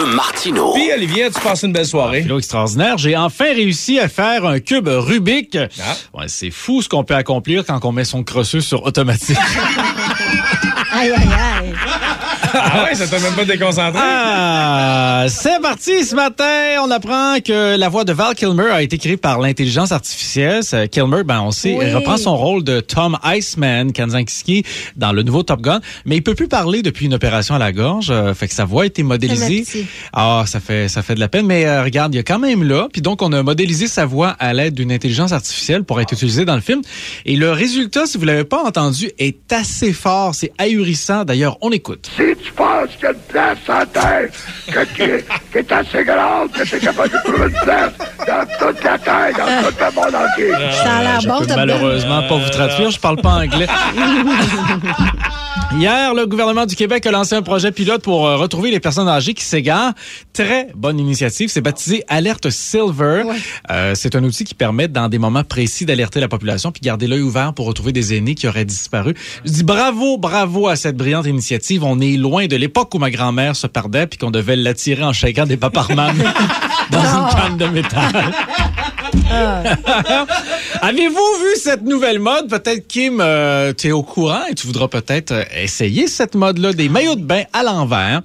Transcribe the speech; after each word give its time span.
de 0.00 0.04
Martino 0.14 0.72
Puis 0.72 0.90
Olivier, 0.92 1.30
tu 1.30 1.40
passes 1.40 1.62
une 1.62 1.72
belle 1.72 1.86
soirée? 1.86 2.22
Philo 2.22 2.38
extraordinaire. 2.38 2.96
J'ai 2.98 3.16
enfin 3.16 3.52
réussi 3.54 3.98
à 3.98 4.08
faire 4.08 4.46
un 4.46 4.58
cube 4.58 4.88
Rubik. 4.88 5.56
Ah. 5.56 5.96
Ouais, 6.18 6.24
c'est 6.28 6.50
fou 6.50 6.80
ce 6.82 6.88
qu'on 6.88 7.04
peut 7.04 7.14
accomplir 7.14 7.64
quand 7.66 7.84
on 7.84 7.92
met 7.92 8.04
son 8.04 8.22
crosseux 8.22 8.60
sur 8.60 8.84
automatique. 8.84 9.36
Aïe, 10.92 11.12
aïe, 11.12 11.28
aïe. 11.62 11.69
Ah 12.52 12.84
ouais, 12.84 12.94
ça 12.94 13.06
t'a 13.06 13.18
même 13.18 13.34
pas 13.34 13.44
déconcentré? 13.44 14.00
Ah, 14.02 15.26
c'est 15.28 15.60
parti 15.60 16.04
ce 16.04 16.14
matin. 16.14 16.44
On 16.84 16.90
apprend 16.90 17.36
que 17.44 17.76
la 17.76 17.88
voix 17.88 18.04
de 18.04 18.12
Val 18.12 18.34
Kilmer 18.34 18.70
a 18.70 18.82
été 18.82 18.98
créée 18.98 19.16
par 19.16 19.38
l'intelligence 19.40 19.92
artificielle. 19.92 20.62
Kilmer, 20.90 21.22
ben 21.24 21.40
on 21.42 21.50
sait, 21.50 21.76
Oui. 21.78 21.92
reprend 21.92 22.16
son 22.16 22.36
rôle 22.36 22.64
de 22.64 22.80
Tom 22.80 23.18
Iceman 23.24 23.92
Kanzanski 23.92 24.64
dans 24.96 25.12
le 25.12 25.22
nouveau 25.22 25.42
Top 25.42 25.60
Gun, 25.60 25.80
mais 26.04 26.16
il 26.16 26.22
peut 26.22 26.34
plus 26.34 26.48
parler 26.48 26.82
depuis 26.82 27.06
une 27.06 27.14
opération 27.14 27.54
à 27.54 27.58
la 27.58 27.72
gorge. 27.72 28.08
euh, 28.10 28.34
fait 28.34 28.48
que 28.48 28.54
sa 28.54 28.64
voix 28.64 28.82
a 28.82 28.86
été 28.86 29.02
modélisée. 29.02 29.64
Ah, 30.12 30.44
ça 30.46 30.60
fait 30.60 30.88
ça 30.88 31.02
fait 31.02 31.14
de 31.14 31.20
la 31.20 31.28
peine, 31.28 31.46
mais 31.46 31.66
euh, 31.66 31.82
regarde, 31.82 32.14
il 32.14 32.16
y 32.16 32.20
a 32.20 32.24
quand 32.24 32.38
même 32.38 32.62
là. 32.64 32.88
Puis 32.92 33.02
donc 33.02 33.22
on 33.22 33.32
a 33.32 33.42
modélisé 33.42 33.86
sa 33.86 34.06
voix 34.06 34.30
à 34.38 34.52
l'aide 34.52 34.74
d'une 34.74 34.92
intelligence 34.92 35.32
artificielle 35.32 35.84
pour 35.84 36.00
être 36.00 36.12
utilisée 36.12 36.44
dans 36.44 36.54
le 36.54 36.60
film. 36.60 36.82
Et 37.26 37.36
le 37.36 37.52
résultat, 37.52 38.06
si 38.06 38.18
vous 38.18 38.24
l'avez 38.24 38.44
pas 38.44 38.62
entendu, 38.64 39.10
est 39.18 39.52
assez 39.52 39.92
fort. 39.92 40.34
C'est 40.34 40.52
ahurissant. 40.58 41.24
D'ailleurs, 41.24 41.58
on 41.60 41.70
écoute. 41.70 42.10
Tu 42.40 42.52
penses 42.52 42.90
qu'il 42.96 43.04
y 43.04 43.06
a 43.06 43.10
une 43.10 43.18
place 43.28 43.58
en 43.68 43.86
terre 43.86 44.28
que, 44.66 44.84
qui, 44.94 45.02
est, 45.02 45.24
qui 45.52 45.58
est 45.58 45.72
assez 45.72 46.04
grande, 46.04 46.50
que 46.52 46.62
tu 46.62 46.76
es 46.76 46.80
capable 46.80 47.10
de 47.10 47.18
trouver 47.24 47.48
une 47.48 47.60
place 47.64 47.92
dans 48.26 48.46
toute 48.58 48.84
la 48.84 48.98
terre, 48.98 49.32
dans 49.36 49.68
tout 49.68 49.74
le 49.78 49.94
monde 49.94 50.14
entier? 50.14 50.52
Ça 50.82 50.96
a 50.96 51.02
l'air 51.02 51.20
Je 51.20 51.28
bon, 51.28 51.40
malheureusement 51.56 52.22
pas 52.28 52.36
vous 52.36 52.50
traduire, 52.50 52.90
je 52.90 53.00
parle 53.00 53.20
pas 53.20 53.30
anglais. 53.30 53.66
Hier, 55.72 56.14
le 56.14 56.26
gouvernement 56.26 56.66
du 56.66 56.74
Québec 56.74 57.06
a 57.06 57.12
lancé 57.12 57.36
un 57.36 57.42
projet 57.42 57.70
pilote 57.70 58.02
pour 58.02 58.26
euh, 58.26 58.36
retrouver 58.36 58.72
les 58.72 58.80
personnes 58.80 59.08
âgées 59.08 59.34
qui 59.34 59.44
s'égarent. 59.44 59.92
Très 60.32 60.66
bonne 60.74 60.98
initiative. 60.98 61.48
C'est 61.48 61.60
baptisé 61.60 62.02
Alerte 62.08 62.50
Silver. 62.50 63.22
Euh, 63.70 63.94
c'est 63.94 64.16
un 64.16 64.24
outil 64.24 64.42
qui 64.42 64.54
permet, 64.54 64.88
dans 64.88 65.08
des 65.08 65.18
moments 65.18 65.44
précis, 65.44 65.86
d'alerter 65.86 66.18
la 66.18 66.26
population 66.26 66.72
puis 66.72 66.80
garder 66.80 67.06
l'œil 67.06 67.22
ouvert 67.22 67.54
pour 67.54 67.66
retrouver 67.66 67.92
des 67.92 68.14
aînés 68.16 68.34
qui 68.34 68.48
auraient 68.48 68.64
disparu. 68.64 69.14
Je 69.44 69.52
dis 69.52 69.62
bravo, 69.62 70.18
bravo 70.18 70.66
à 70.66 70.74
cette 70.74 70.96
brillante 70.96 71.26
initiative. 71.26 71.84
On 71.84 72.00
est 72.00 72.16
loin 72.16 72.46
de 72.46 72.56
l'époque 72.56 72.92
où 72.94 72.98
ma 72.98 73.12
grand-mère 73.12 73.54
se 73.54 73.68
perdait 73.68 74.08
puis 74.08 74.18
qu'on 74.18 74.32
devait 74.32 74.56
l'attirer 74.56 75.04
en 75.04 75.12
shakant 75.12 75.46
des 75.46 75.56
paparman 75.56 76.16
dans 76.90 77.04
une 77.04 77.28
canne 77.32 77.56
de 77.56 77.66
métal. 77.66 78.34
Avez-vous 80.82 81.14
vu 81.14 81.56
cette 81.56 81.82
nouvelle 81.82 82.18
mode? 82.18 82.48
Peut-être, 82.48 82.86
Kim, 82.86 83.20
euh, 83.20 83.72
tu 83.76 83.88
es 83.88 83.92
au 83.92 84.02
courant 84.02 84.42
et 84.50 84.54
tu 84.54 84.66
voudras 84.66 84.88
peut-être 84.88 85.32
euh, 85.32 85.42
essayer 85.62 86.06
cette 86.06 86.34
mode-là, 86.34 86.72
des 86.72 86.88
maillots 86.88 87.14
de 87.16 87.22
bain 87.24 87.42
à 87.52 87.62
l'envers. 87.62 88.22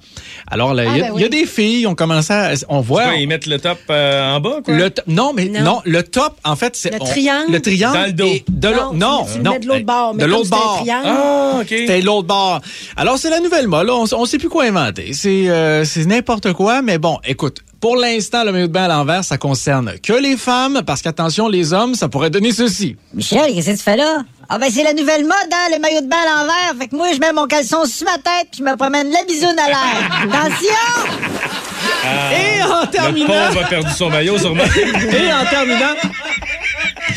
Alors, 0.50 0.74
là, 0.74 0.84
il 0.84 0.96
y, 0.96 1.02
a- 1.02 1.06
Ah, 1.08 1.12
ben 1.12 1.20
y 1.20 1.24
a 1.24 1.28
des 1.28 1.46
filles, 1.46 1.86
on 1.86 1.94
commence 1.94 2.30
à... 2.30 2.50
On 2.68 2.80
voit... 2.80 3.04
Quoi, 3.04 3.14
ils 3.16 3.26
mettent 3.28 3.46
le 3.46 3.58
top 3.58 3.78
euh, 3.90 4.34
en 4.36 4.40
bas, 4.40 4.58
quoi? 4.64 4.74
Le 4.74 4.90
to- 4.90 5.02
non, 5.06 5.32
mais 5.34 5.46
non. 5.46 5.60
Non. 5.62 5.82
le 5.84 6.02
top, 6.02 6.34
en 6.44 6.56
fait, 6.56 6.76
c'est... 6.76 6.90
Le 6.90 6.98
on- 7.00 7.04
triangle? 7.04 7.52
Le 7.52 7.60
triangle. 7.60 7.98
Dans 7.98 8.06
le 8.06 8.12
dos. 8.12 8.26
et 8.26 8.44
De 8.48 8.68
l'autre- 8.68 8.94
Non, 8.94 9.26
non, 9.42 9.52
tu 9.54 9.60
de 9.60 9.66
l'autre 9.68 9.84
bord, 9.84 10.14
mais 10.14 10.22
De 10.22 10.28
l'autre 10.28 10.50
bord. 10.50 10.84
Ah, 11.04 11.58
OK. 11.60 11.66
C'était 11.68 12.00
l'autre 12.00 12.26
bord. 12.28 12.60
Alors, 12.96 13.18
c'est 13.18 13.30
la 13.30 13.40
nouvelle 13.40 13.66
mode. 13.68 13.86
là. 13.86 13.94
On, 13.94 14.04
on 14.12 14.24
sait 14.24 14.38
plus 14.38 14.48
quoi 14.48 14.64
inventer. 14.64 15.12
C'est 15.12 15.48
euh, 15.48 15.84
c'est 15.84 16.04
n'importe 16.06 16.52
quoi, 16.52 16.82
mais 16.82 16.98
bon, 16.98 17.18
écoute. 17.24 17.58
Pour 17.80 17.96
l'instant, 17.96 18.42
le 18.42 18.52
maillot 18.52 18.68
de 18.68 18.72
bain 18.72 18.84
à 18.84 18.88
l'envers, 18.88 19.22
ça 19.22 19.36
concerne 19.38 19.92
que 20.02 20.12
les 20.14 20.36
femmes, 20.36 20.82
parce 20.86 21.02
qu'attention, 21.02 21.46
les 21.48 21.72
hommes, 21.72 21.94
ça 21.94 22.08
pourrait 22.08 22.30
donner 22.30 22.52
ceci. 22.52 22.96
Michel, 23.12 23.52
qu'est-ce 23.54 23.70
que 23.72 23.76
tu 23.76 23.82
fais 23.82 23.96
là? 23.96 24.24
Ah 24.48 24.58
ben 24.58 24.68
c'est 24.72 24.82
la 24.84 24.94
nouvelle 24.94 25.22
mode, 25.24 25.34
hein, 25.52 25.68
le 25.74 25.78
maillot 25.80 26.00
de 26.00 26.06
bain 26.06 26.16
à 26.16 26.40
l'envers. 26.40 26.74
Fait 26.78 26.88
que 26.88 26.96
moi, 26.96 27.08
je 27.12 27.18
mets 27.18 27.32
mon 27.32 27.46
caleçon 27.46 27.84
sur 27.84 28.06
ma 28.06 28.14
tête, 28.14 28.48
puis 28.52 28.60
je 28.60 28.62
me 28.64 28.76
promène 28.76 29.10
la 29.10 29.24
bisoune 29.24 29.56
à 29.58 29.66
l'air. 29.66 30.22
Attention! 30.22 31.12
Et 32.32 32.62
en 32.62 32.80
Le 32.82 32.86
terminant, 32.90 33.26
pauvre 33.26 33.64
a 33.64 33.68
perdu 33.68 33.90
son 33.90 34.08
maillot, 34.08 34.38
sûrement. 34.38 34.62
et 34.64 35.32
en 35.32 35.44
terminant, 35.50 35.94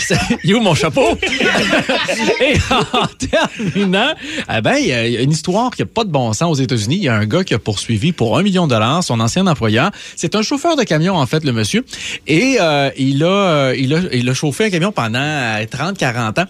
Il 0.43 0.55
où 0.55 0.61
mon 0.61 0.73
chapeau? 0.73 1.17
Et 2.41 2.55
en 2.71 3.07
terminant, 3.29 4.13
eh 4.53 4.61
ben, 4.61 4.75
il 4.75 4.87
y 4.87 4.93
a 4.93 5.21
une 5.21 5.31
histoire 5.31 5.71
qui 5.71 5.81
n'a 5.81 5.85
pas 5.85 6.03
de 6.03 6.09
bon 6.09 6.33
sens 6.33 6.51
aux 6.51 6.61
États-Unis. 6.61 6.95
Il 6.95 7.03
y 7.03 7.09
a 7.09 7.15
un 7.15 7.25
gars 7.25 7.43
qui 7.43 7.53
a 7.53 7.59
poursuivi 7.59 8.11
pour 8.11 8.37
un 8.37 8.43
million 8.43 8.65
de 8.65 8.71
dollars 8.71 9.03
son 9.03 9.19
ancien 9.19 9.45
employeur. 9.47 9.91
C'est 10.15 10.35
un 10.35 10.41
chauffeur 10.41 10.75
de 10.75 10.83
camion, 10.83 11.15
en 11.15 11.25
fait, 11.25 11.43
le 11.43 11.51
monsieur. 11.51 11.85
Et 12.27 12.57
euh, 12.59 12.89
il, 12.97 13.23
a, 13.23 13.27
euh, 13.27 13.75
il, 13.77 13.93
a, 13.93 13.99
il 14.13 14.29
a 14.29 14.33
chauffé 14.33 14.65
un 14.65 14.69
camion 14.69 14.91
pendant 14.91 15.19
euh, 15.19 15.65
30-40 15.65 16.41
ans. 16.41 16.45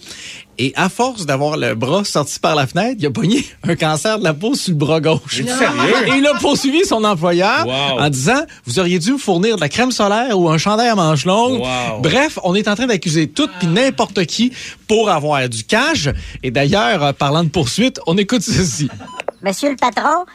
Et 0.62 0.74
à 0.76 0.90
force 0.90 1.26
d'avoir 1.26 1.56
le 1.56 1.74
bras 1.74 2.04
sorti 2.04 2.38
par 2.38 2.54
la 2.54 2.68
fenêtre, 2.68 2.98
il 3.00 3.06
a 3.06 3.12
pogné 3.12 3.46
un 3.64 3.76
cancer 3.76 4.20
de 4.20 4.26
la 4.26 4.34
peau 4.34 4.56
sur 4.56 4.72
le 4.74 4.78
bras 4.78 5.00
gauche. 5.00 5.40
Et 6.08 6.18
il 6.18 6.28
a 6.28 6.34
poursuivi 6.36 6.84
son 6.86 7.04
employeur 7.06 7.66
Wow. 7.66 8.00
en 8.02 8.10
disant, 8.10 8.42
vous 8.66 8.78
auriez 8.78 9.00
dû 9.00 9.14
me 9.14 9.18
fournir 9.18 9.56
de 9.56 9.62
la 9.62 9.70
crème 9.70 9.92
solaire 9.92 10.38
ou 10.38 10.50
un 10.50 10.58
chandail 10.58 10.90
à 10.90 10.96
manches 10.96 11.26
longues. 11.26 11.62
Wow. 11.62 12.02
Bref, 12.02 12.38
on 12.44 12.56
est 12.56 12.68
en 12.68 12.76
train 12.76 12.88
d'accuser 12.88 13.28
tout 13.30 13.48
puis 13.60 13.68
n'importe 13.68 14.26
qui 14.26 14.52
pour 14.88 15.10
avoir 15.10 15.48
du 15.48 15.64
cash. 15.64 16.10
Et 16.44 16.52
d'ailleurs, 16.52 17.04
euh, 17.04 17.14
parlant 17.14 17.44
de 17.46 17.50
poursuite, 17.50 18.00
on 18.06 18.18
écoute 18.18 18.42
ceci. 18.42 18.90
Monsieur 19.42 19.70
le 19.70 19.78
patron, 19.78 20.26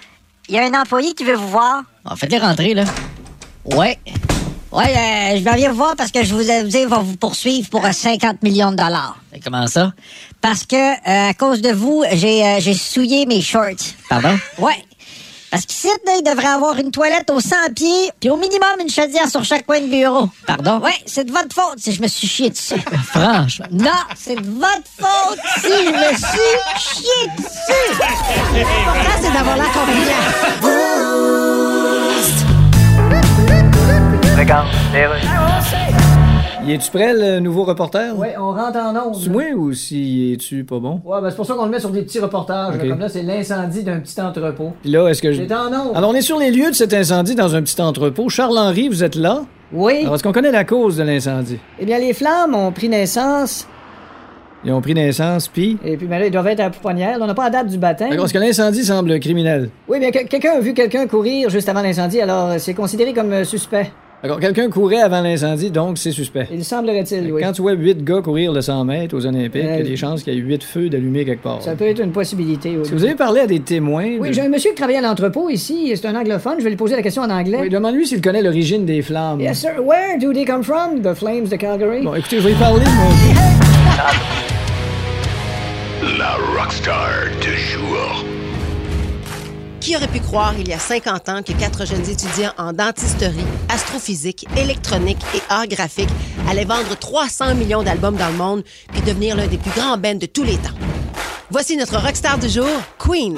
il 0.48 0.54
y 0.54 0.58
a 0.58 0.62
un 0.64 0.80
employé 0.80 1.12
qui 1.12 1.24
veut 1.24 1.36
vous 1.36 1.48
voir. 1.48 1.82
Bon, 2.04 2.16
faites-les 2.16 2.38
rentrer, 2.38 2.72
là. 2.72 2.84
Ouais. 3.66 3.98
Ouais, 4.74 4.86
euh, 4.86 5.38
je 5.38 5.44
vais 5.44 5.52
venir 5.52 5.70
vous 5.70 5.76
voir 5.76 5.94
parce 5.94 6.10
que 6.10 6.24
je 6.24 6.34
vous 6.34 6.50
ai 6.50 6.64
dit, 6.64 6.84
vont 6.84 7.02
vous 7.02 7.16
poursuivre 7.16 7.68
pour 7.70 7.84
euh, 7.84 7.92
50 7.92 8.42
millions 8.42 8.72
de 8.72 8.76
dollars. 8.76 9.16
Comment 9.44 9.68
ça? 9.68 9.92
Parce 10.40 10.64
que, 10.64 10.74
euh, 10.74 11.30
à 11.30 11.34
cause 11.34 11.62
de 11.62 11.70
vous, 11.70 12.04
j'ai 12.12 12.44
euh, 12.44 12.58
j'ai 12.58 12.74
souillé 12.74 13.24
mes 13.24 13.40
shorts. 13.40 13.94
Pardon? 14.08 14.36
Ouais. 14.58 14.84
Parce 15.48 15.66
qu'ici, 15.66 15.86
il 16.18 16.22
devrait 16.24 16.48
avoir 16.48 16.76
une 16.78 16.90
toilette 16.90 17.30
aux 17.30 17.38
100 17.38 17.54
pieds, 17.76 18.10
puis 18.18 18.28
au 18.30 18.36
minimum 18.36 18.80
une 18.80 18.90
chaudière 18.90 19.28
sur 19.28 19.44
chaque 19.44 19.64
coin 19.64 19.80
de 19.80 19.86
bureau. 19.86 20.28
Pardon? 20.44 20.80
Ouais, 20.80 20.90
c'est 21.06 21.22
de 21.22 21.30
votre 21.30 21.54
faute 21.54 21.78
si 21.78 21.92
je 21.92 22.02
me 22.02 22.08
suis 22.08 22.26
chié 22.26 22.50
dessus. 22.50 22.74
Franchement. 23.04 23.66
Non, 23.70 23.90
c'est 24.16 24.34
de 24.34 24.44
votre 24.44 24.88
faute 24.98 25.38
si 25.58 25.68
je 25.68 25.92
me 25.92 26.16
suis 26.16 26.58
chié 26.80 27.30
dessus. 27.38 28.00
L'important, 28.56 29.22
c'est 29.22 29.32
d'avoir 29.32 29.56
Y 36.66 36.72
es-tu 36.72 36.90
prêt, 36.90 37.14
le 37.14 37.40
nouveau 37.40 37.64
reporter? 37.64 38.14
Ouais, 38.18 38.34
on 38.38 38.52
rentre 38.52 38.76
en 38.78 38.94
onde. 38.94 39.14
C'est 39.16 39.30
moi 39.30 39.44
ou 39.56 39.72
si 39.72 40.34
es-tu 40.34 40.64
pas 40.64 40.78
bon? 40.78 41.00
Ouais, 41.02 41.20
ben 41.22 41.30
c'est 41.30 41.36
pour 41.36 41.46
ça 41.46 41.54
qu'on 41.54 41.64
le 41.64 41.70
met 41.70 41.80
sur 41.80 41.88
des 41.88 42.02
petits 42.02 42.20
reportages. 42.20 42.76
là, 42.76 42.88
comme 42.88 42.98
là, 43.00 43.08
c'est 43.08 43.22
l'incendie 43.22 43.82
d'un 43.84 44.00
petit 44.00 44.20
entrepôt. 44.20 44.74
Puis 44.82 44.90
là, 44.90 45.08
est-ce 45.08 45.22
que 45.22 45.32
je... 45.32 45.42
C'est 45.46 45.54
en 45.54 45.68
onde. 45.68 45.96
Alors, 45.96 46.10
on 46.10 46.14
est 46.14 46.20
sur 46.20 46.38
les 46.38 46.50
lieux 46.50 46.68
de 46.70 46.74
cet 46.74 46.92
incendie 46.92 47.34
dans 47.34 47.54
un 47.56 47.62
petit 47.62 47.80
entrepôt. 47.80 48.28
Charles-Henri, 48.28 48.88
vous 48.88 49.02
êtes 49.02 49.14
là? 49.14 49.44
Oui. 49.72 50.00
Alors, 50.02 50.16
est-ce 50.16 50.22
qu'on 50.22 50.32
connaît 50.32 50.52
la 50.52 50.64
cause 50.64 50.98
de 50.98 51.04
l'incendie? 51.04 51.58
Eh 51.78 51.86
bien, 51.86 51.98
les 51.98 52.12
flammes 52.12 52.54
ont 52.54 52.70
pris 52.70 52.90
naissance. 52.90 53.66
Ils 54.62 54.72
ont 54.72 54.80
pris 54.82 54.94
naissance, 54.94 55.48
puis... 55.48 55.78
Et 55.84 55.96
puis, 55.96 56.06
mais 56.06 56.18
là, 56.18 56.26
ils 56.26 56.30
doivent 56.30 56.46
être 56.48 56.60
à 56.60 56.64
la 56.64 56.70
pouponnière. 56.70 57.16
On 57.20 57.26
n'a 57.26 57.34
pas 57.34 57.44
la 57.44 57.50
date 57.50 57.68
du 57.68 57.78
baptême. 57.78 58.12
Est-ce 58.12 58.32
que 58.32 58.38
l'incendie 58.38 58.84
semble 58.84 59.18
criminel? 59.20 59.70
Oui, 59.88 60.00
bien, 60.00 60.10
que- 60.10 60.26
quelqu'un 60.26 60.52
a 60.56 60.60
vu 60.60 60.72
quelqu'un 60.74 61.06
courir 61.06 61.48
juste 61.50 61.68
avant 61.68 61.82
l'incendie, 61.82 62.20
alors 62.20 62.50
euh, 62.50 62.54
c'est 62.58 62.72
considéré 62.74 63.12
comme 63.14 63.32
euh, 63.32 63.44
suspect. 63.44 63.90
D'accord, 64.24 64.40
quelqu'un 64.40 64.70
courait 64.70 65.02
avant 65.02 65.20
l'incendie, 65.20 65.70
donc 65.70 65.98
c'est 65.98 66.10
suspect. 66.10 66.48
Il 66.50 66.64
semblerait-il, 66.64 67.30
oui. 67.30 67.42
Quand 67.42 67.52
tu 67.52 67.60
vois 67.60 67.72
huit 67.72 68.02
gars 68.02 68.22
courir 68.22 68.52
le 68.54 68.62
100 68.62 68.82
mètres 68.86 69.14
aux 69.14 69.26
Olympiques, 69.26 69.60
il 69.62 69.68
y 69.68 69.68
Euh, 69.68 69.80
a 69.80 69.82
des 69.82 69.96
chances 69.96 70.22
qu'il 70.22 70.32
y 70.32 70.38
ait 70.38 70.40
huit 70.40 70.62
feux 70.64 70.88
d'allumés 70.88 71.26
quelque 71.26 71.42
part. 71.42 71.60
Ça 71.60 71.76
peut 71.76 71.84
être 71.84 72.00
une 72.02 72.10
possibilité, 72.10 72.70
oui. 72.74 72.88
Que 72.88 72.94
vous 72.94 73.04
avez 73.04 73.16
parlé 73.16 73.40
à 73.42 73.46
des 73.46 73.60
témoins? 73.60 74.16
Oui, 74.18 74.28
de- 74.30 74.32
j'ai 74.32 74.40
un 74.40 74.48
monsieur 74.48 74.70
qui 74.70 74.76
travaille 74.76 74.96
à 74.96 75.02
l'entrepôt 75.02 75.50
ici. 75.50 75.92
C'est 75.94 76.06
un 76.06 76.14
anglophone. 76.18 76.54
Je 76.58 76.64
vais 76.64 76.70
lui 76.70 76.76
poser 76.78 76.96
la 76.96 77.02
question 77.02 77.20
en 77.20 77.28
anglais. 77.28 77.58
Oui, 77.60 77.68
demande-lui 77.68 78.06
s'il 78.06 78.22
connaît 78.22 78.40
l'origine 78.40 78.86
des 78.86 79.02
flammes. 79.02 79.40
Yes, 79.42 79.58
sir. 79.60 79.72
Where 79.84 80.18
do 80.18 80.32
they 80.32 80.46
come 80.46 80.62
from? 80.62 81.02
The 81.02 81.12
flames 81.12 81.50
de 81.50 81.56
Calgary? 81.56 82.00
Bon, 82.02 82.14
écoutez, 82.14 82.38
je 82.40 82.44
vais 82.48 82.52
y 82.52 82.56
parler, 82.58 82.84
mais... 82.86 83.34
La 86.18 86.36
rockstar. 86.56 87.10
Qui 89.84 89.94
aurait 89.96 90.08
pu 90.08 90.20
croire 90.20 90.54
il 90.58 90.66
y 90.66 90.72
a 90.72 90.78
50 90.78 91.28
ans 91.28 91.42
que 91.42 91.52
quatre 91.52 91.86
jeunes 91.86 92.08
étudiants 92.08 92.52
en 92.56 92.72
dentisterie, 92.72 93.44
astrophysique, 93.68 94.46
électronique 94.56 95.18
et 95.34 95.42
art 95.50 95.66
graphique 95.66 96.08
allaient 96.48 96.64
vendre 96.64 96.98
300 96.98 97.54
millions 97.54 97.82
d'albums 97.82 98.16
dans 98.16 98.28
le 98.28 98.32
monde 98.38 98.64
puis 98.90 99.02
devenir 99.02 99.36
l'un 99.36 99.46
des 99.46 99.58
plus 99.58 99.72
grands 99.72 99.98
bands 99.98 100.14
de 100.14 100.24
tous 100.24 100.42
les 100.42 100.56
temps? 100.56 100.70
Voici 101.50 101.76
notre 101.76 101.98
rockstar 101.98 102.38
du 102.38 102.48
jour, 102.48 102.66
Queen. 102.98 103.36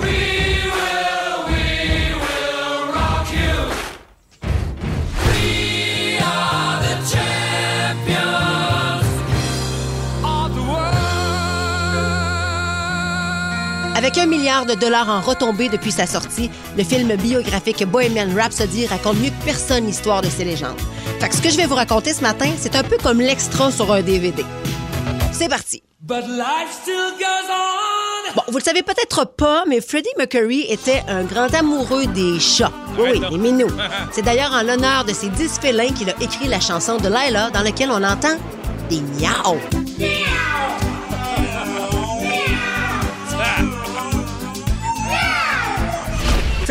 Avec 14.06 14.18
un 14.18 14.26
milliard 14.26 14.66
de 14.66 14.74
dollars 14.74 15.08
en 15.08 15.20
retombées 15.20 15.68
depuis 15.68 15.90
sa 15.90 16.06
sortie, 16.06 16.48
le 16.76 16.84
film 16.84 17.16
biographique 17.16 17.84
Bohemian 17.84 18.28
Rhapsody 18.36 18.86
raconte 18.86 19.18
mieux 19.18 19.30
que 19.30 19.44
personne 19.44 19.84
l'histoire 19.84 20.22
de 20.22 20.28
ces 20.28 20.44
légendes. 20.44 20.78
Fait 21.18 21.28
que 21.28 21.34
ce 21.34 21.42
que 21.42 21.50
je 21.50 21.56
vais 21.56 21.66
vous 21.66 21.74
raconter 21.74 22.12
ce 22.12 22.22
matin, 22.22 22.48
c'est 22.56 22.76
un 22.76 22.84
peu 22.84 22.98
comme 23.02 23.20
l'extra 23.20 23.72
sur 23.72 23.92
un 23.92 24.02
DVD. 24.02 24.44
C'est 25.32 25.48
parti. 25.48 25.82
Bon, 28.36 28.42
vous 28.46 28.58
le 28.58 28.62
savez 28.62 28.84
peut-être 28.84 29.24
pas, 29.24 29.64
mais 29.66 29.80
Freddie 29.80 30.08
Mercury 30.16 30.66
était 30.68 31.02
un 31.08 31.24
grand 31.24 31.52
amoureux 31.52 32.06
des 32.06 32.38
chats. 32.38 32.70
Oui, 32.96 33.08
oui, 33.14 33.28
des 33.28 33.38
minous. 33.38 33.72
C'est 34.12 34.22
d'ailleurs 34.22 34.52
en 34.52 34.62
l'honneur 34.62 35.04
de 35.04 35.12
ces 35.12 35.30
dix 35.30 35.58
félins 35.58 35.90
qu'il 35.90 36.10
a 36.10 36.14
écrit 36.20 36.46
la 36.46 36.60
chanson 36.60 36.98
de 36.98 37.08
Lila, 37.08 37.50
dans 37.50 37.62
laquelle 37.62 37.90
on 37.90 38.04
entend 38.04 38.36
des 38.88 39.00
miaus. 39.00 39.58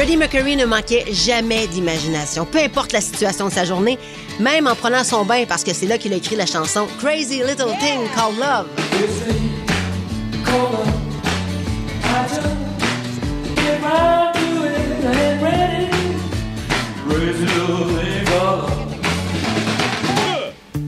Freddie 0.05 0.17
Mercury 0.17 0.55
ne 0.55 0.65
manquait 0.65 1.03
jamais 1.11 1.65
d'imagination, 1.65 2.45
peu 2.45 2.59
importe 2.59 2.91
la 2.91 3.01
situation 3.01 3.47
de 3.47 3.51
sa 3.51 3.65
journée, 3.65 3.97
même 4.39 4.67
en 4.67 4.75
prenant 4.75 5.03
son 5.03 5.25
bain 5.25 5.45
parce 5.47 5.63
que 5.63 5.73
c'est 5.73 5.87
là 5.87 5.97
qu'il 5.97 6.13
a 6.13 6.17
écrit 6.17 6.35
la 6.35 6.45
chanson 6.45 6.85
Crazy 6.99 7.39
Little 7.39 7.73
Thing 7.79 8.07
Called 8.13 8.37
Love. 8.37 8.67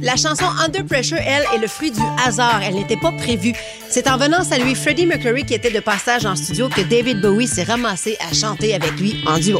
La 0.07 0.15
chanson 0.15 0.45
Under 0.63 0.85
Pressure, 0.85 1.17
elle, 1.17 1.43
est 1.53 1.57
le 1.57 1.67
fruit 1.67 1.91
du 1.91 1.99
hasard. 2.25 2.61
Elle 2.63 2.75
n'était 2.75 2.95
pas 2.95 3.11
prévue. 3.11 3.51
C'est 3.89 4.09
en 4.09 4.15
venant 4.15 4.41
saluer 4.41 4.73
Freddie 4.73 5.05
Mercury 5.05 5.43
qui 5.43 5.53
était 5.53 5.69
de 5.69 5.81
passage 5.81 6.25
en 6.25 6.37
studio 6.37 6.69
que 6.69 6.79
David 6.79 7.19
Bowie 7.19 7.45
s'est 7.45 7.63
ramassé 7.63 8.15
à 8.21 8.33
chanter 8.33 8.73
avec 8.73 8.97
lui 9.01 9.21
en 9.27 9.37
duo. 9.37 9.59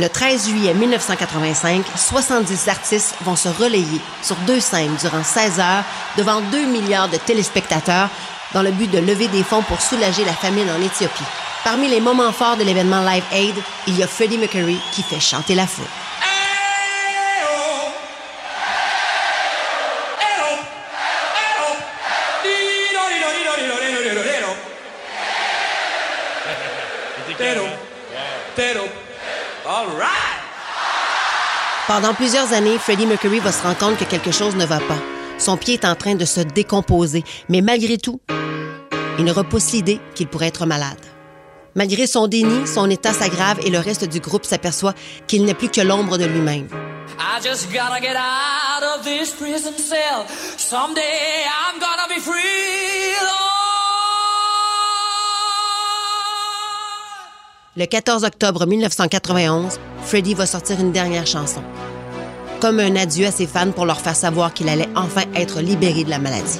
Le 0.00 0.08
13 0.08 0.48
juillet 0.48 0.72
1985, 0.72 1.84
70 1.94 2.68
artistes 2.68 3.14
vont 3.20 3.36
se 3.36 3.50
relayer 3.50 4.00
sur 4.22 4.34
deux 4.46 4.58
scènes 4.58 4.96
durant 4.98 5.22
16 5.22 5.60
heures 5.60 5.84
devant 6.16 6.40
2 6.40 6.64
milliards 6.68 7.10
de 7.10 7.18
téléspectateurs 7.18 8.08
dans 8.54 8.62
le 8.62 8.70
but 8.70 8.90
de 8.90 8.96
lever 8.96 9.28
des 9.28 9.42
fonds 9.42 9.60
pour 9.60 9.78
soulager 9.78 10.24
la 10.24 10.32
famine 10.32 10.70
en 10.70 10.80
Éthiopie. 10.80 11.22
Parmi 11.64 11.86
les 11.86 12.00
moments 12.00 12.32
forts 12.32 12.56
de 12.56 12.64
l'événement 12.64 13.02
Live 13.02 13.24
Aid, 13.30 13.54
il 13.88 13.98
y 13.98 14.02
a 14.02 14.06
Freddie 14.06 14.38
Mercury 14.38 14.80
qui 14.92 15.02
fait 15.02 15.20
chanter 15.20 15.54
la 15.54 15.66
foule. 15.66 15.84
Pendant 31.86 32.14
plusieurs 32.14 32.52
années, 32.52 32.78
Freddie 32.78 33.06
Mercury 33.06 33.40
va 33.40 33.52
se 33.52 33.62
rendre 33.62 33.78
compte 33.78 33.98
que 33.98 34.04
quelque 34.04 34.30
chose 34.30 34.56
ne 34.56 34.64
va 34.64 34.78
pas. 34.78 34.98
Son 35.38 35.56
pied 35.56 35.74
est 35.74 35.84
en 35.84 35.94
train 35.94 36.14
de 36.14 36.24
se 36.24 36.40
décomposer, 36.40 37.24
mais 37.48 37.60
malgré 37.60 37.98
tout, 37.98 38.20
il 39.18 39.24
ne 39.24 39.32
repousse 39.32 39.72
l'idée 39.72 40.00
qu'il 40.14 40.28
pourrait 40.28 40.48
être 40.48 40.66
malade. 40.66 41.00
Malgré 41.74 42.06
son 42.06 42.26
déni, 42.26 42.66
son 42.66 42.90
état 42.90 43.12
s'aggrave 43.12 43.60
et 43.64 43.70
le 43.70 43.78
reste 43.78 44.04
du 44.04 44.20
groupe 44.20 44.44
s'aperçoit 44.44 44.94
qu'il 45.26 45.44
n'est 45.44 45.54
plus 45.54 45.68
que 45.68 45.80
l'ombre 45.80 46.18
de 46.18 46.24
lui-même. 46.24 46.68
I 47.18 47.42
just 47.42 47.70
gotta 47.72 48.00
get 48.00 48.16
out 48.16 48.82
of 48.82 49.04
this 49.04 49.30
prison 49.30 49.72
cell. 49.76 50.26
Someday 50.56 51.44
I'm 51.44 51.78
gonna 51.78 52.08
be 52.08 52.20
free. 52.20 53.49
Le 57.76 57.86
14 57.86 58.24
octobre 58.24 58.66
1991, 58.66 59.78
Freddie 60.02 60.34
va 60.34 60.44
sortir 60.44 60.80
une 60.80 60.90
dernière 60.90 61.24
chanson. 61.24 61.62
Comme 62.60 62.80
un 62.80 62.96
adieu 62.96 63.26
à 63.26 63.30
ses 63.30 63.46
fans 63.46 63.70
pour 63.70 63.86
leur 63.86 64.00
faire 64.00 64.16
savoir 64.16 64.52
qu'il 64.52 64.68
allait 64.68 64.88
enfin 64.96 65.22
être 65.36 65.60
libéré 65.60 66.02
de 66.02 66.10
la 66.10 66.18
maladie. 66.18 66.58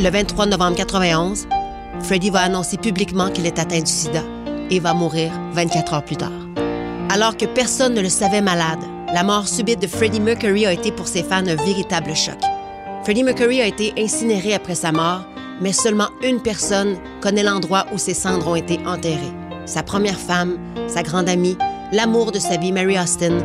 Le 0.00 0.10
23 0.10 0.46
novembre 0.46 0.76
91, 0.76 1.46
Freddie 2.02 2.30
va 2.30 2.40
annoncer 2.40 2.78
publiquement 2.78 3.30
qu'il 3.30 3.46
est 3.46 3.60
atteint 3.60 3.78
du 3.78 3.92
sida 3.92 4.24
et 4.70 4.80
va 4.80 4.92
mourir 4.92 5.30
24 5.52 5.94
heures 5.94 6.04
plus 6.04 6.16
tard. 6.16 6.32
Alors 7.10 7.36
que 7.36 7.44
personne 7.44 7.94
ne 7.94 8.00
le 8.00 8.08
savait 8.08 8.40
malade, 8.42 8.80
la 9.14 9.22
mort 9.22 9.46
subite 9.46 9.80
de 9.80 9.86
Freddie 9.86 10.18
Mercury 10.18 10.66
a 10.66 10.72
été 10.72 10.90
pour 10.90 11.06
ses 11.06 11.22
fans 11.22 11.46
un 11.46 11.54
véritable 11.54 12.16
choc. 12.16 12.34
Freddie 13.04 13.22
Mercury 13.22 13.62
a 13.62 13.66
été 13.68 13.94
incinéré 13.96 14.54
après 14.54 14.74
sa 14.74 14.90
mort, 14.90 15.24
mais 15.60 15.72
seulement 15.72 16.08
une 16.24 16.42
personne 16.42 16.96
connaît 17.20 17.44
l'endroit 17.44 17.86
où 17.94 17.98
ses 17.98 18.12
cendres 18.12 18.48
ont 18.48 18.56
été 18.56 18.80
enterrées. 18.84 19.32
Sa 19.66 19.84
première 19.84 20.18
femme, 20.18 20.58
sa 20.88 21.04
grande 21.04 21.28
amie, 21.28 21.56
l'amour 21.92 22.32
de 22.32 22.40
sa 22.40 22.56
vie, 22.56 22.72
Mary 22.72 22.98
Austin, 22.98 23.38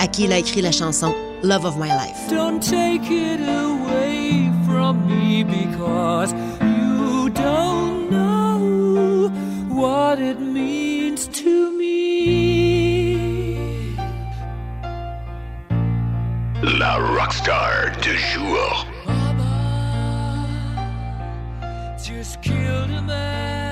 à 0.00 0.08
qui 0.08 0.24
il 0.24 0.32
a 0.32 0.38
écrit 0.38 0.60
la 0.60 0.72
chanson 0.72 1.14
Love 1.44 1.66
of 1.66 1.76
My 1.76 1.88
Life. 1.88 2.28
Don't 2.28 2.58
take 2.58 3.08
it 3.08 3.40
away 3.48 4.50
from 4.66 5.06
me 5.06 5.44
because 5.44 6.34
you 6.60 7.30
don't 7.30 8.10
know 8.10 9.30
what 9.70 10.18
it 10.18 10.40
means 10.40 11.28
to 11.28 11.70
me. 11.78 11.81
La 16.78 16.96
rockstar 16.96 17.92
du 18.00 18.16
jour. 18.16 18.86
Just 22.02 22.40
killed 22.40 22.90
a 22.90 23.02
man, 23.02 23.71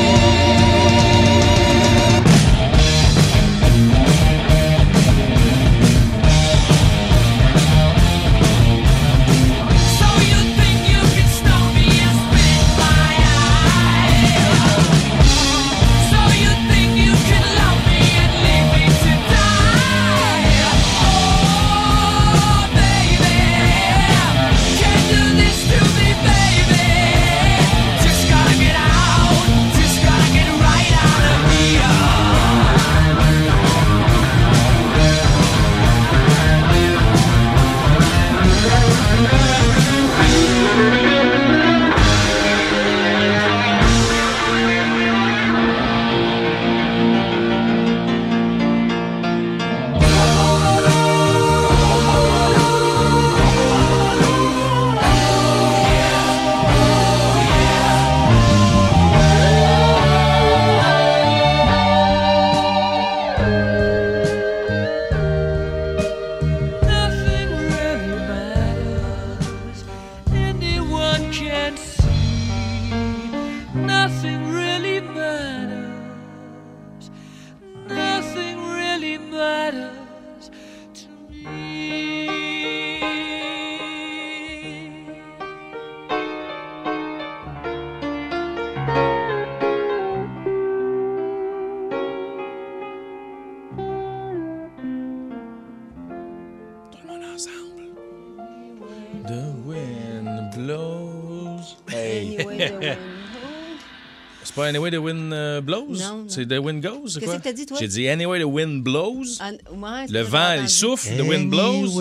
Anyway 104.71 104.89
the 104.91 104.95
Wind 104.99 105.33
euh, 105.33 105.59
Blows? 105.59 105.97
Non. 105.99 106.25
C'est 106.29 106.47
The 106.47 106.59
Wind 106.59 106.81
Goes? 106.81 107.19
Qu'est-ce 107.19 107.35
que 107.37 107.41
t'as 107.41 107.51
dit, 107.51 107.65
toi? 107.65 107.77
J'ai 107.79 107.87
dit 107.89 108.07
Anyway 108.07 108.39
the 108.39 108.45
Wind 108.45 108.81
Blows. 108.83 109.23
Ah, 109.41 109.51
ouais, 109.51 110.05
Le 110.09 110.21
vent, 110.21 110.53
il 110.61 110.69
souffle, 110.69 111.09
The 111.17 111.21
Wind 111.21 111.49
Blows. 111.49 111.99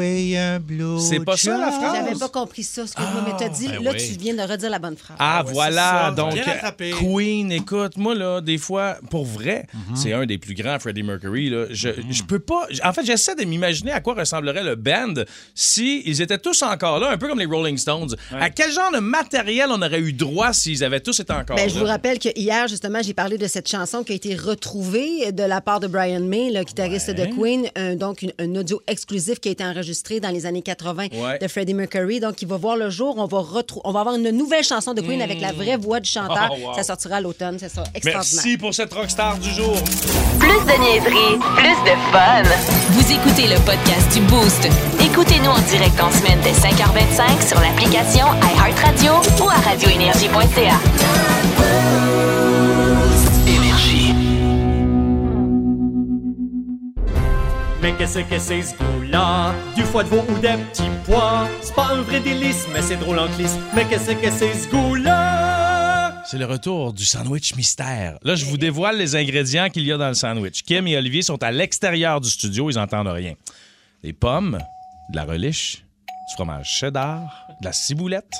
C'est 1.01 1.25
pas 1.25 1.37
ça 1.37 1.59
la 1.59 1.71
J'avais 1.71 2.07
phrase? 2.11 2.19
pas 2.21 2.29
compris 2.29 2.63
ça, 2.63 2.83
excuse-moi, 2.83 3.25
mais 3.27 3.33
t'as 3.39 3.49
dit, 3.49 3.69
ben 3.69 3.83
là, 3.83 3.91
oui. 3.95 3.99
tu 4.13 4.19
viens 4.19 4.35
de 4.35 4.43
redire 4.51 4.71
la 4.71 4.79
bonne 4.79 4.97
phrase. 4.97 5.17
Ah, 5.19 5.43
voilà. 5.47 6.07
ça. 6.07 6.11
Donc, 6.13 6.35
Bien 6.35 6.45
rattrapé. 6.45 6.91
Queen, 6.91 7.51
écoute, 7.53 7.97
moi, 7.97 8.15
là, 8.15 8.41
des 8.41 8.59
fois, 8.59 8.97
pour 9.11 9.25
vrai, 9.25 9.67
Mhm. 9.75 9.97
c'est 9.97 10.13
un 10.13 10.27
des 10.27 10.39
plus 10.39 10.55
grands, 10.55 10.79
Freddie 10.79 11.03
Mercury. 11.03 11.51
Là. 11.51 11.65
Je, 11.71 11.89
je 12.09 12.23
peux 12.23 12.39
pas. 12.39 12.67
En 12.85 12.93
fait, 12.93 13.05
j'essaie 13.05 13.35
de 13.35 13.45
m'imaginer 13.45 13.93
à 13.93 14.01
quoi 14.01 14.15
ressemblerait 14.15 14.63
le 14.65 14.77
band 14.77 15.15
si 15.55 16.03
ils 16.07 16.23
étaient 16.23 16.39
tous 16.39 16.63
encore 16.63 16.99
là, 17.01 17.11
un 17.11 17.19
peu 17.19 17.29
comme 17.29 17.39
les 17.39 17.47
Rolling 17.47 17.77
Stones. 17.79 18.15
À 18.33 18.51
quel 18.51 18.73
genre 18.73 18.93
de 18.93 18.99
matériel 19.01 19.69
on 19.71 19.83
aurait 19.83 20.01
eu 20.01 20.13
droit 20.13 20.53
s'ils 20.53 20.85
avaient 20.85 21.01
tous 21.01 21.19
été 21.21 21.33
encore 21.33 21.57
Ben, 21.57 21.67
là? 21.67 21.73
je 21.73 21.79
vous 21.79 21.85
rappelle 21.85 22.19
que 22.19 22.29
hier, 22.37 22.60
justement, 22.69 23.01
j'ai 23.03 23.15
parlé 23.15 23.39
de 23.39 23.47
cette 23.47 23.69
chanson 23.69 24.03
qui 24.05 24.13
a 24.13 24.15
été 24.15 24.35
retrouvée 24.35 25.33
de 25.33 25.43
la 25.43 25.61
part 25.61 25.81
de 25.81 25.87
Brian 25.87 26.21
May, 26.21 26.51
le 26.51 26.63
guitariste 26.65 27.11
de 27.11 27.25
Queen. 27.27 27.67
Un- 27.77 27.97
donc, 27.97 28.23
une- 28.23 28.33
un 28.39 28.55
audio 28.57 28.81
exclusif 28.87 29.41
qui 29.41 29.49
a 29.49 29.53
été 29.53 29.65
enregistré 29.65 30.21
dans 30.21 30.31
les 30.31 30.47
années 30.47 30.63
80 30.63 31.07
Ouais. 31.13 31.39
de 31.39 31.49
Freddie 31.49 31.75
Mercury. 31.75 32.21
Donc, 32.21 32.41
il 32.43 32.49
va 32.49 32.57
voir 32.57 32.77
le 32.77 32.91
jour. 32.91 33.15
On 33.19 33.27
va, 33.27 33.45
on 33.85 33.93
va 33.93 34.01
avoir 34.01 34.15
une 34.17 34.31
nouvelle 34.31 34.65
chanson 34.65 34.95
de 34.95 35.01
Queen 35.01 35.23
avec 35.23 35.41
la 35.41 35.53
vraie 35.53 35.77
voix 35.77 36.01
du 36.01 36.09
chanteur. 36.11 36.51
Oh, 36.53 36.69
wow. 36.69 36.75
Ça 36.75 36.83
sortira 36.83 37.17
à 37.17 37.21
l'automne. 37.21 37.57
C'est 37.59 37.69
ça. 37.69 37.85
Extraordinaire. 37.95 38.43
Merci 38.45 38.59
pour 38.59 38.75
cette 38.75 38.93
rockstar 38.93 39.39
du 39.39 39.51
jour. 39.51 39.75
Plus 40.39 40.49
de 40.49 40.81
niaiserie, 40.81 41.39
plus 41.57 41.91
de 41.91 41.97
fun. 42.13 42.43
Vous 42.91 43.13
écoutez 43.13 43.47
le 43.49 43.57
podcast 43.65 44.13
du 44.13 44.21
Boost. 44.23 44.69
Écoutez-nous 45.01 45.51
en 45.51 45.59
direct 45.69 46.01
en 46.01 46.11
semaine 46.11 46.39
dès 46.43 46.53
5h25 46.53 47.49
sur 47.49 47.61
l'application 47.61 48.27
iHeartRadio 48.43 49.13
ou 49.45 49.49
à 49.49 49.55
radioénergie.ca. 49.55 51.90
Mais 57.83 57.95
qu'est-ce 57.97 58.19
que 58.19 58.39
c'est 58.39 58.63
ce 58.63 58.75
goût-là? 58.77 59.55
Du 59.75 59.83
foie 59.83 60.05
de 60.05 60.09
veau 60.11 60.23
ou 60.29 60.39
des 60.39 60.49
petits 60.71 60.83
pois? 61.07 61.49
C'est 61.63 61.75
pas 61.75 61.95
un 61.95 62.03
vrai 62.03 62.21
délice, 62.21 62.67
mais 62.73 62.83
c'est 62.83 62.97
drôle 62.97 63.19
en 63.19 63.29
clisse 63.29 63.57
Mais 63.75 63.87
qu'est-ce 63.87 64.13
que 64.13 64.31
c'est 64.31 64.53
ce 64.53 64.69
goût-là? 64.69 66.23
C'est 66.27 66.37
le 66.37 66.45
retour 66.45 66.93
du 66.93 67.05
sandwich 67.05 67.57
mystère. 67.57 68.19
Là, 68.23 68.35
je 68.35 68.45
vous 68.45 68.59
dévoile 68.59 68.99
les 68.99 69.17
ingrédients 69.17 69.71
qu'il 69.71 69.85
y 69.85 69.93
a 69.93 69.97
dans 69.97 70.09
le 70.09 70.15
sandwich. 70.15 70.63
Kim 70.63 70.87
et 70.87 70.97
Olivier 70.97 71.23
sont 71.23 71.43
à 71.43 71.51
l'extérieur 71.51 72.21
du 72.21 72.29
studio, 72.29 72.71
ils 72.71 72.77
n'entendent 72.77 73.09
rien. 73.09 73.35
Des 74.05 74.13
pommes, 74.13 74.59
de 75.11 75.17
la 75.17 75.25
reliche, 75.25 75.83
du 76.29 76.35
fromage 76.35 76.69
cheddar, 76.69 77.49
de 77.61 77.65
la 77.65 77.73
ciboulette, 77.73 78.35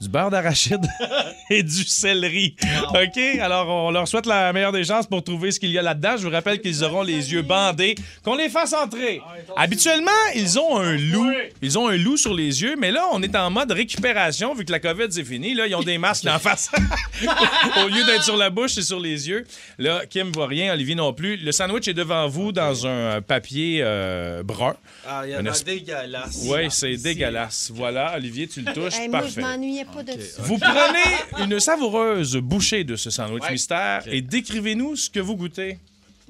du 0.00 0.08
beurre 0.08 0.30
d'arachide 0.30 0.80
et 1.50 1.62
du 1.62 1.84
céleri. 1.84 2.56
OK? 2.90 3.18
Alors, 3.40 3.68
on 3.68 3.90
leur 3.90 4.08
souhaite 4.08 4.26
la 4.26 4.52
meilleure 4.52 4.72
des 4.72 4.84
chances 4.84 5.06
pour 5.06 5.22
trouver 5.22 5.50
ce 5.52 5.60
qu'il 5.60 5.70
y 5.70 5.78
a 5.78 5.82
là-dedans. 5.82 6.14
Je 6.16 6.24
vous 6.26 6.30
rappelle 6.32 6.60
qu'ils 6.60 6.82
auront 6.84 7.02
les 7.02 7.32
yeux 7.32 7.42
bandés, 7.42 7.94
qu'on 8.24 8.34
les 8.34 8.48
fasse 8.48 8.72
entrer. 8.72 9.20
Habituellement, 9.56 10.10
ils 10.34 10.58
ont 10.58 10.78
un 10.78 10.96
loup. 10.96 11.30
Ils 11.60 11.78
ont 11.78 11.88
un 11.88 11.96
loup 11.96 12.16
sur 12.16 12.32
les 12.34 12.62
yeux, 12.62 12.76
mais 12.78 12.90
là, 12.90 13.04
on 13.12 13.22
est 13.22 13.36
en 13.36 13.50
mode 13.50 13.72
récupération 13.72 14.54
vu 14.54 14.64
que 14.64 14.72
la 14.72 14.80
COVID, 14.80 15.06
c'est 15.10 15.24
fini. 15.24 15.52
Là, 15.54 15.66
ils 15.66 15.74
ont 15.74 15.82
des 15.82 15.98
masques 15.98 16.26
en 16.26 16.38
face. 16.38 16.70
Au 17.84 17.88
lieu 17.88 18.04
d'être 18.06 18.24
sur 18.24 18.36
la 18.36 18.48
bouche, 18.50 18.72
c'est 18.74 18.82
sur 18.82 19.00
les 19.00 19.28
yeux. 19.28 19.44
Là, 19.78 20.02
Kim 20.08 20.30
voit 20.32 20.46
rien, 20.46 20.72
Olivier 20.72 20.94
non 20.94 21.12
plus. 21.12 21.36
Le 21.36 21.52
sandwich 21.52 21.88
est 21.88 21.94
devant 21.94 22.26
vous 22.26 22.52
dans 22.52 22.86
un 22.86 23.20
papier 23.20 23.80
euh, 23.82 24.42
brun. 24.42 24.76
Ah, 25.06 25.22
il 25.24 25.30
y 25.30 25.34
a 25.34 25.38
Un 25.38 25.46
un 25.46 25.52
es- 25.52 25.64
dégueulasse. 25.64 26.42
Oui, 26.46 26.68
c'est 26.70 26.96
dégueulasse. 26.96 27.70
Voilà, 27.74 28.14
Olivier, 28.16 28.46
tu 28.48 28.62
le 28.62 28.72
touches. 28.72 28.94
Hey, 28.98 29.08
moi, 29.08 29.20
je 29.20 29.34
Parfait. 29.34 29.40
m'ennuyais 29.42 29.84
pas 29.94 30.02
de 30.02 30.12
ça. 30.20 30.42
Vous 30.42 30.58
prenez 30.58 31.44
une 31.44 31.60
savoureuse 31.60 32.36
bouchée 32.36 32.84
de 32.84 32.96
ce 32.96 33.10
sandwich 33.10 33.42
mystère 33.50 34.02
et 34.06 34.20
décrivez-nous 34.22 34.96
ce 34.96 35.10
que 35.10 35.20
vous 35.20 35.36
goûtez. 35.36 35.78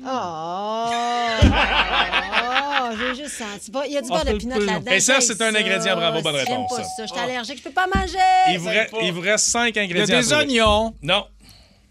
Oh! 0.04 0.86
Oh, 2.82 2.92
j'ai 2.98 3.14
juste 3.22 3.36
senti. 3.36 3.70
Bon, 3.70 3.82
Il 3.86 3.92
y 3.92 3.98
a 3.98 4.02
du 4.02 4.08
beurre 4.08 4.24
de 4.24 4.32
pinot 4.32 4.58
là-dedans. 4.58 4.90
Et 4.90 4.98
ça, 5.00 5.20
J'aime 5.20 5.22
c'est 5.22 5.42
un 5.42 5.54
ingrédient. 5.54 5.94
Bravo, 5.94 6.22
bonne 6.22 6.34
J'aime 6.38 6.46
réponse, 6.62 6.76
pas 6.76 6.82
ça. 6.82 7.02
Je 7.06 7.06
suis 7.12 7.18
allergique. 7.20 7.58
Je 7.58 7.62
peux 7.62 7.70
pas 7.70 7.86
manger. 7.94 8.16
Il 8.50 8.58
vous, 8.58 8.68
re- 8.68 8.88
il 9.02 9.12
vous 9.12 9.20
reste 9.20 9.46
cinq 9.46 9.76
ingrédients. 9.76 10.18
des 10.18 10.32
à 10.32 10.36
trouver. 10.38 10.60
oignons. 10.60 10.94
Non. 11.02 11.26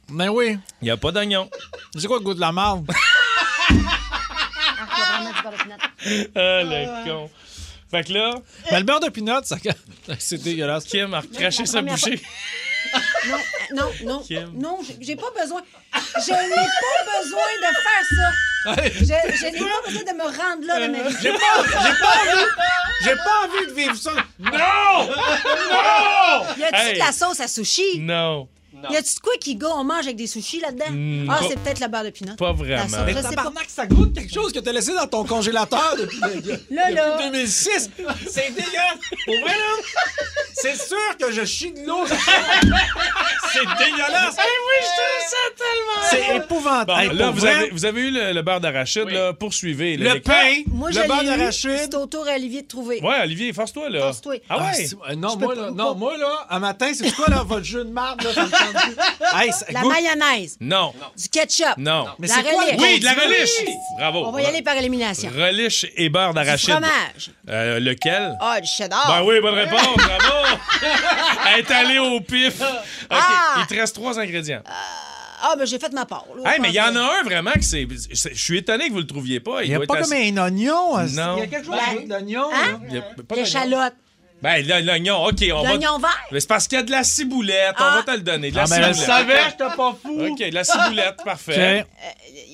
Ben 0.09 0.27
oui. 0.29 0.57
Il 0.81 0.85
n'y 0.85 0.91
a 0.91 0.97
pas 0.97 1.11
d'oignon. 1.13 1.49
C'est 1.97 2.07
quoi 2.07 2.17
le 2.17 2.23
goût 2.23 2.33
de 2.33 2.39
la 2.41 2.51
marde? 2.51 2.89
Ah, 6.35 6.63
le 6.63 7.05
con. 7.09 7.29
Fait 7.91 8.03
que 8.03 8.13
là, 8.13 8.35
le 8.71 8.83
beurre 8.83 8.99
de 8.99 9.09
pinot, 9.09 9.41
ça... 9.43 9.57
c'est 10.19 10.37
dégueulasse. 10.41 10.83
Kim 10.85 11.13
a 11.13 11.21
recraché 11.21 11.65
sa 11.65 11.81
bouchée. 11.81 12.21
Non, 13.27 13.35
euh, 13.35 13.75
non, 13.75 13.91
non. 14.03 14.19
Kim. 14.27 14.51
Non, 14.55 14.79
j'ai- 15.01 15.15
pas 15.15 15.31
besoin. 15.39 15.61
Je 15.93 16.31
n'ai 16.31 16.55
pas 16.55 17.21
besoin 17.21 17.49
de 17.61 17.71
faire 17.85 18.05
ça. 18.17 18.31
Je, 18.99 19.37
je 19.37 19.45
n'ai 19.45 19.59
pas 19.59 19.81
besoin 19.85 20.03
de 20.03 20.17
me 20.17 20.23
rendre 20.23 20.65
là 20.67 20.79
dans 20.87 20.91
ma 20.91 21.09
vie. 21.09 21.15
J'ai 21.21 21.31
pas, 21.31 21.37
j'ai 21.63 21.73
pas 21.99 22.15
envie, 22.19 22.45
j'ai 23.03 23.15
pas 23.15 23.37
envie 23.45 23.67
de 23.67 23.73
vivre 23.73 23.95
ça. 23.95 24.11
Non! 24.39 24.49
Non! 25.71 26.45
Y 26.57 26.63
a-tu 26.63 26.75
Hey. 26.75 26.93
de 26.95 26.99
la 26.99 27.11
sauce 27.11 27.39
à 27.39 27.47
sushi? 27.47 27.99
Non. 27.99 28.47
Y 28.91 28.95
a-tu 28.97 29.15
de 29.15 29.19
quoi 29.21 29.33
qui 29.39 29.55
go, 29.55 29.67
on 29.75 29.83
mange 29.83 30.05
avec 30.05 30.15
des 30.15 30.27
sushis 30.27 30.59
là-dedans? 30.59 30.85
Mm, 30.91 31.29
ah, 31.29 31.39
c'est 31.47 31.59
peut-être 31.59 31.79
le 31.79 31.87
beurre 31.87 32.03
de 32.05 32.09
pinot. 32.11 32.35
Pas 32.35 32.51
vraiment. 32.53 32.83
La 32.83 32.87
sauce, 32.89 32.99
Mais 33.05 33.13
je 33.13 33.17
sais 33.27 33.35
pas. 33.35 33.51
ça 33.67 33.85
goûte 33.87 34.13
quelque 34.13 34.33
chose 34.33 34.51
que 34.53 34.59
t'as 34.59 34.71
laissé 34.71 34.93
dans 34.93 35.07
ton 35.07 35.23
congélateur 35.23 35.95
depuis, 35.97 36.19
Là, 36.69 36.91
là. 36.91 37.11
depuis 37.17 37.25
2006. 37.31 37.89
C'est 38.29 38.49
dégueulasse. 38.49 38.99
Pour 39.25 39.35
vrai, 39.41 39.51
là, 39.57 39.93
c'est 40.53 40.75
sûr 40.75 40.97
que 41.19 41.31
je 41.31 41.45
chie 41.45 41.71
de 41.71 41.85
l'eau. 41.85 42.05
C'est 42.07 43.65
dégueulasse. 43.83 44.35
oui, 44.37 44.77
je 44.81 44.91
trouve 44.95 45.29
ça 45.29 45.37
tellement. 45.57 46.09
C'est 46.09 46.37
épouvantable. 46.37 46.85
Bon, 46.89 46.97
Hey, 46.99 47.13
là, 47.17 47.31
vous 47.31 47.39
vrai, 47.39 47.53
avez, 47.55 47.69
vous 47.71 47.85
avez 47.85 48.01
eu 48.01 48.11
le, 48.11 48.33
le 48.33 48.41
beurre 48.41 48.59
d'arachide, 48.59 49.09
là. 49.09 49.33
Poursuivez. 49.33 49.97
là. 49.97 50.15
le 50.15 50.21
pain, 50.21 50.61
Moi, 50.67 50.89
le 50.91 51.07
beurre 51.07 51.23
d'arachide. 51.23 51.77
C'est 51.79 51.95
au 51.95 52.05
tour 52.05 52.27
à 52.27 52.35
Olivier 52.35 52.61
de 52.63 52.67
trouver. 52.67 53.01
Ouais, 53.01 53.21
Olivier, 53.23 53.53
force-toi, 53.53 53.89
là. 53.89 53.99
Force-toi. 54.01 54.35
Ah 54.49 54.57
ouais? 54.65 54.73
c'est- 54.73 54.95
euh, 55.09 55.15
non, 55.15 55.35
moi, 55.37 55.55
là, 55.55 55.71
non, 55.71 55.95
moi, 55.95 56.17
là, 56.17 56.45
un 56.49 56.59
matin, 56.59 56.91
c'est 56.93 57.11
quoi, 57.15 57.25
là, 57.29 57.43
votre 57.43 57.65
jeu 57.65 57.83
de 57.85 57.89
marde, 57.91 58.21
là, 58.23 58.31
Hey, 59.33 59.51
ça 59.51 59.65
La 59.69 59.81
goûte- 59.81 59.91
mayonnaise, 59.93 60.57
Non. 60.59 60.93
du 61.17 61.29
ketchup. 61.29 61.77
Non. 61.77 62.07
Mais 62.19 62.27
La 62.27 62.35
c'est 62.35 62.43
quoi 62.43 62.61
relish. 62.63 62.75
Oui, 62.79 62.99
de 62.99 63.05
la 63.05 63.13
relish. 63.13 63.49
Bravo. 63.97 64.25
On 64.27 64.31
va 64.31 64.41
y 64.41 64.45
aller 64.45 64.61
par 64.61 64.75
élimination. 64.75 65.29
Relish 65.35 65.85
et 65.95 66.09
beurre 66.09 66.29
Du 66.29 66.35
d'arachide. 66.35 66.69
fromage. 66.71 67.31
Euh, 67.49 67.79
lequel? 67.79 68.35
Ah, 68.41 68.59
du 68.61 68.67
cheddar. 68.67 69.05
Ben 69.07 69.23
oui, 69.25 69.39
bonne 69.41 69.55
réponse, 69.55 69.95
bravo! 69.97 70.57
Elle 71.53 71.59
est 71.59 71.71
allée 71.71 71.99
au 71.99 72.19
pif. 72.21 72.61
OK, 72.61 72.67
Ah! 73.09 73.55
il 73.59 73.65
te 73.67 73.73
reste 73.75 73.95
trois 73.95 74.19
ingrédients. 74.19 74.61
Ah, 75.41 75.55
ben 75.57 75.65
j'ai 75.65 75.79
fait 75.79 75.91
ma 75.93 76.05
part. 76.05 76.25
là, 76.35 76.51
Hey, 76.53 76.59
mais 76.59 76.67
il 76.67 76.75
y 76.75 76.81
en 76.81 76.93
a 76.95 76.99
un 77.19 77.23
vraiment 77.23 77.51
que 77.53 77.61
c'est. 77.63 77.87
c'est- 78.13 78.33
Je 78.35 78.43
suis 78.43 78.57
étonné 78.57 78.87
que 78.87 78.91
vous 78.93 78.99
le 78.99 79.07
trouviez 79.07 79.39
pas. 79.39 79.63
Il 79.63 79.69
n'y 79.69 79.73
a 79.75 79.77
doit 79.77 79.87
pas 79.87 79.99
être 79.99 80.03
comme 80.03 80.11
assez- 80.13 80.29
un 80.31 80.37
oignon. 80.43 80.97
hein, 80.97 81.05
Non. 81.13 81.37
Il 81.37 81.39
y 81.39 81.43
a 81.43 81.47
quelque 81.47 81.65
chose 81.65 81.75
Ben, 81.75 81.95
avec 81.95 82.09
l'oignon. 82.09 82.49
hein? 82.53 82.71
là. 82.73 82.79
Il 82.89 82.95
y 82.95 82.97
a 82.97 83.01
pas 83.01 83.07
que- 83.15 83.21
d'oignon. 83.21 83.43
L'échalote. 83.43 83.93
Ben, 84.41 84.65
l'oignon, 84.85 85.25
OK, 85.25 85.43
on 85.53 85.61
va. 85.63 85.69
L'oignon 85.69 85.97
vert. 85.99 86.09
Mais 86.31 86.39
c'est 86.39 86.47
parce 86.47 86.67
qu'il 86.67 86.77
y 86.77 86.81
a 86.81 86.83
de 86.83 86.91
la 86.91 87.03
ciboulette. 87.03 87.75
On 87.79 87.83
Ah. 87.83 87.95
va 87.97 88.03
te 88.13 88.17
le 88.17 88.23
donner. 88.23 88.51
De 88.51 88.55
la 88.55 88.63
Ah, 88.63 88.65
ben, 88.69 88.75
je 88.87 88.93
ciboulette. 88.93 89.05
savais, 89.05 89.39
j'étais 89.49 89.75
pas 89.75 89.95
fou. 90.01 90.25
OK, 90.27 90.39
de 90.39 90.53
la 90.55 90.63
ciboulette, 90.63 91.15
parfait. 91.25 91.85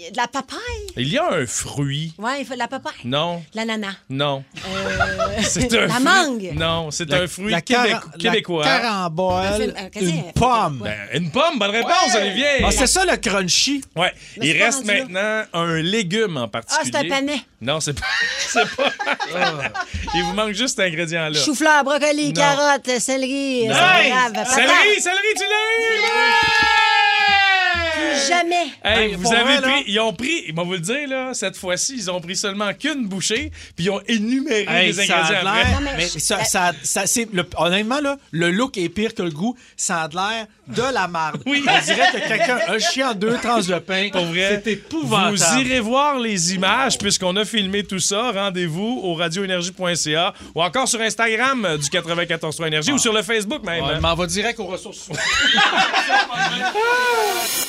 A 0.07 0.11
de 0.11 0.17
la 0.17 0.27
papaye. 0.27 0.57
Il 0.97 1.09
y 1.09 1.17
a 1.17 1.25
un 1.33 1.45
fruit. 1.47 2.13
Ouais, 2.19 2.41
il 2.41 2.45
faut 2.45 2.53
de 2.53 2.59
la 2.59 2.67
papaye. 2.67 2.93
Non, 3.05 3.43
L'ananas. 3.55 3.93
non. 4.09 4.43
Euh, 4.67 5.37
C'est 5.41 5.73
un 5.75 5.87
la 5.87 5.93
fruit- 5.95 6.03
mangue. 6.03 6.51
Non, 6.55 6.91
c'est 6.91 7.11
un 7.13 7.27
fruit 7.27 7.51
la 7.51 7.61
québécois. 7.61 8.65
La 8.65 8.79
carambole, 8.79 9.45
Euh, 9.77 9.89
qu'est-ce 9.91 10.05
une 10.05 10.23
que- 10.31 10.39
pomme. 10.39 10.81
Ben, 10.83 10.97
une 11.13 11.31
pomme, 11.31 11.57
bonne 11.59 11.71
réponse, 11.71 12.15
Olivier. 12.15 12.63
Ah, 12.63 12.71
c'est 12.71 12.87
ça 12.87 13.03
le 13.05 13.17
crunchy. 13.17 13.83
Ouais. 13.95 14.13
Mais 14.37 14.47
Il 14.47 14.61
reste 14.63 14.85
là. 14.85 14.93
maintenant 14.93 15.43
un 15.53 15.81
légume 15.81 16.37
en 16.37 16.43
Ah, 16.43 16.47
particulier. 16.47 16.91
c'est 16.93 16.97
un 17.05 17.09
panais. 17.09 17.41
Non, 17.61 17.79
c'est 17.79 17.99
pas. 17.99 18.05
c'est 18.47 18.75
pas. 18.75 18.91
Il 20.13 20.23
vous 20.23 20.33
manque 20.33 20.51
juste 20.53 20.77
cet 20.77 20.87
ingrédient-là. 20.87 21.39
Chou-fleur, 21.39 21.74
brocoli, 21.83 22.27
Non. 22.27 22.33
carotte, 22.33 22.99
céleri, 22.99 23.67
Non. 23.67 23.75
c'est 23.75 24.09
grave. 24.09 24.47
Céleri, 24.49 25.01
céleri, 25.01 25.33
tu 25.35 25.43
l'as 25.43 25.65
eu! 25.71 25.83
Plus 25.87 26.01
jamais. 28.27 28.65
Hey, 28.83 29.09
Hey, 29.11 29.15
vous 29.15 29.33
avez 29.33 29.57
vrai, 29.57 29.61
pris, 29.61 29.83
ils 29.87 29.99
ont 29.99 30.13
pris, 30.13 30.43
ils 30.47 30.53
vont 30.55 30.63
vous 30.65 30.73
le 30.73 30.79
dire, 30.79 31.07
là, 31.07 31.33
cette 31.33 31.57
fois-ci, 31.57 31.95
ils 31.97 32.09
ont 32.11 32.19
pris 32.21 32.35
seulement 32.35 32.73
qu'une 32.73 33.05
bouchée, 33.07 33.51
puis 33.75 33.85
ils 33.85 33.89
ont 33.89 34.01
énuméré 34.07 34.65
Hey, 34.67 34.87
les 34.87 34.99
ingrédients 34.99 35.25
après. 35.25 35.43
l'air. 35.43 35.71
Non, 35.71 35.85
mais 35.85 35.97
Mais 35.97 36.07
je- 36.13 36.19
ça, 36.19 36.43
ça, 36.43 36.71
ça- 36.83 37.05
c'est 37.07 37.27
le- 37.33 37.47
honnêtement, 37.57 37.99
là, 38.01 38.17
le 38.31 38.51
look 38.51 38.77
est 38.77 38.89
pire 38.89 39.13
que 39.13 39.21
le 39.23 39.31
goût. 39.31 39.55
Ça 39.77 40.01
a 40.03 40.07
l'air 40.07 40.47
de 40.67 40.93
la 40.93 41.07
marde. 41.07 41.41
Oui. 41.45 41.63
On 41.67 41.85
dirait 41.85 42.11
que 42.11 42.27
quelqu'un 42.27 42.57
a 42.67 42.79
chié 42.79 43.03
en 43.03 43.13
deux 43.13 43.37
tranches 43.37 43.67
de 43.67 43.77
pain. 43.79 44.09
Pour 44.11 44.25
vrai, 44.25 44.61
C'est 44.63 44.71
épouvantable. 44.71 45.37
vous 45.37 45.59
irez 45.61 45.79
voir 45.79 46.19
les 46.19 46.53
images 46.55 46.97
puisqu'on 46.97 47.35
a 47.35 47.45
filmé 47.45 47.83
tout 47.83 47.99
ça. 47.99 48.31
Rendez-vous 48.31 48.99
au 49.03 49.13
radioénergie.ca 49.15 50.33
ou 50.55 50.63
encore 50.63 50.87
sur 50.87 51.01
Instagram 51.01 51.65
euh, 51.65 51.77
du 51.77 51.87
94.3 51.89 52.65
Énergie 52.67 52.91
ou 52.91 52.97
sur 52.97 53.13
le 53.13 53.21
Facebook 53.21 53.63
même. 53.63 53.83
On 53.83 54.01
m'en 54.01 54.15
va 54.15 54.25
direct 54.25 54.59
aux 54.59 54.65
ressources. 54.65 55.09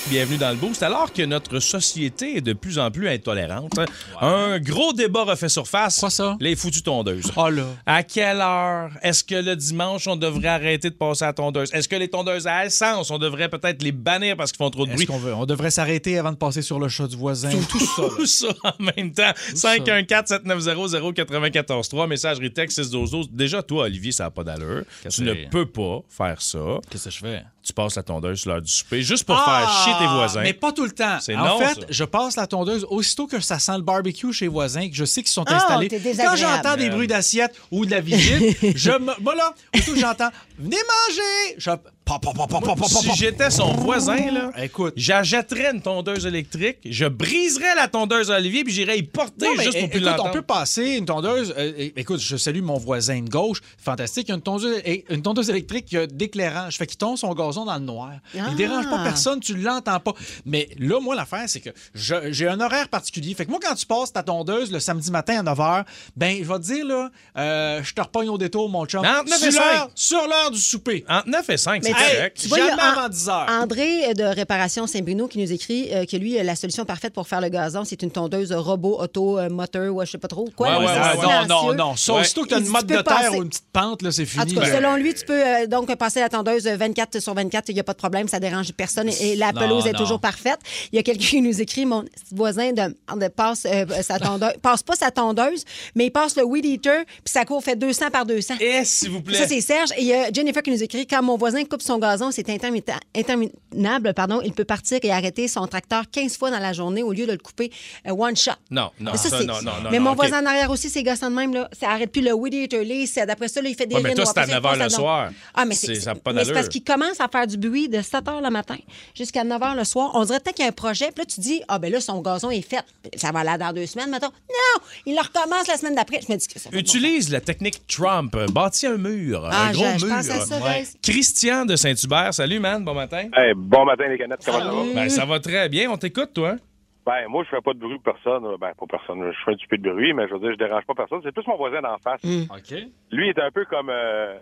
Bienvenue 0.08 0.38
dans 0.38 0.45
le 0.50 0.56
Boost. 0.56 0.82
Alors 0.82 1.12
que 1.12 1.22
notre 1.22 1.60
société 1.60 2.36
est 2.36 2.40
de 2.40 2.52
plus 2.52 2.78
en 2.78 2.90
plus 2.90 3.08
intolérante, 3.08 3.72
un 4.20 4.58
gros 4.58 4.92
débat 4.92 5.24
refait 5.24 5.48
surface. 5.48 5.98
Quoi 5.98 6.10
ça? 6.10 6.36
Les 6.40 6.56
foutues 6.56 6.82
tondeuses. 6.82 7.32
Oh 7.36 7.48
là. 7.48 7.66
À 7.86 8.02
quelle 8.02 8.40
heure 8.40 8.90
est-ce 9.02 9.24
que 9.24 9.34
le 9.34 9.56
dimanche, 9.56 10.06
on 10.06 10.16
devrait 10.16 10.48
arrêter 10.48 10.90
de 10.90 10.94
passer 10.94 11.24
à 11.24 11.28
la 11.28 11.32
tondeuse? 11.32 11.72
Est-ce 11.72 11.88
que 11.88 11.96
les 11.96 12.08
tondeuses 12.08 12.46
à 12.46 12.66
essence, 12.66 13.10
on 13.10 13.18
devrait 13.18 13.48
peut-être 13.48 13.82
les 13.82 13.92
bannir 13.92 14.36
parce 14.36 14.52
qu'ils 14.52 14.58
font 14.58 14.70
trop 14.70 14.86
de 14.86 14.92
bruit? 14.92 15.06
qu'on 15.06 15.18
veut? 15.18 15.34
On 15.34 15.46
devrait 15.46 15.70
s'arrêter 15.70 16.18
avant 16.18 16.32
de 16.32 16.36
passer 16.36 16.60
sur 16.62 16.78
le 16.78 16.88
chat 16.88 17.06
du 17.06 17.16
voisin? 17.16 17.50
Tout, 17.50 17.78
ça. 17.78 18.02
Tout 18.16 18.26
ça 18.26 18.48
en 18.64 18.72
même 18.96 19.12
temps. 19.12 19.32
514-790-0943, 19.54 22.08
messagerie 22.08 22.52
texte 22.52 22.82
612. 22.82 23.30
Déjà, 23.30 23.62
toi, 23.62 23.84
Olivier, 23.84 24.12
ça 24.12 24.24
n'a 24.24 24.30
pas 24.30 24.44
d'allure. 24.44 24.82
Tu 25.08 25.22
ne 25.22 25.48
peux 25.48 25.66
pas 25.66 26.00
faire 26.08 26.42
ça. 26.42 26.58
Qu'est-ce 26.90 27.04
que 27.06 27.10
je 27.10 27.18
fais? 27.18 27.42
Tu 27.66 27.72
passes 27.72 27.96
la 27.96 28.04
tondeuse 28.04 28.38
sur 28.38 28.50
l'heure 28.52 28.62
du 28.62 28.70
souper 28.70 29.02
juste 29.02 29.24
pour 29.24 29.34
Ah, 29.36 29.60
faire 29.66 29.84
chier 29.84 29.92
tes 29.98 30.06
voisins. 30.06 30.42
Mais 30.42 30.52
pas 30.52 30.70
tout 30.70 30.84
le 30.84 30.92
temps. 30.92 31.18
C'est 31.20 31.34
en 31.34 31.44
non, 31.44 31.58
fait, 31.58 31.74
ça. 31.80 31.86
je 31.90 32.04
passe 32.04 32.36
la 32.36 32.46
tondeuse 32.46 32.86
aussitôt 32.88 33.26
que 33.26 33.40
ça 33.40 33.58
sent 33.58 33.72
le 33.76 33.82
barbecue 33.82 34.32
chez 34.32 34.44
les 34.44 34.48
voisins, 34.48 34.88
que 34.88 34.94
je 34.94 35.04
sais 35.04 35.20
qu'ils 35.22 35.32
sont 35.32 35.42
Ah, 35.48 35.56
installés. 35.56 35.88
Quand 35.88 36.36
j'entends 36.36 36.76
des 36.76 36.90
bruits 36.90 37.08
d'assiette 37.08 37.56
ou 37.72 37.84
de 37.84 37.90
la 37.90 38.00
visite, 38.00 38.56
je 38.76 38.92
me. 38.92 39.20
Moi, 39.20 39.34
là, 39.34 39.52
aussitôt 39.74 39.94
que 39.94 39.98
j'entends 39.98 40.30
Venez 40.58 40.76
manger! 40.76 41.54
Je. 41.58 41.70
Pa, 42.06 42.20
pa, 42.20 42.30
pa, 42.32 42.46
pa, 42.46 42.60
pa, 42.60 42.66
pa, 42.68 42.74
pa, 42.76 42.86
Si 42.86 43.10
j'étais 43.16 43.50
son 43.50 43.72
voisin, 43.72 44.30
là, 44.30 44.52
Écoute. 44.62 44.94
j'achèterais 44.96 45.72
une 45.74 45.82
tondeuse 45.82 46.24
électrique, 46.24 46.78
je 46.88 47.04
briserais 47.06 47.74
la 47.74 47.88
tondeuse 47.88 48.30
à 48.30 48.36
Olivier, 48.36 48.62
puis 48.62 48.72
j'irais 48.72 48.96
y 48.96 49.02
porter 49.02 49.44
Non, 49.46 49.54
mais, 49.56 49.64
juste 49.64 49.80
pour 49.80 49.90
plus 49.90 49.98
écoute, 50.06 50.14
on 50.20 50.30
peut 50.30 50.42
passer 50.42 50.84
une 50.98 51.04
tondeuse. 51.04 51.52
euh, 51.58 51.88
écoute, 51.96 52.20
je 52.20 52.36
salue 52.36 52.62
mon 52.62 52.78
voisin 52.78 53.22
de 53.22 53.28
gauche. 53.28 53.60
Fantastique. 53.76 54.28
Il 54.28 54.30
y 54.30 54.32
a 54.32 54.36
une 54.36 54.42
tondeuse, 54.42 54.80
une 55.10 55.20
tondeuse 55.22 55.50
électrique 55.50 55.86
qui 55.86 55.96
a 55.98 56.06
d'éclairage. 56.06 56.76
Fait 56.78 56.86
qu'il 56.86 56.96
tombe 56.96 57.16
son 57.16 57.34
gazon 57.34 57.64
dans 57.64 57.74
le 57.74 57.80
noir. 57.80 58.12
Ah. 58.38 58.46
Il 58.50 58.54
dérange 58.56 58.88
pas 58.88 59.02
personne, 59.02 59.40
tu 59.40 59.56
l'entends 59.56 59.98
pas. 59.98 60.12
Mais 60.44 60.68
là, 60.78 61.00
moi, 61.00 61.16
l'affaire, 61.16 61.46
c'est 61.48 61.60
que 61.60 61.70
j'ai 61.94 62.46
un 62.46 62.60
horaire 62.60 62.88
particulier. 62.88 63.34
Fait 63.34 63.46
que 63.46 63.50
moi, 63.50 63.58
quand 63.60 63.74
tu 63.74 63.84
passes 63.84 64.12
ta 64.12 64.22
tondeuse 64.22 64.70
le 64.70 64.78
samedi 64.78 65.10
matin 65.10 65.40
à 65.40 65.42
9 65.42 65.58
h, 65.58 65.84
ben, 66.14 66.38
je 66.40 66.44
vais 66.46 66.58
te 66.60 66.64
dire, 66.64 66.86
là, 66.86 67.10
euh, 67.36 67.82
je 67.82 67.92
te 67.92 68.00
repogne 68.00 68.28
au 68.28 68.38
détour, 68.38 68.68
mon 68.68 68.86
chum. 68.86 69.00
Entre 69.04 69.28
9 69.28 69.42
et 69.42 69.50
sur 69.50 69.52
5. 69.60 69.72
l'heure- 69.72 69.90
Sur 69.96 70.28
l'heure 70.28 70.45
du 70.50 70.58
souper. 70.60 71.04
Entre 71.08 71.28
9 71.28 71.50
et 71.50 71.56
5, 71.56 71.82
c'est 71.84 71.92
correct. 71.92 72.38
tu 72.40 72.48
vois, 72.48 72.58
a 72.58 72.68
Jamais 72.68 72.82
avant 72.82 73.08
10 73.08 73.28
heures. 73.28 73.46
André 73.50 74.14
de 74.14 74.24
Réparation 74.24 74.86
Saint-Bruno 74.86 75.28
qui 75.28 75.38
nous 75.38 75.52
écrit 75.52 75.88
euh, 75.92 76.04
que 76.04 76.16
lui, 76.16 76.38
euh, 76.38 76.42
la 76.42 76.56
solution 76.56 76.84
parfaite 76.84 77.12
pour 77.12 77.26
faire 77.28 77.40
le 77.40 77.48
gazon, 77.48 77.84
c'est 77.84 78.02
une 78.02 78.10
tondeuse 78.10 78.52
robot, 78.52 78.98
auto, 79.00 79.38
euh, 79.38 79.48
moteur, 79.48 79.94
ou 79.94 80.04
je 80.04 80.10
sais 80.12 80.18
pas 80.18 80.28
trop. 80.28 80.48
Quoi, 80.56 80.78
Ouais, 80.78 80.84
ouais, 80.84 80.84
ouais, 80.84 81.46
non, 81.48 81.66
non, 81.66 81.74
non. 81.74 81.90
Ouais. 81.92 82.20
aussitôt 82.20 82.42
que 82.42 82.48
tu 82.48 82.54
as 82.54 82.58
une 82.58 82.66
peux 82.72 82.82
de 82.82 82.86
terre 82.94 83.04
passer- 83.04 83.36
ou 83.38 83.42
une 83.42 83.48
petite 83.48 83.64
pente, 83.72 84.02
là, 84.02 84.10
c'est 84.12 84.22
En 84.22 84.26
fini. 84.26 84.54
tout 84.54 84.60
cas, 84.60 84.66
Ben, 84.66 84.76
selon 84.76 84.96
lui, 84.96 85.14
tu 85.14 85.24
peux 85.24 85.32
euh, 85.46 85.66
donc 85.66 85.94
passer 85.96 86.20
la 86.20 86.28
tondeuse 86.28 86.66
24 86.66 87.20
sur 87.20 87.34
24, 87.34 87.68
il 87.68 87.74
n'y 87.74 87.80
a 87.80 87.84
pas 87.84 87.92
de 87.92 87.98
problème, 87.98 88.28
ça 88.28 88.40
dérange 88.40 88.72
personne 88.72 89.08
et 89.20 89.36
la 89.36 89.52
Non, 89.52 89.60
pelouse 89.60 89.86
est 89.86 89.92
non. 89.92 89.98
toujours 89.98 90.20
parfaite. 90.20 90.58
Il 90.92 90.96
y 90.96 90.98
a 90.98 91.02
quelqu'un 91.02 91.26
qui 91.26 91.40
nous 91.42 91.60
écrit, 91.60 91.86
mon 91.86 92.04
voisin 92.32 92.72
de, 92.72 92.94
de 93.18 93.28
passe 93.28 93.66
euh, 93.66 93.84
sa 94.02 94.18
tondeuse, 94.18 94.52
passe 94.62 94.82
pas 94.82 94.94
sa 94.96 95.10
tondeuse, 95.10 95.64
mais 95.94 96.06
il 96.06 96.10
passe 96.10 96.36
le 96.36 96.44
weed 96.44 96.64
eater, 96.64 97.04
puis 97.06 97.32
ça 97.32 97.44
court 97.44 97.62
fait 97.62 97.76
200 97.76 98.10
par 98.10 98.26
200. 98.26 98.54
Et 98.60 98.84
s'il 98.84 99.10
vous 99.10 99.22
plaît. 99.22 99.36
Ça, 99.38 99.46
c'est 99.48 99.60
Serge. 99.60 99.90
Et 99.96 100.02
il 100.02 100.06
y 100.06 100.14
a 100.14 100.30
Jennifer 100.36 100.62
qui 100.62 100.70
nous 100.70 100.82
écrit 100.82 101.06
quand 101.06 101.22
mon 101.22 101.38
voisin 101.38 101.64
coupe 101.64 101.80
son 101.80 101.98
gazon, 101.98 102.30
c'est 102.30 102.48
interminable, 102.50 104.12
pardon, 104.14 104.40
il 104.44 104.52
peut 104.52 104.64
partir 104.66 104.98
et 105.02 105.10
arrêter 105.10 105.48
son 105.48 105.66
tracteur 105.66 106.04
15 106.10 106.36
fois 106.36 106.50
dans 106.50 106.58
la 106.58 106.72
journée 106.74 107.02
au 107.02 107.12
lieu 107.12 107.26
de 107.26 107.32
le 107.32 107.38
couper 107.38 107.70
euh, 108.06 108.10
one 108.12 108.36
shot. 108.36 108.50
Non, 108.70 108.90
non, 109.00 109.12
Mais 109.12 109.18
ça, 109.18 109.30
c'est- 109.30 109.44
non, 109.44 109.62
non, 109.62 109.72
Mais 109.90 109.98
non, 109.98 110.04
mon 110.10 110.14
voisin 110.14 110.42
en 110.42 110.46
arrière 110.46 110.70
aussi, 110.70 110.90
c'est 110.90 111.02
gossant 111.02 111.30
de 111.30 111.36
même, 111.36 111.54
là. 111.54 111.68
Ça 111.78 111.88
arrête 111.90 112.12
plus 112.12 112.20
le 112.22 112.32
weed 112.34 112.52
eater, 112.54 113.06
c'est- 113.06 113.24
d'après 113.24 113.48
ça, 113.48 113.62
là, 113.62 113.68
il 113.70 113.74
fait 113.74 113.86
des 113.86 113.94
Ouais, 113.94 114.02
mais 114.02 114.14
toi, 114.14 114.24
c'est 114.26 114.38
à 114.38 114.42
après, 114.42 114.52
il 114.52 114.54
9 114.54 114.64
heures 114.64 114.78
passe 114.78 114.82
le 114.82 114.94
soir. 114.94 115.30
Ah, 115.54 115.64
mais 115.64 115.74
C'est- 115.74 115.94
ça 116.00 116.14
parce 116.54 116.68
qu'il 116.68 116.84
commence 116.84 117.18
à 117.20 117.28
faire 117.28 117.46
du 117.46 117.56
bruit 117.56 117.88
de 117.88 118.02
7 118.02 118.24
h 118.24 118.42
le 118.42 118.50
matin 118.50 118.76
jusqu'à 119.14 119.42
9 119.44 119.60
h 119.62 119.74
le 119.76 119.84
soir. 119.84 120.10
On 120.14 120.24
dirait 120.24 120.40
peut-être 120.40 120.56
qu'il 120.56 120.64
y 120.64 120.68
a 120.68 120.70
un 120.70 120.72
projet, 120.72 121.06
puis 121.12 121.20
là, 121.22 121.24
tu 121.24 121.40
dis, 121.40 121.62
ah, 121.68 121.78
ben 121.78 121.90
là, 121.90 122.00
son 122.00 122.20
gazon 122.20 122.50
est 122.50 122.60
fait. 122.62 122.84
Ça 123.16 123.32
va 123.32 123.42
là 123.44 123.56
dans 123.56 123.72
deux 123.72 123.86
semaines, 123.86 124.10
mettons. 124.10 124.26
Non, 124.26 124.82
il 125.06 125.14
le 125.14 125.20
recommence 125.20 125.66
la 125.66 125.76
semaine 125.76 125.94
d'après. 125.94 126.20
Je 126.26 126.32
me 126.32 126.38
dis 126.38 126.46
que 126.46 126.58
ça 126.60 126.68
Utilise 126.72 127.30
la 127.30 127.40
technique 127.40 127.86
Trump. 127.86 128.36
Bâtis 128.52 128.86
un 128.86 128.96
mur. 128.98 129.48
Ah, 129.50 129.68
un 129.68 129.72
gros 129.72 129.84
je- 129.94 129.98
je 129.98 130.06
mur. 130.06 130.14
Ça, 130.32 130.56
Ouais. 130.64 130.82
Christian 131.02 131.64
de 131.64 131.76
Saint-Hubert. 131.76 132.34
Salut, 132.34 132.58
man. 132.60 132.84
Bon 132.84 132.94
matin. 132.94 133.28
Hey, 133.34 133.52
bon 133.54 133.84
matin, 133.84 134.08
les 134.08 134.18
canettes. 134.18 134.44
Comment 134.44 134.58
ça 134.58 134.64
va? 134.64 134.82
Ben, 134.94 135.08
ça 135.08 135.24
va 135.24 135.40
très 135.40 135.68
bien. 135.68 135.90
On 135.90 135.96
t'écoute, 135.96 136.32
toi. 136.34 136.56
Ben, 137.04 137.28
moi, 137.28 137.44
je 137.44 137.50
fais 137.54 137.62
pas 137.62 137.72
de 137.72 137.78
bruit 137.78 137.98
pour 138.02 138.14
personne. 138.14 138.42
Ben, 138.60 138.72
pas 138.78 138.86
personne. 138.90 139.22
Je 139.30 139.44
fais 139.44 139.52
un 139.52 139.54
petit 139.54 139.66
peu 139.68 139.78
de 139.78 139.90
bruit, 139.90 140.12
mais 140.12 140.26
je 140.28 140.34
veux 140.34 140.40
dire, 140.40 140.52
je 140.52 140.56
dérange 140.58 140.84
pas 140.86 140.94
personne. 140.94 141.20
C'est 141.22 141.32
plus 141.32 141.46
mon 141.46 141.56
voisin 141.56 141.80
d'en 141.80 141.98
face. 141.98 142.20
OK. 142.24 142.78
Lui, 143.12 143.26
il 143.28 143.30
est 143.30 143.38
un 143.40 143.50
peu 143.52 143.64
comme, 143.66 143.90
euh, 143.90 144.36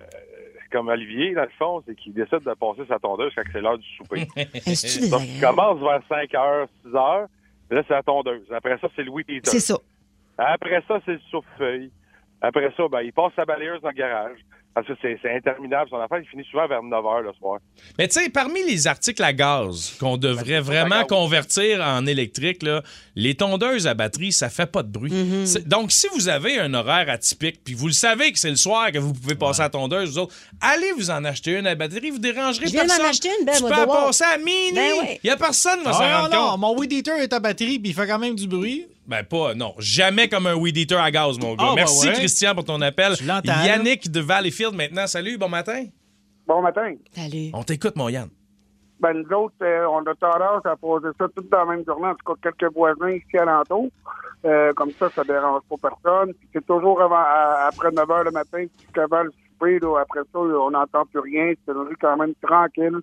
comme 0.72 0.88
Olivier, 0.88 1.34
dans 1.34 1.42
le 1.42 1.50
fond, 1.58 1.82
c'est 1.86 1.94
qu'il 1.94 2.14
décide 2.14 2.40
de 2.40 2.54
passer 2.54 2.82
sa 2.88 2.98
tondeuse 2.98 3.32
quand 3.36 3.42
c'est 3.52 3.60
l'heure 3.60 3.76
du 3.78 3.86
souper. 3.96 4.26
Donc, 5.10 5.22
il 5.26 5.40
commence 5.40 5.78
vers 5.80 6.00
5 6.08 6.30
h, 6.32 6.66
6 6.84 6.88
h. 6.90 7.26
Là, 7.70 7.82
c'est 7.86 7.94
la 7.94 8.02
tondeuse. 8.02 8.46
Après 8.50 8.78
ça, 8.80 8.88
c'est 8.96 9.02
le 9.02 9.10
weed 9.10 9.28
eater. 9.28 9.50
C'est 9.50 9.60
ça. 9.60 9.76
Après 10.38 10.82
ça, 10.88 11.00
c'est 11.04 11.12
le 11.12 11.20
souffle-feuille. 11.30 11.90
Après 12.40 12.72
ça, 12.76 12.88
ben, 12.90 13.00
il 13.02 13.12
passe 13.12 13.32
sa 13.36 13.44
balayeuse 13.44 13.80
dans 13.82 13.88
le 13.88 13.94
garage. 13.94 14.38
Parce 14.74 14.88
que 14.88 14.92
c'est 15.02 15.18
interminable. 15.32 15.88
Son 15.88 16.00
affaire, 16.00 16.18
il 16.18 16.26
finit 16.28 16.44
souvent 16.50 16.66
vers 16.66 16.82
9 16.82 17.00
h 17.00 17.22
le 17.22 17.32
soir. 17.38 17.60
Mais 17.96 18.08
tu 18.08 18.20
sais, 18.20 18.28
parmi 18.28 18.60
les 18.64 18.88
articles 18.88 19.22
à 19.22 19.32
gaz 19.32 19.96
qu'on 20.00 20.16
devrait 20.16 20.60
vraiment 20.60 21.04
convertir 21.04 21.80
en 21.80 22.04
électrique, 22.06 22.62
là, 22.64 22.82
les 23.14 23.36
tondeuses 23.36 23.86
à 23.86 23.94
batterie, 23.94 24.32
ça 24.32 24.48
fait 24.50 24.66
pas 24.66 24.82
de 24.82 24.88
bruit. 24.88 25.12
Mm-hmm. 25.12 25.68
Donc, 25.68 25.92
si 25.92 26.08
vous 26.12 26.28
avez 26.28 26.58
un 26.58 26.74
horaire 26.74 27.08
atypique, 27.08 27.62
puis 27.64 27.74
vous 27.74 27.86
le 27.86 27.92
savez 27.92 28.32
que 28.32 28.38
c'est 28.40 28.50
le 28.50 28.56
soir 28.56 28.90
que 28.90 28.98
vous 28.98 29.12
pouvez 29.12 29.36
passer 29.36 29.60
à 29.60 29.64
la 29.64 29.70
tondeuse, 29.70 30.10
vous 30.10 30.18
autres, 30.18 30.34
allez 30.60 30.90
vous 30.96 31.08
en 31.10 31.24
acheter 31.24 31.52
une 31.56 31.68
à 31.68 31.74
batterie, 31.76 32.10
vous 32.10 32.18
dérangerez 32.18 32.66
Je 32.66 32.72
viens 32.72 32.80
personne. 32.82 33.02
d'en 33.04 33.08
acheter 33.10 33.28
une, 33.40 33.46
Ben, 33.46 33.52
Tu 33.56 33.62
peux 33.62 33.72
en 33.72 33.86
passer 33.86 34.24
à 34.24 34.38
minuit. 34.38 34.50
Il 34.72 34.74
Ben 34.74 35.18
y 35.22 35.30
a 35.30 35.36
personne 35.36 35.78
qui 35.78 35.84
va 35.84 35.92
s'en 35.92 36.00
Ah, 36.02 36.22
rendre 36.22 36.34
non, 36.34 36.50
compte. 36.50 36.60
mon 36.60 36.78
weed 36.80 36.92
eater 36.92 37.18
est 37.20 37.32
à 37.32 37.38
batterie, 37.38 37.78
puis 37.78 37.90
il 37.90 37.94
fait 37.94 38.08
quand 38.08 38.18
même 38.18 38.34
du 38.34 38.48
bruit. 38.48 38.86
Ben 39.06 39.22
pas, 39.22 39.54
non. 39.54 39.74
Jamais 39.78 40.28
comme 40.28 40.46
un 40.46 40.54
weed 40.54 40.76
eater 40.76 40.96
à 40.98 41.10
gaz, 41.10 41.38
mon 41.38 41.54
gars. 41.54 41.64
Ah, 41.64 41.68
ben 41.70 41.74
Merci, 41.76 42.08
ouais. 42.08 42.14
Christian, 42.14 42.54
pour 42.54 42.64
ton 42.64 42.80
appel. 42.80 43.12
Yannick 43.44 44.10
de 44.10 44.20
Valleyfield 44.20 44.74
maintenant. 44.74 45.06
Salut, 45.06 45.36
bon 45.36 45.48
matin. 45.48 45.84
Bon 46.46 46.62
matin. 46.62 46.94
Salut. 47.12 47.50
On 47.52 47.62
t'écoute, 47.62 47.96
mon 47.96 48.08
Yann. 48.08 48.28
Ben, 49.00 49.12
nous 49.12 49.36
autres, 49.36 49.54
euh, 49.62 49.86
on 49.88 49.98
a 50.06 50.14
tendance 50.14 50.64
à 50.64 50.76
poser 50.76 51.08
ça 51.18 51.26
tout 51.36 51.42
dans 51.50 51.64
la 51.64 51.76
même 51.76 51.84
journée, 51.84 52.06
en 52.08 52.14
tout 52.14 52.32
cas 52.34 52.50
quelques 52.50 52.72
voisins 52.74 53.10
ici 53.10 53.36
alentour. 53.36 53.88
Euh, 54.46 54.72
comme 54.74 54.90
ça, 54.98 55.10
ça 55.10 55.24
dérange 55.24 55.62
pas 55.68 55.90
personne. 55.90 56.32
Puis 56.34 56.48
c'est 56.54 56.66
toujours 56.66 57.00
avant, 57.02 57.16
à- 57.16 57.68
après 57.72 57.90
9 57.90 58.06
h 58.06 58.24
le 58.24 58.30
matin, 58.30 58.64
jusqu'avant 58.82 59.22
le 59.22 59.30
souper. 59.32 59.78
Là, 59.80 60.00
après 60.02 60.20
ça, 60.32 60.38
on 60.38 60.70
n'entend 60.70 61.04
plus 61.06 61.20
rien. 61.20 61.52
C'est 61.66 61.72
une 61.72 61.78
rue 61.80 61.96
quand 62.00 62.16
même 62.16 62.34
tranquille. 62.42 62.98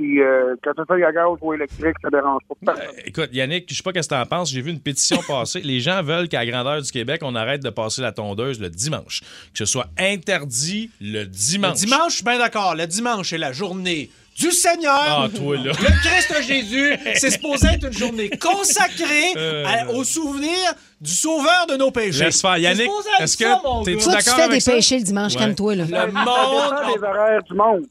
Puis 0.00 0.18
euh, 0.22 0.54
que 0.62 0.70
ce 0.74 0.82
soit 0.86 0.96
à 1.06 1.12
gaz 1.12 1.36
ou 1.42 1.52
électrique, 1.52 1.94
ça 2.00 2.08
dérange 2.08 2.40
pas 2.48 2.74
personne. 2.74 2.94
Écoute, 3.04 3.28
Yannick, 3.32 3.66
je 3.68 3.74
sais 3.74 3.82
pas 3.82 3.92
qu'est-ce 3.92 4.08
que 4.08 4.14
t'en 4.14 4.24
penses. 4.24 4.50
J'ai 4.50 4.62
vu 4.62 4.70
une 4.70 4.80
pétition 4.80 5.18
passer. 5.28 5.60
Les 5.60 5.80
gens 5.80 6.02
veulent 6.02 6.26
qu'à 6.28 6.38
la 6.42 6.50
grandeur 6.50 6.80
du 6.80 6.90
Québec, 6.90 7.20
on 7.22 7.34
arrête 7.34 7.62
de 7.62 7.68
passer 7.68 8.00
la 8.00 8.10
tondeuse 8.10 8.58
le 8.60 8.70
dimanche. 8.70 9.20
Que 9.52 9.58
ce 9.58 9.66
soit 9.66 9.88
interdit 9.98 10.90
le 11.02 11.24
dimanche. 11.24 11.72
Le 11.80 11.86
dimanche, 11.86 12.08
je 12.12 12.14
suis 12.16 12.24
bien 12.24 12.38
d'accord. 12.38 12.74
Le 12.76 12.86
dimanche, 12.86 13.28
c'est 13.28 13.36
la 13.36 13.52
journée 13.52 14.10
du 14.38 14.50
Seigneur. 14.52 14.94
Ah, 15.06 15.28
toi, 15.36 15.56
là. 15.56 15.64
Le 15.64 15.72
Christ 15.74 16.42
Jésus, 16.48 16.96
c'est 17.16 17.30
supposé 17.32 17.66
être 17.74 17.84
une 17.88 17.92
journée 17.92 18.30
consacrée 18.30 19.34
Euh. 19.36 19.66
à- 19.66 19.90
au 19.92 20.02
souvenir 20.02 20.56
du 20.98 21.10
sauveur 21.12 21.66
de 21.68 21.76
nos 21.76 21.90
péchés. 21.90 22.24
Laisse 22.24 22.40
faire. 22.40 22.56
Yannick, 22.56 22.88
est-ce 23.20 23.36
que 23.36 23.44
ça, 23.44 23.60
mon 23.62 23.82
t'es-tu 23.82 23.98
gars? 23.98 24.04
Toi, 24.04 24.12
tu 24.12 24.18
d'accord 24.24 24.34
fais 24.36 24.42
avec 24.44 24.54
des 24.56 24.60
ça? 24.60 24.72
péchés 24.72 24.98
le 24.98 25.04
dimanche, 25.04 25.34
Ouais. 25.34 25.38
calme-toi, 25.40 25.74
là. 25.76 25.84
Le 25.84 25.90
Ça 25.90 26.06
monde. 26.06 26.14
dépend 26.24 26.94
des 26.94 27.02
horaires 27.06 27.42
du 27.42 27.54
monde. 27.54 27.86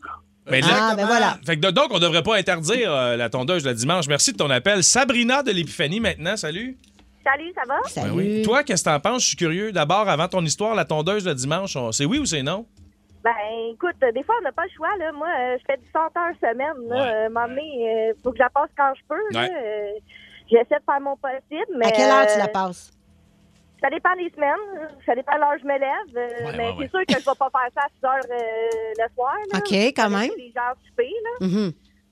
Ben, 0.49 0.63
Ah, 0.71 0.93
ben 0.95 1.05
voilà. 1.05 1.37
Fait 1.45 1.57
que 1.57 1.69
donc, 1.69 1.87
on 1.91 1.99
devrait 1.99 2.23
pas 2.23 2.35
interdire 2.37 2.91
euh, 2.93 3.15
la 3.15 3.29
tondeuse 3.29 3.65
le 3.65 3.73
dimanche. 3.73 4.07
Merci 4.07 4.31
de 4.33 4.37
ton 4.37 4.49
appel. 4.49 4.83
Sabrina 4.83 5.43
de 5.43 5.51
l'Épiphanie 5.51 5.99
maintenant. 5.99 6.35
Salut. 6.37 6.77
Salut, 7.23 7.51
ça 7.55 7.61
va? 7.67 7.79
Ben 7.95 8.11
oui. 8.13 8.41
Toi, 8.43 8.63
qu'est-ce 8.63 8.83
que 8.83 8.89
t'en 8.89 8.99
penses? 8.99 9.21
Je 9.23 9.27
suis 9.29 9.37
curieux. 9.37 9.71
D'abord, 9.71 10.07
avant 10.09 10.27
ton 10.27 10.43
histoire, 10.43 10.73
la 10.73 10.85
tondeuse 10.85 11.25
le 11.27 11.35
dimanche, 11.35 11.75
on- 11.75 11.91
c'est 11.91 12.05
oui 12.05 12.17
ou 12.19 12.25
c'est 12.25 12.41
non? 12.41 12.65
Ben, 13.23 13.31
écoute, 13.73 13.95
euh, 14.03 14.11
des 14.13 14.23
fois, 14.23 14.35
on 14.39 14.43
n'a 14.43 14.51
pas 14.53 14.63
le 14.63 14.69
choix. 14.75 14.87
Là. 14.97 15.11
Moi, 15.11 15.27
euh, 15.27 15.57
je 15.59 15.63
fais 15.67 15.77
du 15.77 15.83
100 15.91 15.99
heures 15.99 16.35
semaine. 16.41 16.87
Là. 16.87 16.95
Ouais. 16.95 17.11
Euh, 17.27 18.09
euh, 18.09 18.13
faut 18.23 18.31
que 18.31 18.37
je 18.37 18.43
la 18.43 18.49
passe 18.49 18.69
quand 18.77 18.93
je 18.95 19.01
peux. 19.07 19.37
Ouais. 19.37 19.49
Euh, 19.51 19.99
J'essaie 20.51 20.79
de 20.79 20.83
faire 20.83 20.99
mon 21.01 21.15
possible. 21.17 21.77
Mais, 21.77 21.85
À 21.85 21.91
quelle 21.91 22.09
heure 22.09 22.25
tu 22.25 22.39
la 22.39 22.47
passes? 22.47 22.89
Ça 23.81 23.89
dépend 23.89 24.15
des 24.15 24.29
semaines. 24.35 24.89
Ça 25.05 25.15
dépend 25.15 25.35
de 25.35 25.39
l'heure 25.39 25.53
que 25.55 25.61
je 25.61 25.65
me 25.67 25.79
lève. 25.79 26.17
euh, 26.17 26.45
Ouais, 26.45 26.57
mais 26.57 26.67
ouais, 26.69 26.73
c'est 26.73 26.79
ouais. 26.83 26.89
sûr 26.89 26.99
que 27.15 27.21
je 27.21 27.29
vais 27.29 27.37
pas 27.37 27.49
faire 27.49 27.69
ça 27.75 27.81
à 27.81 27.87
6 27.99 28.05
heures 28.05 28.37
euh, 28.37 28.93
le 28.97 29.13
soir. 29.15 29.35
Là, 29.53 29.59
OK, 29.59 29.73
quand 29.95 30.09
même. 30.09 30.31
Les 30.37 30.51
gens 30.55 30.73
souper, 30.87 31.09
là. 31.23 31.47
Mhm. 31.47 31.71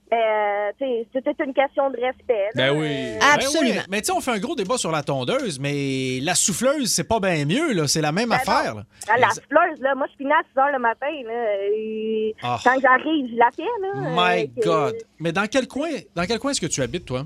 Mais, 0.10 0.18
euh, 0.24 1.04
c'était 1.14 1.44
une 1.44 1.54
question 1.54 1.90
de 1.90 1.98
respect. 2.00 2.48
là. 2.56 2.72
Ben 2.72 2.80
oui. 2.80 2.88
Euh, 2.88 3.20
Absolument. 3.34 3.74
Ben 3.76 3.80
oui. 3.82 3.86
Mais 3.90 4.00
tu 4.02 4.06
sais, 4.06 4.12
on 4.14 4.22
fait 4.22 4.32
un 4.32 4.40
gros 4.40 4.56
débat 4.56 4.78
sur 4.78 4.90
la 4.90 5.04
tondeuse, 5.04 5.60
mais 5.60 6.20
la 6.22 6.34
souffleuse, 6.34 6.90
c'est 6.94 7.04
pas 7.04 7.20
bien 7.20 7.44
mieux, 7.44 7.74
là. 7.74 7.88
C'est 7.90 8.00
la 8.00 8.14
même 8.14 8.30
Ben 8.30 8.36
affaire. 8.38 8.76
là. 8.76 8.84
Ah, 9.10 9.18
la 9.20 9.30
souffleuse, 9.32 9.82
là, 9.82 9.96
moi, 9.96 10.08
je 10.10 10.16
finis 10.16 10.32
à 10.32 10.42
6 10.54 10.58
heures 10.60 10.72
le 10.72 10.80
matin. 10.80 11.08
Là, 11.26 11.56
et 11.74 12.34
Ah. 12.42 12.58
Quand 12.64 12.80
j'arrive, 12.82 13.28
je 13.30 13.36
la 13.38 13.50
fais. 13.54 13.64
Là, 13.82 13.90
My 14.16 14.44
euh, 14.44 14.62
que- 14.62 14.66
God. 14.66 14.96
Mais 15.20 15.34
dans 15.34 15.46
quel 15.48 15.68
coin, 15.68 15.90
dans 16.16 16.24
quel 16.26 16.40
coin 16.40 16.52
est-ce 16.52 16.62
que 16.62 16.68
tu 16.68 16.82
habites, 16.82 17.04
toi? 17.06 17.24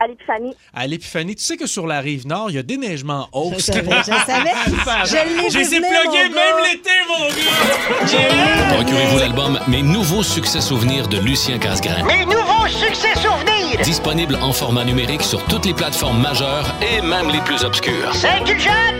À 0.00 0.06
l'épiphanie. 0.08 0.56
À 0.74 0.86
l'Épiphanie. 0.86 1.36
Tu 1.36 1.42
sais 1.44 1.56
que 1.56 1.66
sur 1.66 1.86
la 1.86 2.00
rive 2.00 2.26
nord, 2.26 2.50
il 2.50 2.56
y 2.56 2.58
a 2.58 2.62
déneigement 2.64 3.28
haut. 3.32 3.52
Je 3.56 3.60
savais, 3.62 3.82
je 3.98 4.04
savais. 4.26 4.50
Je 5.04 5.14
l'ai 5.44 5.50
J'ai 5.50 5.80
mon 5.80 5.88
même 5.88 6.12
gars. 6.12 6.68
l'été, 6.72 6.90
mon 7.08 7.28
gars! 7.28 8.74
Procurez-vous 8.74 9.18
l'album 9.18 9.60
Mes 9.68 9.82
nouveaux 9.82 10.22
succès 10.22 10.60
souvenirs 10.60 11.06
de 11.08 11.18
Lucien 11.18 11.58
Casgrain. 11.58 12.02
Mes 12.04 12.24
nouveaux 12.24 12.66
succès 12.66 13.14
souvenirs! 13.14 13.80
Disponible 13.84 14.36
en 14.42 14.52
format 14.52 14.84
numérique 14.84 15.22
sur 15.22 15.44
toutes 15.44 15.64
les 15.66 15.74
plateformes 15.74 16.20
majeures 16.20 16.66
et 16.82 17.00
même 17.00 17.30
les 17.30 17.40
plus 17.40 17.62
obscures. 17.64 18.14
C'est 18.14 18.44
jeune! 18.46 18.98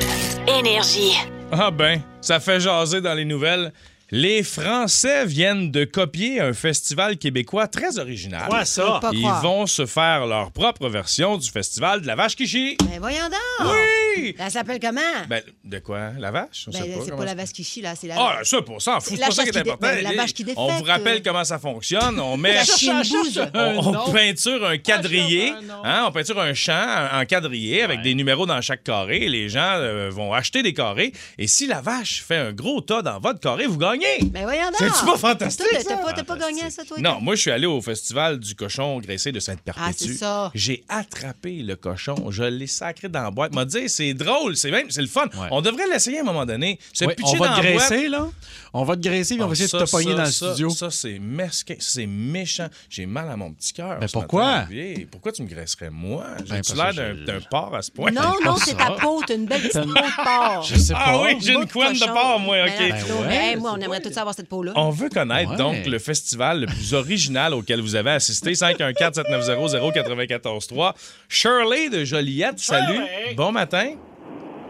Énergie. 0.58 1.18
Ah 1.52 1.70
ben, 1.70 2.00
ça 2.20 2.40
fait 2.40 2.60
jaser 2.60 3.00
dans 3.00 3.14
les 3.14 3.24
nouvelles. 3.24 3.72
Les 4.10 4.42
Français 4.42 5.24
viennent 5.24 5.70
de 5.70 5.84
copier 5.84 6.38
un 6.38 6.52
festival 6.52 7.16
québécois 7.16 7.66
très 7.68 7.98
original. 7.98 8.48
Quoi, 8.48 8.64
ça? 8.66 9.00
Ils 9.12 9.20
croire. 9.22 9.42
vont 9.42 9.66
se 9.66 9.86
faire 9.86 10.26
leur 10.26 10.52
propre 10.52 10.88
version 10.88 11.38
du 11.38 11.50
festival 11.50 12.02
de 12.02 12.06
la 12.06 12.14
vache 12.14 12.36
qui 12.36 12.46
chie. 12.46 12.76
Ben 12.84 13.00
voyons 13.00 13.24
donc. 13.28 13.70
Oui! 14.16 14.36
Elle 14.38 14.50
s'appelle 14.50 14.78
comment? 14.78 15.00
Ben, 15.28 15.42
de 15.64 15.78
quoi? 15.78 16.10
La 16.18 16.30
vache? 16.30 16.66
On 16.68 16.70
Ben, 16.70 16.82
sait 16.82 16.98
c'est 17.06 17.16
pas 17.16 17.24
la 17.24 17.34
vache 17.34 17.52
qui 17.52 17.64
chie, 17.64 17.80
là, 17.80 17.94
c'est 17.96 18.06
la 18.06 18.16
Ah, 18.18 18.38
ça, 18.44 18.60
pour 18.62 18.80
ça, 18.82 18.98
c'est 19.00 19.18
pas 19.18 19.30
ça 19.30 19.42
qui 19.44 19.50
vache 19.50 19.56
est 19.56 19.60
important. 19.70 19.86
ben, 19.86 20.02
la 20.02 20.12
vache 20.12 20.34
qui 20.34 20.44
On 20.54 20.68
vous 20.68 20.84
rappelle 20.84 21.18
euh. 21.18 21.22
comment 21.24 21.44
ça 21.44 21.58
fonctionne. 21.58 22.20
On 22.20 22.36
met... 22.38 22.54
La 22.54 22.64
chienne-bouge. 22.64 23.40
On, 23.54 23.58
on 23.88 23.92
non. 23.92 24.12
peinture 24.12 24.66
un 24.66 24.76
quadrillé, 24.76 25.52
hein, 25.82 26.04
on 26.06 26.12
peinture 26.12 26.38
un 26.38 26.52
champ 26.54 27.08
en 27.12 27.20
en 27.22 27.24
quadrillé 27.24 27.82
avec 27.82 28.02
des 28.02 28.14
numéros 28.14 28.44
dans 28.44 28.60
chaque 28.60 28.84
carré. 28.84 29.28
Les 29.28 29.48
gens 29.48 29.76
euh, 29.78 30.10
vont 30.10 30.32
acheter 30.34 30.62
des 30.62 30.74
carrés. 30.74 31.12
Et 31.38 31.46
si 31.46 31.66
la 31.66 31.80
vache 31.80 32.22
fait 32.26 32.36
un 32.36 32.52
gros 32.52 32.80
tas 32.82 33.00
dans 33.02 33.18
votre 33.18 33.40
carré, 33.40 33.66
vous 33.66 33.78
gagnez. 33.78 33.93
Ben 34.30 34.42
voyons 34.44 34.66
donc. 34.66 34.76
C'est-tu 34.78 35.04
pas 35.04 35.16
fantastique, 35.16 35.66
Toi, 35.70 35.80
ça? 35.80 35.88
T'as 35.88 35.96
pas, 35.96 36.12
t'as 36.12 36.24
pas 36.24 36.36
gagné 36.36 36.62
à 36.64 36.70
ça, 36.70 36.84
toi? 36.84 36.96
Non, 37.00 37.20
moi, 37.20 37.34
je 37.34 37.40
suis 37.42 37.50
allé 37.50 37.66
au 37.66 37.80
festival 37.80 38.38
du 38.38 38.54
cochon 38.54 38.98
graissé 39.00 39.32
de 39.32 39.40
Sainte-Perpétue. 39.40 39.86
Ah, 39.88 39.92
c'est 39.96 40.14
ça. 40.14 40.50
J'ai 40.54 40.84
attrapé 40.88 41.62
le 41.62 41.76
cochon. 41.76 42.30
Je 42.30 42.42
l'ai 42.44 42.66
sacré 42.66 43.08
dans 43.08 43.22
la 43.22 43.30
boîte. 43.30 43.54
M'a 43.54 43.64
dit, 43.64 43.88
c'est 43.88 44.14
drôle, 44.14 44.56
c'est 44.56 44.70
même, 44.70 44.90
c'est 44.90 45.02
le 45.02 45.06
fun. 45.08 45.26
On 45.50 45.60
devrait 45.60 45.86
l'essayer 45.90 46.18
à 46.18 46.20
un 46.22 46.24
moment 46.24 46.46
donné. 46.46 46.78
Se 46.92 47.04
Ouais, 47.04 47.14
pitcher 47.14 47.36
on 47.38 47.42
va 47.42 47.48
dans 47.48 47.54
te 47.56 47.60
boîte. 47.60 47.88
graisser, 47.88 48.08
là. 48.08 48.28
On 48.72 48.84
va 48.84 48.96
te 48.96 49.02
graisser, 49.02 49.34
puis 49.34 49.42
on 49.44 49.46
va 49.46 49.50
Ah, 49.50 49.54
essayer 49.54 49.68
ça, 49.68 49.78
de 49.78 49.84
te 49.84 49.90
pogner 49.90 50.10
ça, 50.10 50.16
dans 50.16 50.24
le 50.24 50.30
ça, 50.30 50.46
studio. 50.48 50.70
Ça, 50.70 50.90
c'est 50.90 51.18
mesquin, 51.20 51.74
c'est 51.78 52.06
méchant. 52.06 52.68
J'ai 52.88 53.06
mal 53.06 53.30
à 53.30 53.36
mon 53.36 53.52
petit 53.52 53.72
cœur. 53.72 53.98
Mais 54.00 54.06
pourquoi? 54.12 54.64
Olivier. 54.68 55.06
Pourquoi 55.10 55.32
tu 55.32 55.42
me 55.42 55.48
graisserais 55.48 55.90
moi? 55.90 56.24
Ben, 56.48 56.62
J'ai-tu 56.64 56.74
l'air 56.76 56.92
d'un 56.94 57.40
porc 57.50 57.74
à 57.74 57.82
ce 57.82 57.90
point? 57.90 58.10
Non, 58.10 58.32
non, 58.44 58.56
c'est 58.56 58.76
ta 58.76 58.90
peau. 58.92 59.22
T'as 59.26 59.34
une 59.34 59.46
belle 59.46 59.62
petite 59.62 59.82
peau 59.82 59.88
de 59.88 60.24
porc. 60.24 60.62
Je 60.68 60.76
sais 60.76 60.92
pas. 60.92 61.02
Ah 61.06 61.20
oui, 61.22 61.36
j'ai 61.40 61.52
une 61.52 61.66
couenne 61.68 61.92
de 61.94 62.04
porc, 62.06 62.40
moi, 62.40 62.56
OK. 62.64 62.78
Ben 62.78 63.04
Mais, 63.28 63.56
moi, 63.56 63.76
on 63.78 63.82
aimerait 63.84 64.00
tout 64.00 64.10
savoir 64.12 64.34
cette 64.34 64.48
peau-là. 64.48 64.72
On 64.76 64.90
veut 64.90 65.08
connaître 65.08 65.50
Ouais. 65.52 65.56
donc 65.56 65.86
le 65.86 65.98
festival 65.98 66.60
le 66.60 66.66
plus 66.66 66.92
original 66.94 67.52
auquel 67.54 67.80
vous 67.80 67.94
avez 67.96 68.10
assisté. 68.10 68.52
514-790-0943. 68.54 70.94
Shirley 71.28 71.88
de 71.90 72.04
Joliette, 72.04 72.58
salut. 72.58 73.00
Bon 73.36 73.52
matin. 73.52 73.94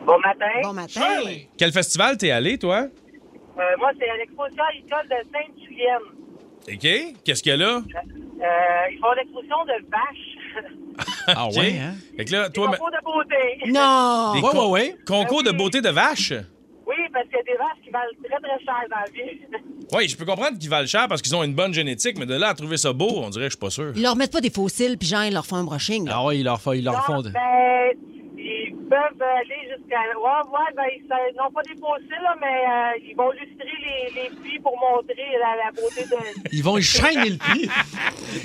Bon 0.07 0.19
matin. 0.19 0.61
Bon 0.63 0.73
matin. 0.73 1.01
Quel 1.57 1.73
festival 1.73 2.17
t'es 2.19 2.31
allé, 2.31 2.59
toi? 2.59 2.87
Euh, 3.57 3.61
moi, 3.79 3.91
c'est 3.99 4.09
à 4.11 4.17
l'exposition 4.17 4.65
agricole 4.65 5.09
de 5.09 5.17
Sainte-Julienne. 5.33 6.07
OK. 6.73 6.87
Qu'est-ce 7.25 7.43
qu'il 7.43 7.51
y 7.51 7.55
a 7.55 7.59
là? 7.59 7.77
Euh, 7.77 7.83
ils 8.93 8.99
font 9.01 9.13
l'exposition 9.17 9.65
de 9.65 9.73
vaches. 9.91 10.37
Ah 11.29 11.49
ouais, 11.49 11.79
hein? 11.81 11.95
Fait 12.17 12.25
que 12.25 12.33
là, 12.33 12.49
toi... 12.51 12.69
Concours 12.69 12.91
de 12.91 13.03
beauté. 13.05 13.59
Non! 13.73 14.33
Des 14.35 14.41
Ouais, 14.41 14.51
con- 14.51 14.71
ouais, 14.71 14.91
ouais. 14.91 14.97
Concours 15.07 15.43
de 15.43 15.51
beauté 15.53 15.81
de 15.81 15.89
vache? 15.89 16.33
Oui, 17.15 17.21
parce 17.23 17.27
qu'il 17.29 17.37
y 17.37 17.41
a 17.41 17.43
des 17.45 17.59
vaches 17.59 17.85
qui 17.85 17.91
valent 17.91 18.11
très, 18.25 18.41
très 18.41 18.65
cher 18.65 18.75
dans 18.91 18.97
la 18.97 19.11
vie. 19.13 19.41
Oui, 19.93 20.09
je 20.09 20.17
peux 20.17 20.25
comprendre 20.25 20.59
qu'ils 20.59 20.71
valent 20.71 20.87
cher 20.87 21.07
parce 21.09 21.23
qu'ils 21.23 21.35
ont 21.37 21.45
une 21.45 21.55
bonne 21.55 21.73
génétique, 21.75 22.19
mais 22.19 22.27
de 22.27 22.35
là 22.35 22.49
à 22.49 22.55
trouver 22.55 22.77
ça 22.77 22.93
beau, 22.93 23.09
on 23.23 23.31
dirait 23.31 23.45
que 23.47 23.51
je 23.51 23.57
suis 23.57 23.61
pas 23.61 23.71
sûr. 23.71 23.93
Ils 23.95 24.03
leur 24.03 24.17
mettent 24.17 24.33
pas 24.33 24.41
des 24.41 24.51
fossiles, 24.51 24.97
puis 24.99 25.07
genre, 25.09 25.25
ils 25.25 25.33
leur 25.35 25.47
font 25.47 25.57
un 25.57 25.65
brushing. 25.65 26.07
là. 26.07 26.15
Ah 26.17 26.25
ouais, 26.27 26.39
ils 26.39 26.45
leur, 26.45 26.61
font- 26.61 26.73
ils 26.73 26.85
leur 26.85 27.05
font... 27.05 27.21
Ben, 27.23 27.33
ils 28.45 28.75
peuvent 28.89 29.23
aller 29.23 29.69
jusqu'à... 29.71 29.97
Ouais, 30.19 30.43
ouais, 30.53 30.75
ben, 30.77 30.85
ils 30.95 31.09
ça- 31.09 31.17
non 31.43 31.51
pas 31.51 31.63
des 31.63 31.75
fossiles, 31.81 32.23
là, 32.23 32.35
mais 32.41 32.47
euh, 32.47 33.09
ils 33.09 33.17
vont 33.17 33.33
illustrer 33.33 33.73
les, 33.81 34.23
les 34.23 34.29
puits 34.37 34.59
pour 34.61 34.77
montrer 34.79 35.15
la, 35.41 35.65
la 35.65 35.71
beauté 35.73 36.05
de... 36.05 36.51
Ils 36.53 36.63
vont 36.63 36.77
y 36.77 36.83
chaîner 36.83 37.31
le 37.31 37.39
pied. 37.39 37.69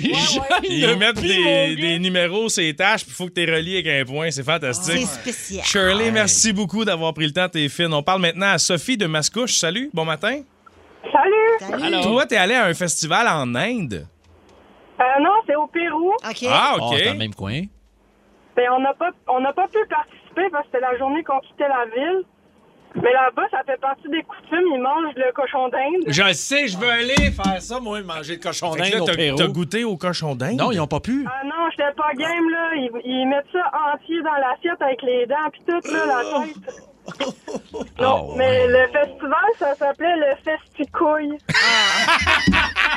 Ils 0.00 0.16
chaînent 0.16 0.42
Ils 0.64 0.86
le 0.86 0.96
mettent 0.96 1.20
des, 1.20 1.98
numéros 1.98 2.46
les 2.56 2.74
tâches, 2.74 3.02
puis 3.02 3.10
il 3.12 3.14
faut 3.14 3.26
que 3.26 3.34
tu 3.34 3.42
es 3.42 3.52
relié 3.54 3.80
avec 3.80 4.08
un 4.08 4.10
point. 4.10 4.30
C'est 4.30 4.42
fantastique. 4.44 5.06
C'est 5.06 5.32
spécial. 5.32 5.64
Shirley, 5.64 6.10
merci 6.10 6.52
beaucoup 6.52 6.84
d'avoir 6.84 7.12
pris 7.12 7.26
le 7.26 7.32
temps, 7.32 7.48
t'es 7.48 7.68
fine. 7.68 7.92
On 7.92 8.02
parle 8.02 8.22
maintenant 8.22 8.52
à 8.52 8.58
Sophie 8.58 8.96
de 8.96 9.06
Mascouche. 9.06 9.56
Salut, 9.56 9.90
bon 9.92 10.04
matin. 10.04 10.42
Salut! 11.12 11.80
Salut. 11.80 12.00
Toi, 12.02 12.26
t'es 12.26 12.36
allé 12.36 12.54
à 12.54 12.66
un 12.66 12.74
festival 12.74 13.26
en 13.28 13.54
Inde. 13.54 14.06
Euh, 15.00 15.04
non, 15.22 15.30
c'est 15.46 15.56
au 15.56 15.66
Pérou. 15.66 16.12
OK. 16.12 16.46
Ah, 16.48 16.76
OK. 16.78 16.94
c'est 16.96 17.04
dans 17.06 17.12
le 17.12 17.18
même 17.18 17.34
coin. 17.34 17.62
Ben, 18.60 18.68
on 18.76 18.80
n'a 18.80 18.92
pas, 18.92 19.10
on 19.28 19.40
n'a 19.40 19.52
pas 19.54 19.68
pu 19.68 19.78
participer 19.88 20.50
parce 20.52 20.64
que 20.66 20.72
c'était 20.74 20.84
la 20.84 20.98
journée 20.98 21.24
qu'on 21.24 21.40
quittait 21.40 21.66
la 21.68 21.86
ville. 21.86 22.22
Mais 22.96 23.12
là-bas, 23.12 23.44
ça 23.52 23.62
fait 23.64 23.80
partie 23.80 24.08
des 24.08 24.22
coutumes. 24.22 24.66
Ils 24.74 24.80
mangent 24.82 25.14
le 25.14 25.32
cochon 25.32 25.68
d'Inde. 25.68 26.02
Je 26.08 26.32
sais, 26.34 26.66
je 26.66 26.76
veux 26.76 26.90
aller 26.90 27.30
faire 27.30 27.62
ça, 27.62 27.78
moi, 27.80 28.02
manger 28.02 28.34
le 28.34 28.40
cochon 28.42 28.72
Fait 28.72 28.90
que 28.90 28.98
d'Inde 28.98 29.16
là, 29.16 29.34
t'as- 29.38 29.46
goûté 29.48 29.84
au 29.84 29.96
cochon 29.96 30.34
d'Inde? 30.34 30.58
Non, 30.58 30.72
ils 30.72 30.76
n'ont 30.78 30.86
pas 30.88 31.00
pu. 31.00 31.24
Ah 31.26 31.42
non, 31.46 31.70
j'étais 31.70 31.92
pas 31.96 32.12
game, 32.14 32.50
là. 32.50 32.74
Ils, 32.74 32.90
ils 33.04 33.26
mettent 33.28 33.46
ça 33.52 33.70
entier 33.94 34.20
dans 34.22 34.34
l'assiette 34.34 34.82
avec 34.82 35.00
les 35.02 35.24
dents 35.24 35.36
pis 35.52 35.60
tout, 35.66 35.80
là, 35.92 36.04
la 36.06 36.44
tête. 36.44 36.89
Non, 38.00 38.34
mais 38.36 38.66
le 38.66 38.86
festival, 38.92 39.50
ça 39.58 39.74
s'appelait 39.74 40.16
le 40.16 40.34
Festicouille. 40.44 41.38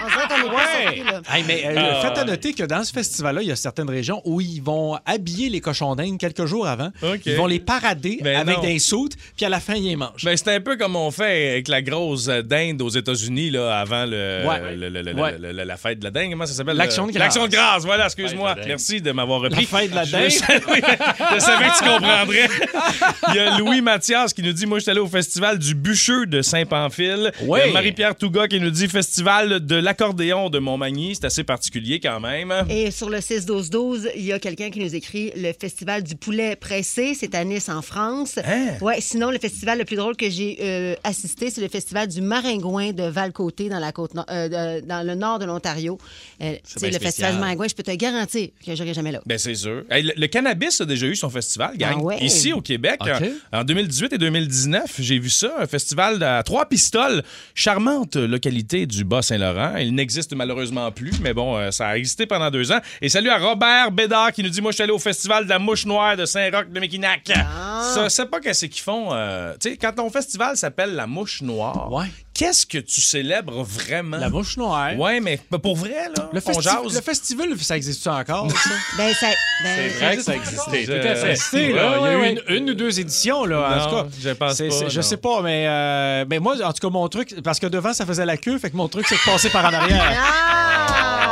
Pas 0.03 0.43
Ouais. 0.43 1.03
Hey, 1.31 1.43
mais 1.47 1.63
euh, 1.65 1.75
Ah, 1.77 2.01
faites 2.01 2.17
à 2.17 2.25
noter 2.25 2.53
que 2.53 2.63
dans 2.63 2.83
ce 2.83 2.91
festival-là, 2.91 3.41
il 3.41 3.47
y 3.47 3.51
a 3.51 3.55
certaines 3.55 3.89
régions 3.89 4.21
où 4.25 4.41
ils 4.41 4.61
vont 4.61 4.97
habiller 5.05 5.49
les 5.49 5.61
cochons 5.61 5.95
d'Inde 5.95 6.17
quelques 6.17 6.45
jours 6.45 6.67
avant. 6.67 6.89
OK. 7.01 7.21
Ils 7.25 7.35
vont 7.35 7.45
les 7.47 7.59
parader 7.59 8.19
Ben 8.21 8.37
avec 8.37 8.57
non. 8.57 8.63
des 8.63 8.79
soutes, 8.79 9.13
puis 9.35 9.45
à 9.45 9.49
la 9.49 9.59
fin, 9.59 9.75
ils 9.75 9.87
les 9.87 9.95
mangent. 9.95 10.23
Ben, 10.23 10.35
c'est 10.35 10.53
un 10.53 10.59
peu 10.61 10.75
comme 10.77 10.95
on 10.95 11.11
fait 11.11 11.51
avec 11.51 11.67
la 11.67 11.81
grosse 11.81 12.25
dinde 12.27 12.81
aux 12.81 12.89
États-Unis 12.89 13.51
là, 13.51 13.79
avant 13.79 14.05
le, 14.05 14.43
Ouais. 14.47 14.75
le- 14.75 14.89
le- 14.89 15.01
le- 15.01 15.13
Ouais. 15.13 15.37
le- 15.37 15.51
le- 15.51 15.63
la 15.63 15.77
fête 15.77 15.99
de 15.99 16.03
la 16.05 16.11
dinde. 16.11 16.31
Comment 16.31 16.45
ça 16.45 16.53
s'appelle? 16.53 16.77
L'action 16.77 17.07
de 17.07 17.11
grâce. 17.11 17.23
L'action 17.23 17.45
de 17.47 17.51
grâce, 17.51 17.83
voilà, 17.85 18.05
excuse-moi. 18.05 18.55
Merci 18.67 19.01
de 19.01 19.11
m'avoir 19.11 19.41
repris. 19.41 19.67
La 19.71 19.79
fête 19.79 19.91
de 19.91 19.95
la 19.95 20.05
dinde. 20.05 20.29
Je, 20.29 21.39
savais 21.39 21.65
que 21.69 21.77
tu 21.77 21.89
comprendrais. 21.89 22.49
Il 23.29 23.35
y 23.35 23.39
a 23.39 23.57
Louis 23.57 23.81
Mathias 24.03 24.33
qui 24.33 24.43
nous 24.43 24.51
dit 24.51 24.65
Moi, 24.65 24.79
je 24.79 24.83
suis 24.83 24.91
allé 24.91 24.99
au 24.99 25.07
festival 25.07 25.57
du 25.57 25.75
Bûcheux 25.75 26.25
de 26.25 26.41
Saint-Pamphile. 26.41 27.31
Y 27.41 27.53
a 27.55 27.71
Marie-Pierre 27.71 28.15
Touga 28.17 28.49
qui 28.49 28.59
nous 28.59 28.69
dit 28.69 28.89
Festival 28.89 29.65
de 29.65 29.75
l'accordéon 29.75 30.49
de 30.49 30.59
Montmagny. 30.59 31.15
C'est 31.15 31.23
assez 31.23 31.45
particulier 31.45 32.01
quand 32.01 32.19
même. 32.19 32.53
Et 32.69 32.91
sur 32.91 33.09
le 33.09 33.19
6-12-12, 33.19 34.09
il 34.17 34.25
y 34.25 34.33
a 34.33 34.39
quelqu'un 34.39 34.69
qui 34.71 34.81
nous 34.81 34.93
écrit 34.93 35.31
le 35.37 35.53
festival 35.57 36.03
du 36.03 36.17
poulet 36.17 36.57
pressé, 36.57 37.13
c'est 37.17 37.33
à 37.33 37.45
Nice 37.45 37.69
en 37.69 37.81
France. 37.81 38.39
Hein? 38.45 38.71
Ouais, 38.81 38.99
sinon, 38.99 39.31
le 39.31 39.39
festival 39.39 39.77
le 39.77 39.85
plus 39.85 39.95
drôle 39.95 40.17
que 40.17 40.29
j'ai 40.29 40.57
euh, 40.61 40.95
assisté, 41.05 41.49
c'est 41.49 41.61
le 41.61 41.69
festival 41.69 42.09
du 42.09 42.19
maringouin 42.19 42.91
de 42.91 43.03
Val-Côté, 43.03 43.69
dans, 43.69 43.79
la 43.79 43.93
côte 43.93 44.15
nord- 44.15 44.25
euh, 44.29 44.81
dans 44.81 45.07
le 45.07 45.15
nord 45.15 45.39
de 45.39 45.45
l'Ontario. 45.45 45.97
Euh, 46.41 46.55
tu 46.55 46.73
sais, 46.77 46.89
bien 46.89 46.99
le 46.99 47.01
festival 47.05 47.35
du 47.35 47.39
maringouin, 47.39 47.69
je 47.69 47.75
peux 47.75 47.83
te 47.83 47.91
garantir 47.91 48.49
que 48.65 48.75
je 48.75 48.83
jamais 48.93 49.13
là. 49.13 49.21
Ben, 49.25 49.37
c'est 49.37 49.55
sûr. 49.55 49.83
Hey, 49.89 50.03
le, 50.03 50.11
le 50.17 50.27
cannabis 50.27 50.81
a 50.81 50.85
déjà 50.85 51.05
eu 51.07 51.15
son 51.15 51.29
festival, 51.29 51.77
gang. 51.77 51.95
Ah 51.99 52.01
ouais? 52.03 52.17
Ici, 52.21 52.51
au 52.51 52.59
Québec, 52.59 52.97
OK. 52.99 53.09
en, 53.53 53.59
en 53.59 53.63
2018 53.83 54.13
et 54.13 54.17
2019, 54.17 54.95
j'ai 54.99 55.19
vu 55.19 55.29
ça, 55.29 55.51
un 55.59 55.67
festival 55.67 56.21
à 56.23 56.41
trois 56.43 56.65
pistoles. 56.67 57.21
Charmante 57.53 58.15
localité 58.15 58.85
du 58.85 59.03
Bas-Saint-Laurent. 59.03 59.75
Il 59.77 59.93
n'existe 59.93 60.33
malheureusement 60.35 60.89
plus, 60.91 61.19
mais 61.21 61.33
bon, 61.33 61.57
euh, 61.57 61.71
ça 61.71 61.87
a 61.89 61.97
existé 61.97 62.25
pendant 62.25 62.49
deux 62.49 62.71
ans. 62.71 62.79
Et 63.01 63.09
salut 63.09 63.29
à 63.29 63.37
Robert 63.37 63.91
Bédard 63.91 64.31
qui 64.31 64.41
nous 64.41 64.49
dit 64.49 64.61
Moi, 64.61 64.71
je 64.71 64.75
suis 64.75 64.83
allé 64.83 64.93
au 64.93 64.99
festival 64.99 65.43
de 65.45 65.49
la 65.49 65.59
mouche 65.59 65.85
noire 65.85 66.15
de 66.15 66.25
Saint-Roch 66.25 66.69
de 66.69 66.79
Méquinac. 66.79 67.29
Ah. 67.35 67.91
Ça, 67.93 68.09
c'est 68.09 68.25
pas 68.29 68.39
qu'est-ce 68.39 68.67
qu'ils 68.67 68.81
font. 68.83 69.09
euh, 69.13 69.53
tu 69.59 69.71
sais, 69.71 69.77
quand 69.77 69.91
ton 69.93 70.09
festival 70.09 70.55
s'appelle 70.55 70.93
la 70.95 71.07
mouche 71.07 71.41
noire, 71.41 71.91
Ouais. 71.91 72.05
Qu'est-ce 72.33 72.65
que 72.65 72.77
tu 72.77 72.99
célèbres 73.01 73.63
vraiment? 73.63 74.17
La 74.17 74.29
mouche 74.29 74.57
noire. 74.57 74.97
Ouais, 74.97 75.19
mais 75.19 75.39
pour 75.61 75.75
vrai, 75.75 76.09
là, 76.15 76.29
Le, 76.33 76.39
on 76.45 76.51
festi- 76.51 76.61
jase. 76.61 76.95
le 76.95 77.01
festival, 77.01 77.47
ça 77.59 77.77
existe 77.77 78.05
encore, 78.07 78.49
ça? 78.63 78.69
Ben, 78.97 79.13
ça, 79.13 79.27
ben, 79.63 79.91
C'est 79.91 80.05
vrai 80.05 80.17
que 80.17 80.23
ça 80.23 80.35
existait. 80.35 80.85
Tout 80.85 81.07
à 81.07 81.15
fait. 81.15 81.31
existé, 81.31 81.73
là. 81.73 82.01
Ouais, 82.01 82.09
Il 82.09 82.11
y 82.11 82.15
a 82.15 82.19
ouais, 82.19 82.33
eu 82.33 82.39
une, 82.49 82.55
une 82.63 82.69
ou 82.71 82.73
deux 82.73 82.99
éditions, 82.99 83.45
là. 83.45 83.77
en 83.85 83.89
tout 83.89 83.95
cas, 83.95 84.05
je 84.21 84.29
pense 84.31 84.57
pas, 84.57 84.89
Je 84.89 85.01
sais 85.01 85.17
pas, 85.17 85.41
mais, 85.41 85.65
euh, 85.67 86.25
mais 86.29 86.39
moi, 86.39 86.55
en 86.63 86.73
tout 86.73 86.85
cas, 86.87 86.91
mon 86.91 87.07
truc, 87.07 87.35
parce 87.43 87.59
que 87.59 87.67
devant, 87.67 87.93
ça 87.93 88.05
faisait 88.05 88.25
la 88.25 88.37
queue, 88.37 88.57
fait 88.57 88.69
que 88.71 88.77
mon 88.77 88.87
truc, 88.87 89.05
c'est 89.07 89.15
de 89.15 89.21
passer 89.31 89.49
par 89.49 89.65
en 89.65 89.73
arrière. 89.73 90.13
Ah! 90.17 91.22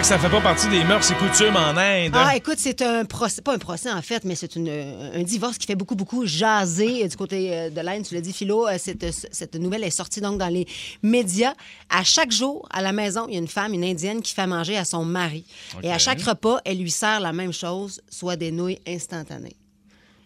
Que 0.00 0.06
ça 0.06 0.18
fait 0.18 0.30
pas 0.30 0.40
partie 0.40 0.68
des 0.68 0.82
mœurs 0.84 1.10
et 1.10 1.14
coutumes 1.14 1.56
en 1.56 1.76
Inde. 1.76 2.12
Ah, 2.14 2.34
écoute, 2.34 2.56
c'est 2.58 2.80
un 2.80 3.04
procès, 3.04 3.42
pas 3.42 3.54
un 3.54 3.58
procès 3.58 3.90
en 3.92 4.00
fait, 4.00 4.24
mais 4.24 4.34
c'est 4.34 4.56
une- 4.56 4.68
un 5.14 5.22
divorce 5.22 5.58
qui 5.58 5.66
fait 5.66 5.74
beaucoup, 5.74 5.94
beaucoup 5.94 6.24
jaser 6.26 7.06
du 7.06 7.16
côté 7.16 7.52
euh, 7.54 7.70
de 7.70 7.80
l'Inde. 7.80 8.04
Tu 8.06 8.14
l'as 8.14 8.20
dit, 8.22 8.32
Philo, 8.32 8.66
euh, 8.66 8.76
cette, 8.78 9.04
cette 9.30 9.54
nouvelle 9.56 9.84
est 9.84 9.90
sortie 9.90 10.20
donc 10.22 10.38
dans 10.38 10.48
les 10.48 10.66
médias. 11.02 11.52
À 11.90 12.02
chaque 12.02 12.32
jour, 12.32 12.66
à 12.70 12.80
la 12.80 12.92
maison, 12.92 13.26
il 13.28 13.34
y 13.34 13.36
a 13.36 13.40
une 13.40 13.48
femme, 13.48 13.74
une 13.74 13.84
Indienne, 13.84 14.22
qui 14.22 14.32
fait 14.32 14.46
manger 14.46 14.76
à 14.78 14.84
son 14.86 15.04
mari. 15.04 15.44
Et 15.82 15.92
à 15.92 15.98
chaque 15.98 16.22
repas, 16.22 16.58
elle 16.64 16.78
lui 16.78 16.90
sert 16.90 17.20
la 17.20 17.32
même 17.32 17.52
chose, 17.52 18.00
soit 18.08 18.36
des 18.36 18.50
nouilles 18.52 18.78
instantanées. 18.88 19.56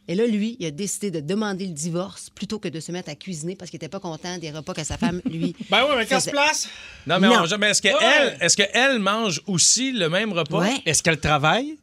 Et 0.07 0.14
là, 0.14 0.27
lui, 0.27 0.57
il 0.61 0.67
a 0.67 0.71
décidé 0.71 1.11
de 1.11 1.21
demander 1.21 1.67
le 1.67 1.73
divorce 1.73 2.29
plutôt 2.31 2.59
que 2.59 2.69
de 2.69 2.79
se 2.79 2.93
mettre 2.93 3.09
à 3.09 3.14
cuisiner 3.14 3.57
parce 3.57 3.71
qu'il 3.71 3.79
n'était 3.79 3.88
pas 3.88 4.01
content 4.01 4.37
des 4.38 4.51
repas 4.51 4.75
que 4.75 4.85
sa 4.85 4.99
femme 4.99 5.23
lui. 5.31 5.57
Ben 5.71 5.85
oui, 5.88 5.95
mais 5.97 6.07
casse 6.07 6.25
faisait. 6.25 6.31
place? 6.33 6.69
Non, 7.07 7.19
mais, 7.21 7.29
est-ce 7.71 7.81
qu'elle 7.81 7.95
Ouais. 7.95 8.37
est-ce 8.40 8.57
qu'elle 8.57 8.99
mange 8.99 9.40
aussi 9.47 9.93
le 9.93 10.09
même 10.11 10.33
repas? 10.33 10.59
Ouais. 10.61 10.77
Est-ce 10.85 11.03
qu'elle 11.03 11.21
travaille? 11.21 11.79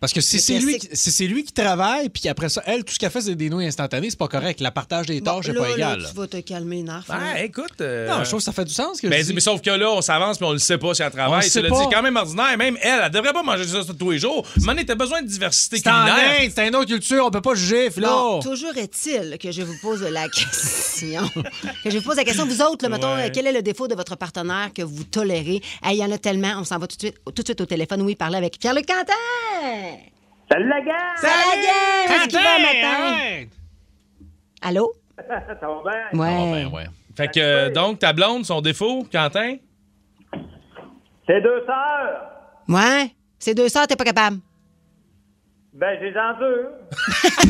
Parce 0.00 0.12
que 0.12 0.20
si 0.20 0.38
c'est 0.40 0.58
lui, 0.60 0.78
si 0.92 1.26
lui 1.26 1.42
qui 1.44 1.52
travaille, 1.52 2.08
puis 2.08 2.28
après 2.28 2.48
ça, 2.48 2.62
elle, 2.66 2.84
tout 2.84 2.94
ce 2.94 2.98
qu'elle 2.98 3.10
fait, 3.10 3.20
c'est 3.20 3.34
des 3.34 3.50
nouilles 3.50 3.66
instantanées, 3.66 4.10
c'est 4.10 4.18
pas 4.18 4.28
correct. 4.28 4.60
La 4.60 4.70
partage 4.70 5.06
des 5.06 5.20
tâches, 5.20 5.46
c'est 5.46 5.54
pas 5.54 5.68
là, 5.68 5.74
égal. 5.74 6.06
tu 6.08 6.16
vas 6.16 6.26
te 6.28 6.36
calmer, 6.38 6.82
Narf. 6.82 7.06
Ah, 7.08 7.42
écoute. 7.42 7.80
euh, 7.80 8.06
Non, 8.08 8.22
je 8.22 8.28
trouve 8.28 8.38
que 8.40 8.44
ça 8.44 8.52
fait 8.52 8.64
du 8.64 8.72
sens. 8.72 9.00
Que 9.00 9.08
ben, 9.08 9.20
je 9.20 9.26
dis. 9.26 9.34
mais 9.34 9.40
sauf 9.40 9.60
que 9.60 9.70
là, 9.70 9.90
on 9.90 10.00
s'avance 10.00 10.40
mais 10.40 10.46
on 10.46 10.52
le 10.52 10.58
sait 10.58 10.78
pas 10.78 10.94
si 10.94 11.02
elle 11.02 11.10
travaille. 11.10 11.44
le 11.44 11.50
C'est 11.50 11.62
quand 11.68 12.02
même 12.02 12.16
ordinaire. 12.16 12.56
Même 12.56 12.78
elle, 12.80 13.00
elle 13.04 13.10
devrait 13.10 13.32
pas 13.32 13.42
manger 13.42 13.66
ça 13.66 13.80
tous 13.98 14.10
les 14.10 14.18
jours. 14.18 14.46
Mais 14.62 14.84
t'as 14.84 14.94
besoin 14.94 15.22
de 15.22 15.26
diversité 15.26 15.80
culinaire. 15.80 16.48
C'est 16.54 16.68
une 16.68 16.76
autre 16.76 16.88
culture, 16.90 17.24
on 17.26 17.30
peut 17.30 17.40
pas 17.40 17.54
juger. 17.54 17.90
Bon, 17.96 18.40
toujours 18.40 18.76
est-il 18.76 19.36
que 19.38 19.50
je 19.50 19.62
vous 19.62 19.76
pose 19.82 20.02
la 20.02 20.28
question. 20.28 21.28
que 21.84 21.90
je 21.90 21.98
vous 21.98 22.04
pose 22.04 22.16
la 22.16 22.24
question, 22.24 22.46
vous 22.46 22.62
autres, 22.62 22.84
là, 22.84 22.88
mettons, 22.88 23.14
Ouais. 23.14 23.32
quel 23.32 23.46
est 23.46 23.52
le 23.52 23.62
défaut 23.62 23.88
de 23.88 23.94
votre 23.94 24.16
partenaire 24.16 24.70
que 24.74 24.82
vous 24.82 25.02
tolérez? 25.04 25.60
Hey, 25.82 25.96
Il 25.96 26.00
y 26.00 26.04
en 26.04 26.12
a 26.12 26.18
tellement, 26.18 26.52
on 26.58 26.64
s'en 26.64 26.78
va 26.78 26.86
tout 26.86 26.96
de 26.96 27.02
suite, 27.02 27.16
tout 27.24 27.32
de 27.42 27.46
suite 27.46 27.60
au 27.60 27.66
téléphone. 27.66 28.02
Oui, 28.02 28.14
parler 28.14 28.36
avec 28.36 28.58
Pierre-Luc 28.60 28.86
Quentin! 28.86 29.97
Salut 30.50 30.68
la 30.68 30.80
gang! 30.80 31.16
Salut 31.16 31.32
la 31.32 31.56
gang! 31.56 32.16
Est-ce 32.16 32.28
qu'il 32.28 32.38
va, 32.38 32.58
matin? 32.58 33.02
Arrête! 33.02 33.48
Allô? 34.62 34.92
Ça 35.28 35.66
va 35.66 35.82
bien? 35.84 36.20
Ouais. 36.20 36.64
Ben 36.64 36.72
ouais. 36.72 36.86
Fait 37.16 37.28
que, 37.28 37.40
euh, 37.40 37.70
donc, 37.70 37.98
ta 37.98 38.12
blonde, 38.12 38.44
son 38.44 38.60
défaut, 38.60 39.06
Quentin? 39.12 39.56
C'est 41.26 41.40
deux 41.42 41.64
sœurs. 41.66 42.30
Ouais? 42.68 43.10
C'est 43.38 43.54
deux 43.54 43.68
sœurs, 43.68 43.86
t'es 43.86 43.96
pas 43.96 44.04
capable. 44.04 44.38
Ben, 45.74 45.98
j'ai 46.00 46.18
en 46.18 46.38
deux. 46.38 46.70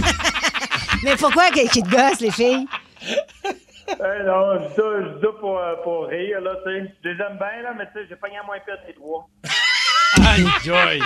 Mais 1.04 1.16
pourquoi 1.16 1.50
qu'ils 1.50 1.70
te 1.70 1.88
gossent, 1.88 2.20
les 2.20 2.32
filles? 2.32 2.66
Euh, 4.00 4.22
non, 4.22 4.60
je 4.60 5.14
dis 5.14 5.20
ça, 5.22 5.28
pour, 5.40 5.58
euh, 5.58 5.74
pour 5.82 6.06
rire, 6.08 6.42
là, 6.42 6.56
tu 6.56 6.70
sais. 6.70 6.94
Je 7.02 7.08
les 7.08 7.14
aime 7.22 7.38
bien, 7.38 7.62
là, 7.62 7.72
mais 7.74 7.86
tu 7.86 7.92
sais, 7.94 8.06
j'ai 8.06 8.16
pas 8.16 8.28
à 8.28 8.44
moins 8.44 8.58
pire 8.60 8.76
des 8.86 8.92
trois. 8.92 9.26
Aïe, 10.26 10.44
aïe. 10.72 11.00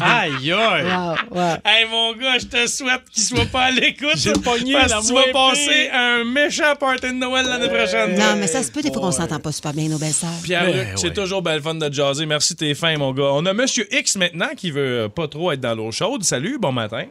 Aïe, 0.00 0.52
aïe. 0.52 0.84
Wow, 0.84 1.14
wow. 1.38 1.54
Hey, 1.64 1.86
mon 1.90 2.12
gars, 2.14 2.38
je 2.38 2.46
te 2.46 2.66
souhaite 2.66 3.04
qu'il 3.10 3.22
soit 3.22 3.44
pas 3.46 3.64
à 3.64 3.70
l'écoute. 3.70 4.16
J'ai 4.16 4.32
pogné 4.32 4.74
parce 4.74 4.90
la 4.92 5.00
que 5.00 5.06
tu 5.06 5.12
vas 5.14 5.32
passer 5.32 5.90
un 5.92 6.24
méchant 6.24 6.74
party 6.78 7.08
de 7.08 7.12
Noël 7.12 7.46
l'année 7.46 7.68
prochaine. 7.68 8.18
Non, 8.18 8.36
mais 8.38 8.46
ça 8.46 8.62
se 8.62 8.70
peut 8.72 8.82
des 8.82 8.92
fois 8.92 9.02
qu'on 9.02 9.10
s'entend 9.12 9.38
pas 9.40 9.52
super 9.52 9.72
bien, 9.72 9.88
nos 9.88 9.98
belles-sœurs. 9.98 10.30
Pierre-Luc, 10.42 10.74
Ben, 10.74 10.96
c'est 10.96 11.08
ouais. 11.08 11.12
toujours 11.14 11.42
belle 11.42 11.60
fun 11.62 11.74
de 11.74 11.92
jaser. 11.92 12.26
Merci, 12.26 12.56
t'es 12.56 12.74
fin, 12.74 12.96
mon 12.98 13.12
gars. 13.12 13.30
On 13.32 13.44
a 13.46 13.52
Monsieur 13.52 13.86
X 13.94 14.16
maintenant 14.16 14.50
qui 14.56 14.70
veut 14.70 15.00
euh, 15.04 15.08
pas 15.08 15.28
trop 15.28 15.52
être 15.52 15.60
dans 15.60 15.74
l'eau 15.74 15.90
chaude. 15.92 16.22
Salut, 16.24 16.58
bon 16.58 16.72
matin. 16.72 17.04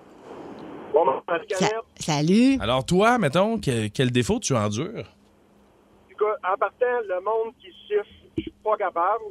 Bon, 0.93 1.03
ben, 1.27 1.39
Sa- 1.57 1.69
salut. 1.99 2.57
Alors, 2.61 2.85
toi, 2.85 3.17
mettons, 3.17 3.57
que- 3.59 3.87
quel 3.87 4.11
défaut 4.11 4.39
tu 4.39 4.55
endures? 4.55 5.05
En 6.21 6.57
partant, 6.57 6.85
le 7.07 7.15
monde 7.15 7.53
qui 7.61 7.67
siffle, 7.87 8.07
je 8.37 8.41
suis 8.43 8.53
pas 8.63 8.77
capable. 8.77 9.23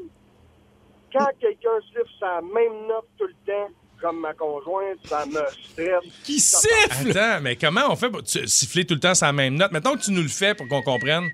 Quand 1.17 1.29
quelqu'un 1.41 1.71
siffle 1.89 2.11
sa 2.21 2.41
même 2.43 2.87
note 2.89 3.07
tout 3.19 3.27
le 3.27 3.35
temps, 3.47 3.69
comme 4.01 4.21
ma 4.21 4.35
conjointe, 4.35 4.99
ça 5.07 5.25
me 5.27 5.33
stresse. 5.71 6.13
Qui 6.25 6.41
siffle? 6.41 7.11
Attends, 7.11 7.41
mais 7.41 7.57
comment 7.57 7.83
on 7.91 7.97
fait 7.97 8.11
pour 8.11 8.23
tu- 8.23 8.47
siffler 8.49 8.85
tout 8.85 8.95
le 8.95 9.01
temps 9.01 9.15
sa 9.15 9.33
même 9.33 9.55
note? 9.55 9.73
Mettons 9.73 9.95
que 9.97 10.03
tu 10.03 10.11
nous 10.13 10.23
le 10.23 10.29
fais 10.29 10.55
pour 10.55 10.67
qu'on 10.69 10.83
comprenne. 10.83 11.29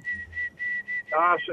Ah, 1.12 1.34
c'est... 1.46 1.52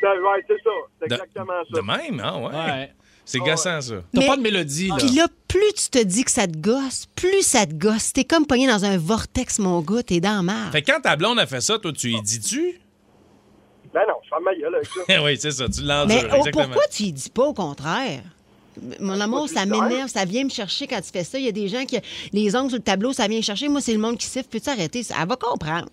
c'est- 0.00 0.06
Ouais, 0.06 0.44
c'est 0.48 0.62
ça. 0.62 0.70
C'est 1.02 1.08
De- 1.08 1.14
exactement 1.14 1.62
ça. 1.70 1.80
De 1.80 1.80
même, 1.84 2.20
hein? 2.20 2.38
Ouais. 2.40 2.72
Ouais. 2.72 2.92
C'est 3.24 3.38
Ah 3.42 3.50
gossant, 3.50 3.80
ça. 3.80 3.94
T'as 4.14 4.26
pas 4.26 4.36
de 4.36 4.42
mélodie, 4.42 4.88
là. 4.88 4.96
Puis 4.98 5.08
là, 5.10 5.28
plus 5.46 5.72
tu 5.74 5.90
te 5.90 6.02
dis 6.02 6.24
que 6.24 6.30
ça 6.32 6.46
te 6.48 6.56
gosse, 6.56 7.06
plus 7.14 7.42
ça 7.42 7.64
te 7.66 7.74
gosse. 7.74 8.12
T'es 8.12 8.24
comme 8.24 8.44
pogné 8.46 8.66
dans 8.66 8.84
un 8.84 8.96
vortex, 8.98 9.58
mon 9.60 9.80
gars, 9.82 10.02
t'es 10.02 10.18
dans 10.20 10.36
la 10.36 10.42
marre. 10.42 10.72
Fait 10.72 10.82
que 10.82 10.90
quand 10.90 11.00
ta 11.00 11.14
blonde 11.16 11.38
a 11.38 11.46
fait 11.46 11.60
ça, 11.60 11.78
toi, 11.78 11.92
tu 11.92 12.10
y 12.10 12.20
dis-tu? 12.22 12.80
Ben 13.92 14.02
non, 14.08 14.14
je 14.22 14.28
ferme 14.28 14.44
ma 14.44 14.54
gueule 14.54 14.74
avec 14.74 14.86
ça. 14.86 15.22
oui, 15.22 15.36
c'est 15.36 15.50
ça, 15.50 15.68
tu 15.68 15.80
Mais 15.82 15.88
l'endures, 15.88 16.28
oh, 16.32 16.36
exactement. 16.36 16.64
pourquoi 16.64 16.86
tu 16.88 17.02
y 17.04 17.12
dis 17.12 17.30
pas 17.30 17.44
au 17.44 17.54
contraire? 17.54 18.20
Mon 19.00 19.20
amour, 19.20 19.48
ça 19.48 19.66
m'énerve, 19.66 20.08
ça 20.08 20.24
vient 20.24 20.44
me 20.44 20.48
chercher 20.48 20.86
quand 20.86 21.00
tu 21.00 21.10
fais 21.10 21.24
ça. 21.24 21.38
Il 21.38 21.44
y 21.44 21.48
a 21.48 21.52
des 21.52 21.68
gens 21.68 21.84
qui. 21.84 21.98
Les 22.32 22.54
ongles 22.54 22.70
sur 22.70 22.78
le 22.78 22.84
tableau, 22.84 23.12
ça 23.12 23.26
vient 23.26 23.38
me 23.38 23.42
chercher. 23.42 23.68
Moi, 23.68 23.80
c'est 23.80 23.92
le 23.92 23.98
monde 23.98 24.16
qui 24.16 24.26
siffle. 24.26 24.48
Peux-tu 24.48 24.70
arrêter? 24.70 25.02
Elle 25.20 25.28
va 25.28 25.36
comprendre. 25.36 25.88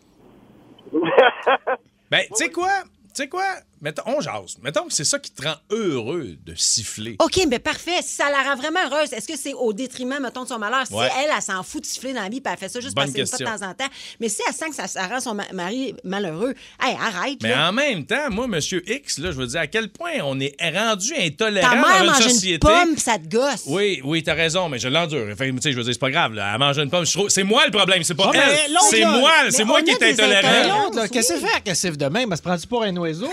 Ben, 2.09 2.21
tu 2.27 2.35
sais 2.35 2.49
quoi? 2.49 2.83
Tu 3.13 3.23
sais 3.23 3.27
quoi? 3.27 3.43
Mettons, 3.81 4.03
on 4.05 4.21
jase. 4.21 4.57
Mettons 4.61 4.85
que 4.85 4.93
c'est 4.93 5.03
ça 5.03 5.19
qui 5.19 5.31
te 5.31 5.41
rend 5.43 5.55
heureux 5.71 6.35
de 6.45 6.53
siffler. 6.55 7.15
OK, 7.19 7.39
mais 7.49 7.59
parfait. 7.59 7.99
Si 8.01 8.15
ça 8.15 8.29
la 8.29 8.43
rend 8.43 8.55
vraiment 8.55 8.79
heureuse, 8.91 9.13
est-ce 9.13 9.27
que 9.27 9.37
c'est 9.37 9.53
au 9.53 9.73
détriment, 9.73 10.19
mettons, 10.21 10.43
de 10.43 10.47
son 10.47 10.59
malheur? 10.59 10.85
Si 10.87 10.93
Ouais. 10.93 11.09
elle, 11.23 11.31
elle, 11.35 11.41
s'en 11.41 11.61
fout 11.63 11.81
de 11.81 11.85
siffler 11.87 12.13
dans 12.13 12.21
la 12.21 12.29
vie, 12.29 12.41
puis 12.41 12.51
elle 12.51 12.59
fait 12.59 12.69
ça 12.69 12.79
juste 12.79 12.95
Bonne 12.95 13.11
parce 13.13 13.31
que 13.31 13.37
de 13.37 13.43
temps 13.45 13.65
en 13.67 13.73
temps. 13.73 13.87
Mais 14.19 14.29
si 14.29 14.41
elle 14.47 14.53
sent 14.53 14.69
que 14.69 14.75
ça, 14.75 14.87
ça 14.87 15.07
rend 15.07 15.19
son 15.19 15.33
ma- 15.33 15.51
mari 15.53 15.95
malheureux, 16.03 16.53
hey, 16.81 16.95
arrête. 17.01 17.37
Mais 17.43 17.49
là. 17.49 17.69
en 17.69 17.71
même 17.73 18.05
temps, 18.05 18.29
moi, 18.29 18.47
Monsieur 18.47 18.83
X, 18.89 19.19
là, 19.19 19.31
je 19.31 19.37
veux 19.37 19.47
dire 19.47 19.59
à 19.61 19.67
quel 19.67 19.89
point 19.89 20.11
on 20.23 20.39
est 20.39 20.55
rendu 20.75 21.13
intolérant 21.17 21.69
Ta 21.69 21.75
mère 21.75 22.05
dans 22.13 22.19
une 22.21 22.29
société? 22.29 22.59
pomme, 22.59 22.97
ça 22.97 23.17
te 23.19 23.27
gosse. 23.27 23.63
Oui, 23.67 24.01
oui, 24.03 24.23
t'as 24.23 24.33
raison, 24.33 24.69
mais 24.69 24.79
je 24.79 24.87
l'endure. 24.87 25.27
Enfin, 25.31 25.49
tu 25.51 25.61
sais, 25.61 25.71
je 25.71 25.77
veux 25.77 25.83
dire, 25.83 25.93
c'est 25.93 25.99
pas 25.99 26.11
grave. 26.11 26.33
Là. 26.33 26.51
Elle 26.53 26.59
mange 26.59 26.77
une 26.79 26.89
pomme. 26.89 27.05
je 27.05 27.11
trouve- 27.13 27.29
C'est 27.29 27.43
moi 27.43 27.65
le 27.65 27.71
problème, 27.71 28.03
c'est 28.03 28.15
pas 28.15 28.31
mais 28.33 28.39
elle. 28.39 28.71
l'autre, 28.73 28.85
C'est 28.89 29.05
moi, 29.05 29.31
c'est 29.49 29.63
moi 29.63 29.81
qui 29.81 29.91
est 29.91 30.03
intolérant. 30.03 30.41
Mais 30.51 30.67
l'autre, 30.67 30.95
là, 30.97 31.07
qu'est-ce 31.07 31.33
que 31.33 31.39
c'est 31.39 31.55
agressif 31.55 31.97
de 31.97 32.05
même? 32.07 32.31
Elle 32.31 32.37
se 32.37 32.41
prend-tu 32.41 32.67
pour 32.67 32.83
un 32.83 32.95
oiseau? 32.97 33.29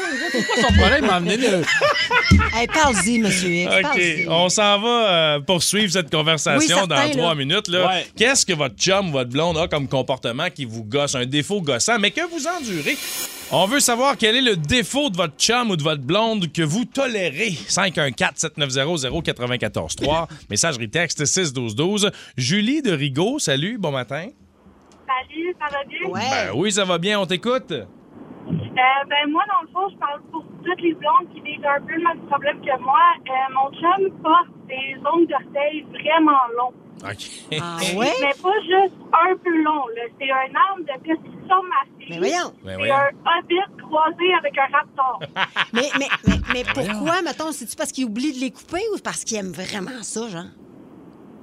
Son 0.61 0.73
problème? 0.75 1.07
M'emmener 1.07 1.37
le... 1.37 1.62
Hey, 2.57 2.68
parle-y, 2.68 3.18
monsieur 3.18 3.49
X. 3.51 3.66
OK, 3.75 3.83
parle-y. 3.83 4.27
on 4.29 4.49
s'en 4.49 4.81
va 4.81 5.12
euh, 5.12 5.40
poursuivre 5.40 5.90
cette 5.92 6.09
conversation 6.11 6.61
Oui, 6.61 6.66
certain, 6.68 6.87
dans 6.87 6.94
là. 6.94 7.09
trois 7.11 7.35
minutes. 7.35 7.66
là. 7.68 7.88
Ouais. 7.88 8.07
Qu'est-ce 8.16 8.47
que 8.47 8.53
votre 8.53 8.77
chum, 8.77 9.11
votre 9.11 9.31
blonde 9.31 9.59
a 9.59 9.66
comme 9.66 9.88
comportement 9.88 10.49
qui 10.51 10.64
vous 10.64 10.85
gosse, 10.85 11.16
un 11.16 11.27
défaut 11.27 11.61
gossant, 11.61 11.99
mais 11.99 12.12
que 12.12 12.20
vous 12.31 12.47
endurez? 12.47 12.97
On 13.51 13.66
veut 13.66 13.81
savoir 13.81 14.16
quel 14.16 14.37
est 14.37 14.40
le 14.42 14.55
défaut 14.57 15.11
de 15.11 15.16
votre 15.16 15.35
chum 15.37 15.70
ou 15.70 15.77
de 15.77 15.83
votre 15.83 16.03
blonde 16.03 16.53
que 16.53 16.62
vous 16.62 16.85
tolérez. 16.85 17.55
514-790-0943. 17.68 20.29
Messagerie 20.51 20.90
texte 20.90 21.25
61212. 21.25 22.11
Julie 22.37 22.83
de 22.83 22.92
Rigaud, 22.92 23.38
salut, 23.38 23.79
bon 23.79 23.90
matin. 23.90 24.27
Salut, 25.07 25.55
ça 25.61 25.66
va 25.77 25.85
bien? 25.85 25.99
Ben 26.12 26.51
oui, 26.55 26.73
ça 26.73 26.85
va 26.85 26.99
bien, 26.99 27.18
on 27.20 27.27
t'écoute. 27.27 27.73
Euh, 28.61 29.05
ben 29.09 29.31
moi, 29.31 29.43
dans 29.49 29.62
le 29.62 29.69
fond, 29.69 29.88
je 29.93 29.97
parle 29.99 30.21
pour 30.33 30.45
toutes 30.64 30.81
les 30.81 30.95
blondes 30.95 31.29
qui 31.33 31.40
vivent 31.40 31.67
un 31.67 31.81
peu 31.81 31.93
le 31.95 32.03
même 32.03 32.19
problème 32.27 32.61
que 32.61 32.81
moi. 32.81 32.99
Euh, 33.29 33.55
mon 33.55 33.71
chum 33.81 34.11
porte 34.23 34.49
des 34.69 34.97
ongles 35.12 35.27
d'orteil 35.29 35.85
vraiment 35.93 36.40
longs. 36.59 36.75
OK. 37.05 37.59
Ah 37.61 37.77
Mais- 37.81 37.97
ouais? 37.99 38.12
Mais 38.21 38.33
pas 38.43 38.61
juste 38.62 38.95
un 39.12 39.37
peu 39.37 39.62
long. 39.62 39.83
C'est 40.19 40.31
un 40.31 40.55
arme 40.71 40.83
de 40.83 40.93
prescription 41.05 41.62
massive. 41.62 42.09
Mais 42.11 42.19
voyons. 42.19 42.53
C'est 42.64 42.90
un 42.90 43.09
hobbit 43.09 43.83
croisé 43.83 44.35
avec 44.38 44.59
un 44.59 44.77
raptor. 44.77 45.21
Mais, 45.73 45.83
mais, 45.99 46.07
mais, 46.27 46.35
mais 46.53 46.62
pourquoi, 46.73 47.21
mettons, 47.23 47.51
c'est-tu 47.53 47.75
parce 47.77 47.90
qu'il 47.93 48.05
oublie 48.05 48.33
de 48.33 48.38
les 48.40 48.51
couper 48.53 48.81
ou 48.95 48.99
parce 49.03 49.25
qu'il 49.25 49.37
aime 49.38 49.51
vraiment 49.53 50.03
ça, 50.03 50.29
genre? 50.29 50.45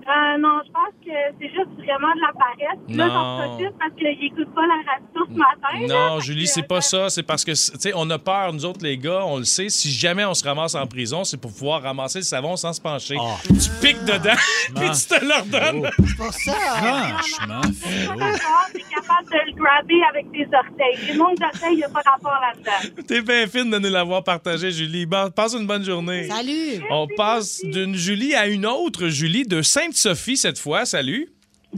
Euh, 0.07 0.37
non, 0.39 0.59
je 0.65 0.71
pense 0.71 0.93
que 1.05 1.11
c'est 1.39 1.47
juste 1.49 1.69
vraiment 1.77 2.13
de 2.15 2.21
la 2.21 2.33
paresse. 2.33 2.79
Là, 2.89 3.07
Non. 3.07 3.13
j'en 3.13 3.47
profite 3.47 3.77
parce 3.79 3.93
qu'il 3.95 4.25
écoute 4.25 4.53
pas 4.53 4.61
la 4.61 4.75
radio 4.91 5.25
ce 5.27 5.37
matin. 5.37 5.87
Non, 5.87 6.19
Julie, 6.19 6.47
c'est 6.47 6.63
pas 6.67 6.81
ça. 6.81 7.09
C'est 7.09 7.23
parce 7.23 7.43
que, 7.45 7.51
tu 7.51 7.79
sais, 7.79 7.91
on 7.95 8.09
a 8.09 8.17
peur, 8.19 8.51
nous 8.53 8.65
autres, 8.65 8.79
les 8.83 8.97
gars, 8.97 9.21
on 9.25 9.37
le 9.37 9.43
sait. 9.43 9.69
Si 9.69 9.91
jamais 9.91 10.25
on 10.25 10.33
se 10.33 10.43
ramasse 10.43 10.75
en 10.75 10.85
prison, 10.87 11.23
c'est 11.23 11.37
pour 11.37 11.51
pouvoir 11.53 11.81
ramasser 11.83 12.19
le 12.19 12.25
savon 12.25 12.55
sans 12.55 12.73
se 12.73 12.81
pencher. 12.81 13.15
Ah. 13.19 13.37
Tu 13.47 13.69
piques 13.81 14.03
dedans, 14.05 14.35
puis 14.75 14.89
tu 14.91 15.07
te 15.07 15.23
le 15.23 15.41
redonnes. 15.41 15.89
C'est 16.05 16.17
pour 16.17 16.33
ça. 16.33 16.51
Franchement, 16.51 17.61
Pas 17.61 18.15
d'accord, 18.15 18.67
T'es 18.73 18.79
capable 18.81 19.29
de 19.29 19.51
le 19.51 19.61
grabber 19.61 20.01
avec 20.09 20.31
tes 20.31 20.47
orteils. 20.55 21.07
Les 21.07 21.17
nombres 21.17 21.37
d'orteils, 21.39 21.73
il 21.73 21.77
n'y 21.77 21.83
a 21.83 21.89
pas 21.89 22.01
rapport 22.05 22.39
là-dedans. 22.41 23.03
T'es 23.07 23.21
bien 23.21 23.47
fine 23.47 23.69
de 23.69 23.77
nous 23.79 23.89
l'avoir 23.91 24.23
partagé, 24.23 24.71
Julie. 24.71 25.05
Bon, 25.05 25.29
passe 25.29 25.53
une 25.53 25.67
bonne 25.67 25.83
journée. 25.83 26.27
Salut. 26.27 26.83
On 26.89 27.07
passe 27.15 27.61
d'une 27.63 27.95
Julie 27.95 28.33
à 28.35 28.47
une 28.47 28.65
autre 28.65 29.07
Julie 29.07 29.45
de 29.45 29.61
Sainte-Sophie 29.91 30.37
cette 30.37 30.57
fois. 30.59 30.85
Salut. 30.85 31.27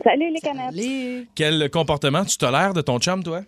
Salut 0.04 0.30
les 0.32 0.40
canettes. 0.40 0.72
Salut. 0.76 1.28
Quel 1.36 1.70
comportement 1.70 2.24
tu 2.26 2.38
tolères 2.38 2.74
de 2.74 2.82
ton 2.82 3.00
chum, 3.00 3.24
toi? 3.24 3.42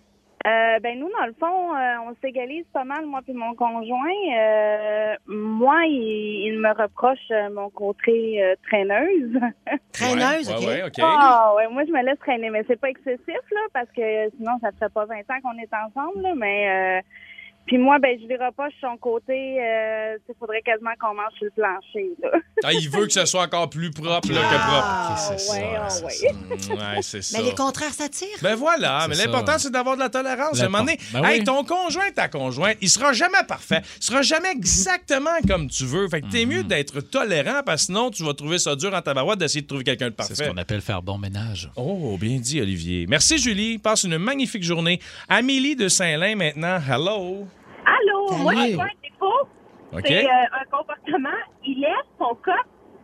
Euh, 0.46 0.78
ben 0.80 0.96
nous, 0.98 1.08
dans 1.18 1.26
le 1.26 1.34
fond, 1.40 1.74
euh, 1.74 2.08
on 2.08 2.14
s'égalise 2.22 2.64
pas 2.72 2.84
mal, 2.84 3.04
moi 3.06 3.20
puis 3.24 3.32
mon 3.32 3.54
conjoint. 3.54 4.36
Euh, 4.38 5.14
moi, 5.26 5.84
il, 5.86 6.52
il 6.52 6.58
me 6.60 6.68
reproche 6.70 7.18
euh, 7.32 7.48
mon 7.52 7.68
côté 7.70 8.42
euh, 8.44 8.54
traîneuse. 8.68 9.40
Traîneuse, 9.92 10.48
Ouais, 10.50 10.54
OK? 10.56 10.66
ouais, 10.68 10.82
OK. 10.84 10.94
Ah, 11.02 11.52
ouais, 11.56 11.68
moi, 11.68 11.82
je 11.86 11.90
me 11.92 12.04
laisse 12.04 12.18
traîner, 12.20 12.50
mais 12.50 12.62
c'est 12.68 12.78
pas 12.80 12.90
excessif, 12.90 13.18
là, 13.50 13.60
parce 13.72 13.88
que 13.96 14.30
sinon, 14.36 14.52
ça 14.60 14.70
fait 14.78 14.92
pas 14.92 15.04
20 15.06 15.14
ans 15.18 15.40
qu'on 15.42 15.58
est 15.58 15.70
ensemble, 15.74 16.22
là, 16.22 16.34
mais... 16.36 17.02
Puis 17.66 17.78
moi, 17.78 17.98
ben, 17.98 18.16
je 18.20 18.26
lui 18.28 18.36
reproche 18.36 18.72
son 18.80 18.96
côté, 18.96 19.56
euh, 19.60 20.16
il 20.28 20.34
faudrait 20.38 20.62
quasiment 20.62 20.92
qu'on 21.00 21.14
mange 21.14 21.32
sur 21.36 21.46
le 21.46 21.50
plancher, 21.50 22.10
là. 22.22 22.30
Ah, 22.62 22.72
il 22.72 22.88
veut 22.88 23.06
que 23.06 23.12
ce 23.12 23.26
soit 23.26 23.42
encore 23.42 23.68
plus 23.68 23.90
propre 23.90 24.30
là, 24.32 24.40
que 24.40 24.56
Ah, 24.56 25.16
propre. 25.16 25.32
Ok, 25.32 25.38
c'est 25.40 25.52
ouais, 25.52 25.74
ça, 25.74 25.88
c'est 25.90 26.04
ouais. 26.04 26.58
ça. 26.58 26.74
Ouais, 26.74 27.02
c'est 27.02 27.22
ça. 27.22 27.38
Mais 27.38 27.44
les 27.44 27.54
contraires 27.56 27.92
s'attirent. 27.92 28.28
Ben 28.40 28.54
voilà, 28.54 29.06
mais 29.08 29.16
l'important, 29.16 29.58
c'est 29.58 29.72
d'avoir 29.72 29.96
de 29.96 30.00
la 30.00 30.08
tolérance. 30.10 30.60
À 30.60 30.66
un 30.66 30.68
moment 30.68 30.84
donné, 30.84 30.96
Ben 31.12 31.24
hey, 31.24 31.42
ton 31.42 31.64
conjoint, 31.64 32.08
ta 32.14 32.28
conjointe, 32.28 32.76
il 32.80 32.88
sera 32.88 33.12
jamais 33.12 33.42
parfait. 33.48 33.80
Il 34.00 34.04
sera 34.04 34.22
jamais 34.22 34.52
exactement 34.52 35.30
comme 35.48 35.68
tu 35.68 35.84
veux. 35.84 36.08
Fait 36.08 36.20
que 36.20 36.26
t'es 36.30 36.44
Mhm. 36.46 36.52
mieux 36.54 36.62
d'être 36.62 37.00
tolérant 37.00 37.62
parce 37.66 37.82
que 37.82 37.86
sinon, 37.86 38.10
tu 38.12 38.22
vas 38.24 38.34
trouver 38.34 38.58
ça 38.60 38.76
dur 38.76 38.94
en 38.94 39.02
tabarouette 39.02 39.40
d'essayer 39.40 39.62
de 39.62 39.66
trouver 39.66 39.82
quelqu'un 39.84 40.10
de 40.10 40.14
C'est 40.20 40.34
ce 40.34 40.34
parfait. 40.34 40.50
qu'on 40.52 40.56
appelle 40.58 40.80
faire 40.82 41.02
bon 41.02 41.18
ménage. 41.18 41.68
Oh, 41.74 42.16
bien 42.20 42.38
dit, 42.38 42.60
Olivier. 42.60 43.06
Merci, 43.08 43.38
Julie. 43.38 43.78
Passe 43.78 44.04
une 44.04 44.18
magnifique 44.18 44.62
journée. 44.62 45.00
Amélie 45.28 45.74
de 45.74 45.88
Saint-Lin, 45.88 46.36
maintenant. 46.36 46.78
Hello. 46.88 47.48
Allô, 47.86 48.28
Salut. 48.28 48.42
moi, 48.42 48.52
j'ai 48.54 48.74
un 48.74 48.86
défaut. 49.02 49.48
OK. 49.92 50.02
C'est 50.06 50.24
euh, 50.26 50.28
un 50.28 50.64
comportement. 50.76 51.38
Il 51.64 51.80
laisse 51.80 52.06
son 52.18 52.34
cop 52.44 52.54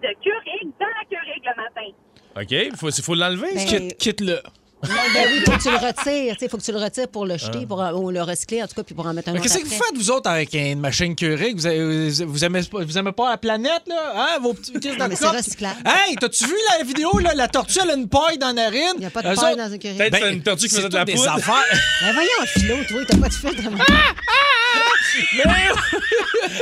de 0.02 0.08
Keurig 0.24 0.72
dans 0.80 0.86
la 0.86 1.04
Keurig 1.08 1.42
le 1.44 1.62
matin. 1.62 1.88
OK. 2.36 2.50
Il 2.50 2.76
faut, 2.76 2.90
faut 3.02 3.14
l'enlever. 3.14 3.54
Ben, 3.54 3.64
Quitte, 3.66 3.96
quitte-le. 3.98 4.40
Ben 4.82 4.88
oui, 5.32 5.38
faut 5.46 5.52
que 5.52 5.62
tu 5.62 5.70
le 5.70 5.76
retires. 5.76 6.36
Il 6.42 6.48
faut 6.48 6.56
que 6.56 6.62
tu 6.64 6.72
le 6.72 6.78
retires 6.78 7.06
pour 7.06 7.24
le 7.24 7.36
jeter, 7.38 7.66
pour, 7.66 7.80
euh, 7.80 7.92
ou 7.92 8.10
le 8.10 8.20
recycler, 8.20 8.64
en 8.64 8.66
tout 8.66 8.74
cas, 8.74 8.82
puis 8.82 8.96
pour 8.96 9.06
en 9.06 9.14
mettre 9.14 9.28
un 9.28 9.32
Mais 9.34 9.38
autre 9.38 9.46
qu'est-ce 9.48 9.60
que 9.62 9.68
vous 9.68 9.70
faites, 9.80 9.94
vous 9.96 10.10
autres, 10.10 10.28
avec 10.28 10.52
une 10.54 10.80
machine 10.80 11.14
Keurig? 11.14 11.54
Vous, 11.54 11.66
avez- 11.68 12.24
vous, 12.24 12.44
aimez, 12.44 12.62
pas- 12.64 12.82
vous 12.84 12.98
aimez 12.98 13.12
pas 13.12 13.30
la 13.30 13.38
planète, 13.38 13.82
là? 13.86 14.12
Hein? 14.16 14.38
Vos 14.40 14.54
petits 14.54 14.72
crises 14.72 14.96
de 14.96 15.04
mais 15.04 15.14
c'est 15.14 15.28
recyclable. 15.28 15.78
Hey, 15.86 16.16
t'as-tu 16.16 16.46
vu 16.46 16.54
la 16.76 16.84
vidéo, 16.84 17.16
là? 17.20 17.32
La 17.34 17.46
tortue, 17.46 17.78
elle 17.80 17.90
a 17.92 17.94
une 17.94 18.08
paille 18.08 18.38
dans 18.38 18.48
la 18.48 18.54
narine? 18.54 18.80
Il 18.96 19.00
n'y 19.00 19.06
a 19.06 19.10
pas 19.10 19.22
de 19.22 19.26
paille 19.28 19.52
autres- 19.52 19.56
dans 19.56 19.72
un 19.72 19.78
Keurig. 19.78 19.98
Peut-être 19.98 20.10
Ben, 20.14 20.18
que 20.20 20.26
c'est 20.26 20.32
une 20.34 20.42
tortue 20.42 20.66
qui 20.68 20.74
faisait 20.74 20.88
de 20.88 20.94
la 20.96 21.04
poudre. 21.04 21.30
affaires. 21.30 21.78
Ben 22.00 22.12
voyons, 22.14 22.46
Philo, 22.46 22.74
toi, 22.88 23.00
t'as 23.08 23.18
pas 23.18 23.28
de 23.28 23.34
filtre. 23.34 23.62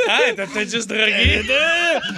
Hey, 0.09 0.35
t'as 0.37 0.47
peut-être 0.47 0.71
juste 0.71 0.89
drogué. 0.89 1.43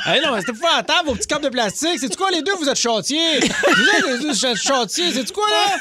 Hey, 0.06 0.20
non, 0.24 0.32
mais 0.34 0.40
c'était 0.40 0.58
pas 0.58 0.76
à 0.78 0.82
table, 0.82 1.06
vos 1.08 1.14
petits 1.14 1.26
câbles 1.26 1.44
de 1.44 1.48
plastique. 1.50 1.98
C'est-tu 1.98 2.16
quoi, 2.16 2.30
les 2.30 2.42
deux, 2.42 2.54
vous 2.54 2.68
êtes 2.68 2.78
chantiers? 2.78 3.38
Vous 3.40 3.46
êtes 3.46 4.06
les 4.06 4.18
deux 4.26 4.34
ch- 4.34 4.58
chantiers. 4.62 5.12
C'est-tu 5.12 5.32
quoi, 5.32 5.46
là? 5.48 5.76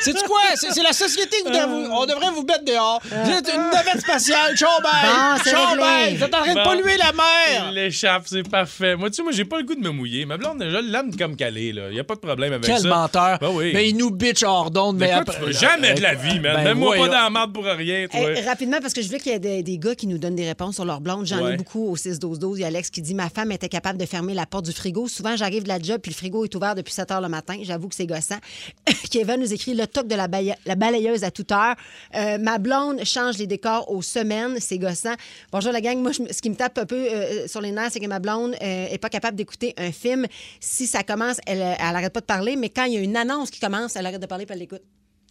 C'est-tu 0.00 0.22
quoi? 0.26 0.40
C'est 0.56 0.82
la 0.82 0.92
société 0.92 1.36
que 1.44 1.48
vous 1.48 1.50
devez- 1.50 1.88
on 1.92 2.06
devrait 2.06 2.30
vous 2.34 2.42
mettre 2.44 2.64
dehors. 2.64 3.00
Vous 3.04 3.30
êtes 3.30 3.48
une 3.54 3.70
navette 3.70 4.00
spatiale, 4.00 4.56
Chaubaille. 4.56 5.40
c'est 5.44 5.50
Chaubaille. 5.50 6.02
réglé. 6.04 6.16
Vous 6.18 6.24
êtes 6.24 6.34
en 6.34 6.42
train 6.42 6.54
de 6.54 6.62
polluer 6.64 6.96
la 6.96 7.12
mer. 7.12 7.66
Il 7.68 7.74
l'échappe, 7.74 8.22
c'est 8.26 8.48
parfait. 8.48 8.96
Moi, 8.96 9.10
tu 9.10 9.16
sais, 9.16 9.22
moi, 9.22 9.32
j'ai 9.32 9.44
pas 9.44 9.58
le 9.58 9.64
goût 9.64 9.74
de 9.74 9.80
me 9.80 9.90
mouiller. 9.90 10.24
Ma 10.24 10.36
blonde, 10.36 10.58
déjà, 10.58 10.80
l'aime 10.80 11.14
comme 11.16 11.36
calée, 11.36 11.72
là. 11.72 11.90
Y 11.90 12.00
a 12.00 12.04
pas 12.04 12.14
de 12.14 12.20
problème 12.20 12.52
avec 12.54 12.64
Quel 12.66 12.80
ça. 12.80 12.88
menteur. 12.88 13.38
Ben 13.40 13.50
oui. 13.52 13.70
Mais 13.74 13.88
il 13.88 13.96
nous 13.96 14.10
bitch 14.10 14.42
hors 14.42 14.70
d'onde. 14.70 14.96
Mais 14.98 15.10
après- 15.12 15.52
jamais 15.52 15.94
de 15.94 16.00
la 16.02 16.14
vie, 16.14 16.40
man. 16.40 16.56
Ben, 16.56 16.64
Mets-moi 16.64 16.90
pas 16.92 16.96
voyons. 16.98 17.12
dans 17.12 17.20
la 17.22 17.30
marde 17.30 17.52
pour 17.52 17.64
rien, 17.64 18.06
toi. 18.08 18.20
Hey, 18.20 18.42
rapidement, 18.46 18.78
parce 18.80 18.92
que 18.94 19.02
je 19.02 19.08
veux 19.08 19.18
qu'il 19.18 19.32
y 19.32 19.34
ait 19.34 19.38
des, 19.38 19.62
des 19.62 19.78
gars 19.90 19.94
qui 19.96 20.06
nous 20.06 20.18
donnent 20.18 20.36
des 20.36 20.46
réponses 20.46 20.76
sur 20.76 20.84
leur 20.84 21.00
blonde. 21.00 21.26
J'en 21.26 21.42
Ouais. 21.44 21.54
ai 21.54 21.56
beaucoup 21.56 21.86
au 21.88 21.96
6-12-12. 21.96 22.58
Il 22.58 22.60
y 22.60 22.64
a 22.64 22.68
Alex 22.68 22.90
qui 22.90 23.02
dit 23.02 23.14
Ma 23.14 23.28
femme 23.28 23.52
était 23.52 23.68
capable 23.68 23.98
de 23.98 24.06
fermer 24.06 24.34
la 24.34 24.46
porte 24.46 24.64
du 24.66 24.72
frigo. 24.72 25.08
Souvent, 25.08 25.36
j'arrive 25.36 25.64
de 25.64 25.68
la 25.68 25.78
job 25.80 26.00
puis 26.00 26.10
le 26.10 26.16
frigo 26.16 26.44
est 26.44 26.54
ouvert 26.54 26.74
depuis 26.74 26.92
7 26.92 27.10
heures 27.10 27.20
le 27.20 27.28
matin. 27.28 27.56
J'avoue 27.62 27.88
que 27.88 27.94
c'est 27.94 28.06
gossant. 28.06 28.38
Kevin 29.10 29.40
nous 29.40 29.52
écrit 29.52 29.74
Le 29.74 29.86
toc 29.86 30.06
de 30.06 30.14
la, 30.14 30.28
balayeuse 30.76 31.24
à 31.24 31.30
toute 31.30 31.52
heure. 31.52 31.74
Euh, 32.14 32.38
ma 32.38 32.58
blonde 32.58 33.04
change 33.04 33.38
les 33.38 33.46
décors 33.46 33.90
aux 33.90 34.02
semaines. 34.02 34.56
C'est 34.60 34.78
gossant. 34.78 35.14
Bonjour 35.52 35.72
la 35.72 35.80
gang. 35.80 35.98
Moi, 35.98 36.12
je 36.12 36.20
ce 36.32 36.40
qui 36.42 36.50
me 36.50 36.54
tape 36.56 36.78
un 36.78 36.86
peu 36.86 36.96
euh, 36.96 37.48
sur 37.48 37.60
les 37.60 37.72
nerfs, 37.72 37.90
c'est 37.92 38.00
que 38.00 38.06
ma 38.06 38.18
blonde 38.20 38.54
euh, 38.62 38.86
est 38.88 38.98
pas 38.98 39.08
capable 39.08 39.36
d'écouter 39.36 39.74
un 39.76 39.90
film. 39.92 40.26
Si 40.60 40.86
ça 40.86 41.02
commence, 41.02 41.38
elle, 41.46 41.58
elle 41.58 41.96
arrête 41.96 42.12
pas 42.12 42.20
de 42.20 42.26
parler, 42.26 42.56
mais 42.56 42.68
quand 42.68 42.84
il 42.84 42.94
y 42.94 42.96
a 42.96 43.00
une 43.00 43.16
annonce 43.16 43.50
qui 43.50 43.58
commence, 43.60 43.96
elle 43.96 44.06
arrête 44.06 44.20
de 44.20 44.26
parler 44.26 44.46
puis 44.46 44.52
elle 44.54 44.60
l'écoute. 44.60 44.82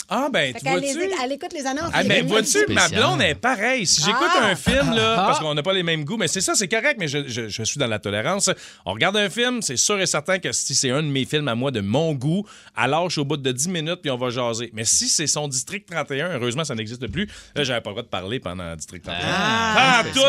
Ah, 0.09 0.27
ben, 0.31 0.53
Fait 0.53 0.59
tu 0.59 0.65
vois-tu? 0.69 1.11
elle 1.23 1.31
écoute 1.31 1.53
les 1.53 1.65
annonces. 1.65 1.91
Ah, 1.93 2.03
films. 2.03 2.27
vois-tu, 2.27 2.57
ma 2.69 2.87
blonde 2.89 3.21
est 3.21 3.35
pareille. 3.35 3.85
Si 3.85 4.01
j'écoute 4.03 4.27
Ah! 4.35 4.47
un 4.51 4.55
film, 4.55 4.93
là, 4.95 5.15
Ah! 5.19 5.25
parce 5.27 5.39
qu'on 5.39 5.53
n'a 5.53 5.61
pas 5.63 5.73
les 5.73 5.83
mêmes 5.83 6.03
goûts, 6.03 6.17
mais 6.17 6.27
c'est 6.27 6.41
ça, 6.41 6.55
c'est 6.55 6.67
correct, 6.67 6.95
mais 6.99 7.07
je, 7.07 7.27
je- 7.27 7.47
je 7.47 7.63
suis 7.63 7.79
dans 7.79 7.87
la 7.87 7.99
tolérance. 7.99 8.49
On 8.85 8.93
regarde 8.93 9.17
un 9.17 9.29
film, 9.29 9.61
c'est 9.61 9.77
sûr 9.77 9.99
et 9.99 10.05
certain 10.05 10.39
que 10.39 10.51
si 10.51 10.73
c'est 10.75 10.89
un 10.91 11.03
de 11.03 11.07
mes 11.07 11.25
films 11.25 11.47
à 11.47 11.55
moi 11.55 11.71
de 11.71 11.81
mon 11.81 12.13
goût, 12.13 12.45
alors 12.75 13.09
je 13.09 13.13
suis 13.13 13.21
au 13.21 13.25
bout 13.25 13.37
de 13.37 13.51
10 13.51 13.69
minutes 13.69 14.01
puis 14.01 14.09
on 14.11 14.17
va 14.17 14.29
jaser. 14.29 14.71
Mais 14.73 14.83
si 14.85 15.07
c'est 15.09 15.27
son 15.27 15.47
District 15.47 15.85
31, 15.89 16.31
heureusement, 16.35 16.63
ça 16.63 16.75
n'existe 16.75 17.05
plus, 17.07 17.27
là, 17.55 17.63
j'avais 17.63 17.81
pas 17.81 17.91
le 17.91 17.93
droit 17.95 18.03
de 18.03 18.07
parler 18.09 18.39
pendant 18.39 18.75
District 18.75 19.03
31. 19.03 19.19
Ah! 19.23 20.03
Tout, 20.13 20.19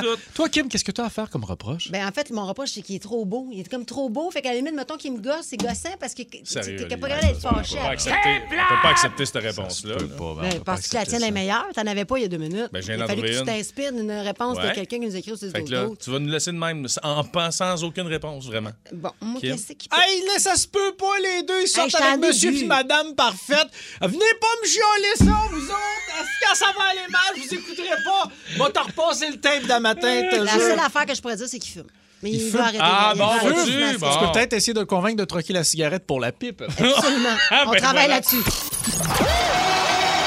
tout. 0.00 0.16
Toi, 0.34 0.48
Kim, 0.48 0.68
qu'est-ce 0.68 0.84
que 0.84 0.92
tu 0.92 1.00
as 1.00 1.04
à 1.06 1.10
faire 1.10 1.28
comme 1.28 1.44
reproche? 1.44 1.90
Ben, 1.90 2.06
en 2.06 2.12
fait, 2.12 2.30
mon 2.30 2.46
reproche, 2.46 2.70
c'est 2.70 2.82
qu'il 2.82 2.96
est 2.96 3.02
trop 3.02 3.24
beau. 3.24 3.48
Il 3.52 3.60
est 3.60 3.68
comme 3.68 3.84
trop 3.84 4.08
beau. 4.08 4.30
Fait 4.30 4.40
qu'à 4.42 4.50
la 4.50 4.56
limite, 4.56 4.74
mettons 4.74 4.96
qu'il 4.96 5.12
me 5.12 5.20
gosse, 5.20 5.46
c'est 5.50 5.56
gossant 5.56 5.94
parce 6.00 6.14
que 6.14 6.22
t'es 6.22 6.42
pas 6.42 6.88
capable 6.88 7.20
d'être 7.20 7.40
fâché 7.40 7.76
on 7.78 8.74
peut 8.74 8.82
pas 8.82 8.88
accepter 8.90 9.17
accepter 9.22 9.26
cette 9.26 9.56
réponse-là. 9.56 9.94
là. 9.96 10.42
Ben, 10.50 10.60
Penses-tu 10.64 10.90
que 10.90 10.94
la 10.96 11.06
tienne 11.06 11.22
est 11.22 11.30
meilleure? 11.30 11.66
T'en 11.74 11.86
avais 11.86 12.04
pas 12.04 12.18
il 12.18 12.22
y 12.22 12.24
a 12.24 12.28
deux 12.28 12.36
minutes. 12.38 12.68
Ben, 12.72 12.82
il 12.84 13.02
a 13.02 13.06
fallu 13.06 13.22
que 13.22 13.26
tu 13.28 13.38
une. 13.38 13.44
t'inspires 13.44 13.92
d'une 13.92 14.10
réponse 14.10 14.56
de 14.58 14.70
quelqu'un 14.74 14.98
qui 14.98 15.06
nous 15.06 15.16
écrit 15.16 15.32
au 15.32 15.36
6 15.36 15.50
Fait 15.52 15.64
que 15.64 15.70
là, 15.70 15.86
tu 16.02 16.10
vas 16.10 16.18
nous 16.18 16.28
laisser 16.30 16.52
de 16.52 16.56
même, 16.58 16.86
en 17.02 17.24
pensant 17.24 17.58
sans 17.76 17.84
aucune 17.84 18.06
réponse, 18.06 18.46
vraiment. 18.46 18.70
Bon, 18.92 19.10
moi, 19.20 19.40
qu'est-ce 19.40 19.72
qui 19.72 19.88
Hey, 19.92 20.22
là, 20.26 20.38
ça 20.38 20.54
se 20.54 20.68
peut 20.68 20.94
pas, 20.96 21.18
les 21.22 21.42
deux. 21.42 21.62
Ils 21.62 21.68
sortent 21.68 21.90
t'en 21.90 22.04
avec 22.04 22.20
monsieur 22.20 22.50
puis 22.50 22.64
madame 22.64 23.14
parfaite. 23.14 23.68
Venez 24.00 24.18
pas 24.40 24.46
me 24.62 24.66
chialer 24.68 25.16
ça, 25.32 25.48
vous 25.50 25.64
autres. 25.64 26.28
Quand 26.46 26.54
ça 26.54 26.66
va 26.78 26.84
aller 26.90 27.00
mal, 27.10 27.20
je 27.36 27.42
vous 27.48 27.54
écouterai 27.54 27.96
pas. 28.04 28.30
Va 28.58 28.70
te 28.70 28.78
repasser 28.78 29.28
le 29.30 29.36
tape 29.40 29.66
dans 29.66 29.80
ma 29.80 29.94
tête. 29.94 30.32
La 30.32 30.52
seule 30.52 30.78
affaire 30.78 31.06
que 31.06 31.14
je 31.14 31.20
pourrais 31.20 31.36
dire, 31.36 31.48
c'est 31.48 31.58
qu'il 31.58 31.72
fume. 31.72 31.84
Mais 32.22 32.30
il, 32.30 32.42
Il 32.42 32.50
fume? 32.50 32.60
arrêter. 32.60 32.78
Ah, 32.80 33.12
bon, 33.16 33.28
fumer. 33.64 33.96
Bon. 33.98 34.10
Tu 34.12 34.18
peux 34.26 34.32
peut-être 34.32 34.52
essayer 34.52 34.74
de 34.74 34.80
le 34.80 34.86
convaincre 34.86 35.16
de 35.16 35.24
troquer 35.24 35.52
la 35.52 35.62
cigarette 35.64 36.04
pour 36.06 36.18
la 36.20 36.32
pipe. 36.32 36.62
Absolument. 36.62 37.28
Ah, 37.50 37.64
On 37.66 37.70
ben 37.70 37.78
travaille 37.80 38.06
voilà. 38.06 38.14
là-dessus. 38.16 38.42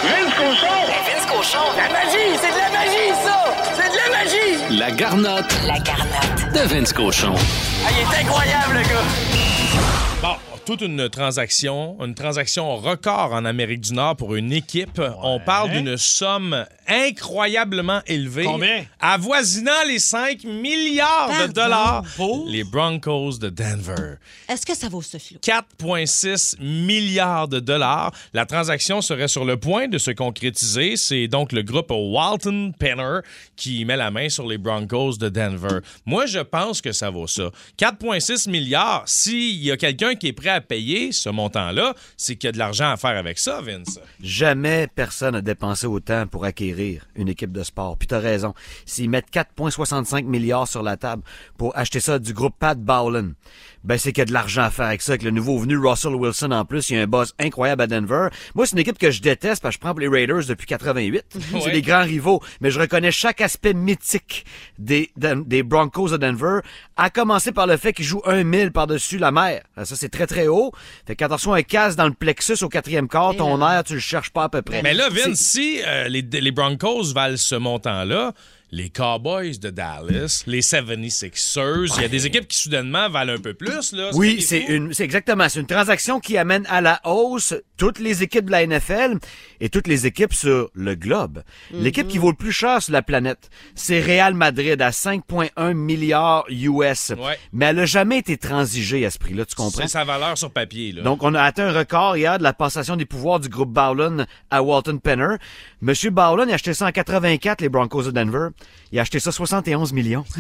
Vince 0.04 0.34
Cochon! 0.36 0.68
Vince 1.06 1.26
Cochon! 1.28 1.66
La 1.78 1.90
magie! 1.94 2.38
C'est 2.42 2.52
de 2.52 2.58
la 2.58 2.70
magie, 2.70 3.14
ça! 3.24 3.54
C'est 3.76 3.90
de 3.92 3.98
la 3.98 4.18
magie! 4.18 4.78
La 4.80 4.92
garnotte 4.92 5.54
La 5.66 5.80
garnotte. 5.80 6.54
de 6.54 6.60
Vince 6.68 6.94
Cochon. 6.94 7.34
Ah, 7.86 7.90
il 7.92 8.00
est 8.00 8.22
incroyable, 8.24 8.74
le 8.74 8.82
gars! 8.82 9.06
Bon, 10.22 10.36
toute 10.66 10.82
une 10.82 11.10
transaction, 11.10 11.98
une 12.04 12.14
transaction 12.14 12.78
record 12.78 13.34
en 13.34 13.46
Amérique 13.46 13.82
du 13.82 13.94
Nord 13.94 14.16
pour 14.16 14.36
une 14.36 14.54
équipe. 14.54 15.02
On 15.22 15.40
parle 15.40 15.72
d'une 15.72 15.98
somme 15.98 16.66
incroyablement 16.88 18.02
élevée. 18.06 18.44
Combien? 18.44 18.86
Avoisinant 19.00 19.84
les 19.88 20.00
5 20.00 20.44
milliards 20.44 21.48
de 21.48 21.52
dollars 21.52 22.04
pour? 22.16 22.48
Les 22.48 22.64
Broncos 22.64 23.38
de 23.40 23.50
Denver. 23.50 24.16
Est-ce 24.48 24.66
que 24.66 24.76
ça 24.76 24.90
vaut 24.90 25.02
ça, 25.02 25.18
Philo? 25.20 25.40
4,6 25.42 26.62
milliards 26.62 27.48
de 27.48 27.60
dollars. 27.60 28.12
La 28.34 28.46
transaction 28.46 29.02
serait 29.02 29.28
sur 29.28 29.46
le 29.46 29.58
point 29.58 29.88
de 29.88 29.98
se 29.98 30.12
concrétiser. 30.12 30.96
C'est 30.96 31.28
donc 31.28 31.54
le 31.54 31.64
groupe 31.64 31.92
Walton 31.92 32.74
Penner 32.78 33.20
qui 33.56 33.84
met 33.86 33.98
la 33.98 34.12
main 34.12 34.30
sur 34.30 34.48
les 34.48 34.58
Broncos 34.58 35.18
de 35.18 35.30
Denver. 35.30 35.80
Moi, 36.06 36.26
je 36.26 36.40
pense 36.40 36.82
que 36.82 36.92
ça 36.92 37.10
vaut 37.10 37.28
ça. 37.28 37.50
4,6 37.80 38.50
milliards. 38.50 39.04
S'il 39.06 39.64
y 39.64 39.72
a 39.72 39.78
quelqu'un 39.78 40.16
qui 40.16 40.28
est 40.28 40.34
prêt 40.34 40.51
à 40.52 40.62
payer 40.62 41.12
ce 41.12 41.30
montant-là, 41.30 41.94
c'est 42.18 42.36
qu'il 42.36 42.48
y 42.48 42.50
a 42.50 42.52
de 42.52 42.58
l'argent 42.58 42.92
à 42.92 42.98
faire 42.98 43.18
avec 43.18 43.40
ça, 43.40 43.62
Vince. 43.62 44.00
Jamais 44.22 44.88
personne 44.88 45.34
n'a 45.34 45.42
dépensé 45.42 45.88
autant 45.88 46.28
pour 46.28 46.46
acquérir 46.46 47.08
une 47.16 47.28
équipe 47.28 47.52
de 47.52 47.64
sport. 47.64 47.98
Puis 47.98 48.08
t'as 48.08 48.20
raison. 48.20 48.54
S'ils 48.86 49.10
mettent 49.10 49.32
4,65 49.32 50.26
milliards 50.26 50.68
sur 50.68 50.84
la 50.84 50.98
table 50.98 51.24
pour 51.58 51.78
acheter 51.78 52.00
ça 52.00 52.20
du 52.20 52.34
groupe 52.34 52.56
Pat 52.60 52.78
Bowlen, 52.78 53.34
ben 53.84 53.98
c'est 53.98 54.12
qu'il 54.12 54.22
y 54.22 54.24
a 54.24 54.26
de 54.26 54.34
l'argent 54.34 54.64
à 54.64 54.70
faire 54.70 54.88
avec 54.88 55.02
ça. 55.02 55.14
Avec 55.14 55.24
le 55.24 55.32
nouveau 55.32 55.58
venu 55.58 55.78
Russell 55.78 56.16
Wilson 56.16 56.52
en 56.52 56.66
plus, 56.66 56.90
il 56.90 56.98
y 56.98 57.00
a 57.00 57.04
un 57.04 57.08
boss 57.08 57.34
incroyable 57.40 57.82
à 57.82 57.88
Denver. 57.88 58.28
Moi, 58.56 58.66
c'est 58.66 58.74
une 58.74 58.80
équipe 58.80 58.98
que 58.98 59.12
je 59.12 59.22
déteste 59.22 59.62
parce 59.62 59.76
que 59.76 59.78
je 59.78 59.80
prends 59.80 59.92
pour 59.92 60.00
les 60.00 60.08
Raiders 60.08 60.46
depuis 60.48 60.68
88. 60.68 61.24
C'est 61.64 61.72
des 61.72 61.82
grands 61.82 62.04
rivaux. 62.04 62.42
Mais 62.62 62.72
je 62.72 62.80
reconnais 62.80 63.12
chaque 63.12 63.42
aspect 63.42 63.74
mythique 63.74 64.46
des, 64.78 65.12
des 65.16 65.64
Broncos 65.64 66.10
de 66.10 66.18
Denver, 66.18 66.60
à 66.98 67.10
commencer 67.10 67.52
par 67.52 67.68
le 67.68 67.78
fait 67.78 67.94
qu'ils 67.94 68.06
jouent 68.06 68.22
un 68.26 68.44
mille 68.44 68.72
par-dessus 68.72 69.18
la 69.18 69.32
mer. 69.32 69.64
Ça, 69.84 69.96
c'est 69.96 70.10
très, 70.10 70.28
très 70.28 70.48
haut. 70.48 70.72
Fait 71.06 71.16
que 71.16 71.24
quand 71.24 71.28
tu 71.28 71.34
reçois 71.34 71.58
un 71.58 71.64
casse 71.64 71.96
dans 71.96 72.08
le 72.08 72.14
plexus 72.14 72.64
au 72.64 72.70
quatrième 72.70 73.08
quart, 73.08 73.36
ton 73.36 73.68
air, 73.68 73.84
tu 73.84 73.94
le 73.94 74.00
cherches 74.00 74.32
pas 74.32 74.44
à 74.44 74.50
peu 74.50 74.62
près. 74.62 74.82
Mais 74.82 74.94
là, 74.94 75.10
Vince, 75.10 75.40
si 75.40 75.82
euh, 75.86 76.08
les, 76.08 76.22
les 76.22 76.52
Broncos 76.52 77.14
valent 77.14 77.38
ce 77.38 77.56
montant-là, 77.56 78.34
les 78.72 78.90
Cowboys 78.90 79.60
de 79.60 79.70
Dallas, 79.70 80.44
les 80.48 80.62
76ers, 80.62 81.94
il 81.98 82.02
y 82.02 82.06
a 82.06 82.08
des 82.08 82.26
équipes 82.26 82.48
qui 82.48 82.58
soudainement 82.58 83.10
valent 83.10 83.34
un 83.34 83.38
peu 83.38 83.54
plus. 83.54 83.92
Là. 83.92 84.12
Oui, 84.14 84.42
c'est 84.42 84.62
une, 84.62 84.94
c'est 84.94 85.04
exactement, 85.04 85.50
c'est 85.50 85.60
une 85.60 85.68
transaction 85.68 86.22
qui 86.22 86.38
amène 86.38 86.66
à 86.70 86.80
la 86.80 87.02
hausse 87.04 87.54
toutes 87.76 88.00
les 88.00 88.24
équipes 88.24 88.46
de 88.46 88.52
la 88.52 88.66
NFL 88.66 89.18
et 89.60 89.70
toutes 89.70 89.88
les 89.88 90.06
équipes 90.06 90.34
sur 90.34 90.70
le 90.74 90.96
globe. 90.96 91.44
L'équipe 91.72 92.08
qui 92.08 92.18
vaut 92.18 92.30
le 92.30 92.38
plus 92.38 92.54
cher 92.54 92.82
sur 92.82 92.94
la 92.94 93.02
planète, 93.02 93.50
c'est 93.76 94.00
Real 94.00 94.36
Madrid 94.36 94.82
à 94.82 94.92
5,1 94.92 95.74
milliards 95.74 96.46
US. 96.50 97.10
Ouais. 97.18 97.38
Mais 97.52 97.66
elle 97.66 97.80
a 97.80 97.86
jamais 97.86 98.20
été 98.20 98.38
transigée 98.38 99.06
à 99.06 99.12
ce 99.12 99.18
prix-là, 99.18 99.46
tu 99.46 99.56
comprends? 99.56 99.82
C'est 99.82 99.88
sa 99.88 100.06
valeur 100.06 100.38
sur 100.38 100.52
papier. 100.52 100.94
Là. 100.94 101.02
Donc, 101.02 101.24
on 101.24 101.34
a 101.34 101.42
atteint 101.42 101.68
un 101.68 101.78
record 101.78 102.16
hier 102.16 102.38
de 102.38 102.44
la 102.44 102.54
passation 102.54 102.96
des 102.96 103.06
pouvoirs 103.06 103.40
du 103.40 103.50
groupe 103.50 103.72
Bowlen 103.72 104.28
à 104.50 104.64
Walton 104.64 105.00
Penner. 105.00 105.36
Monsieur 105.82 106.12
Bowlen, 106.12 106.48
il 106.48 106.52
a 106.52 106.56
acheté 106.56 106.74
ça 106.74 106.86
en 106.86 106.92
84, 106.92 107.62
les 107.62 107.70
Broncos 107.70 108.04
de 108.04 108.12
Denver. 108.12 108.50
Il 108.92 109.00
a 109.00 109.04
acheté 109.04 109.20
ça 109.20 109.32
71 109.32 109.94
millions. 109.94 110.26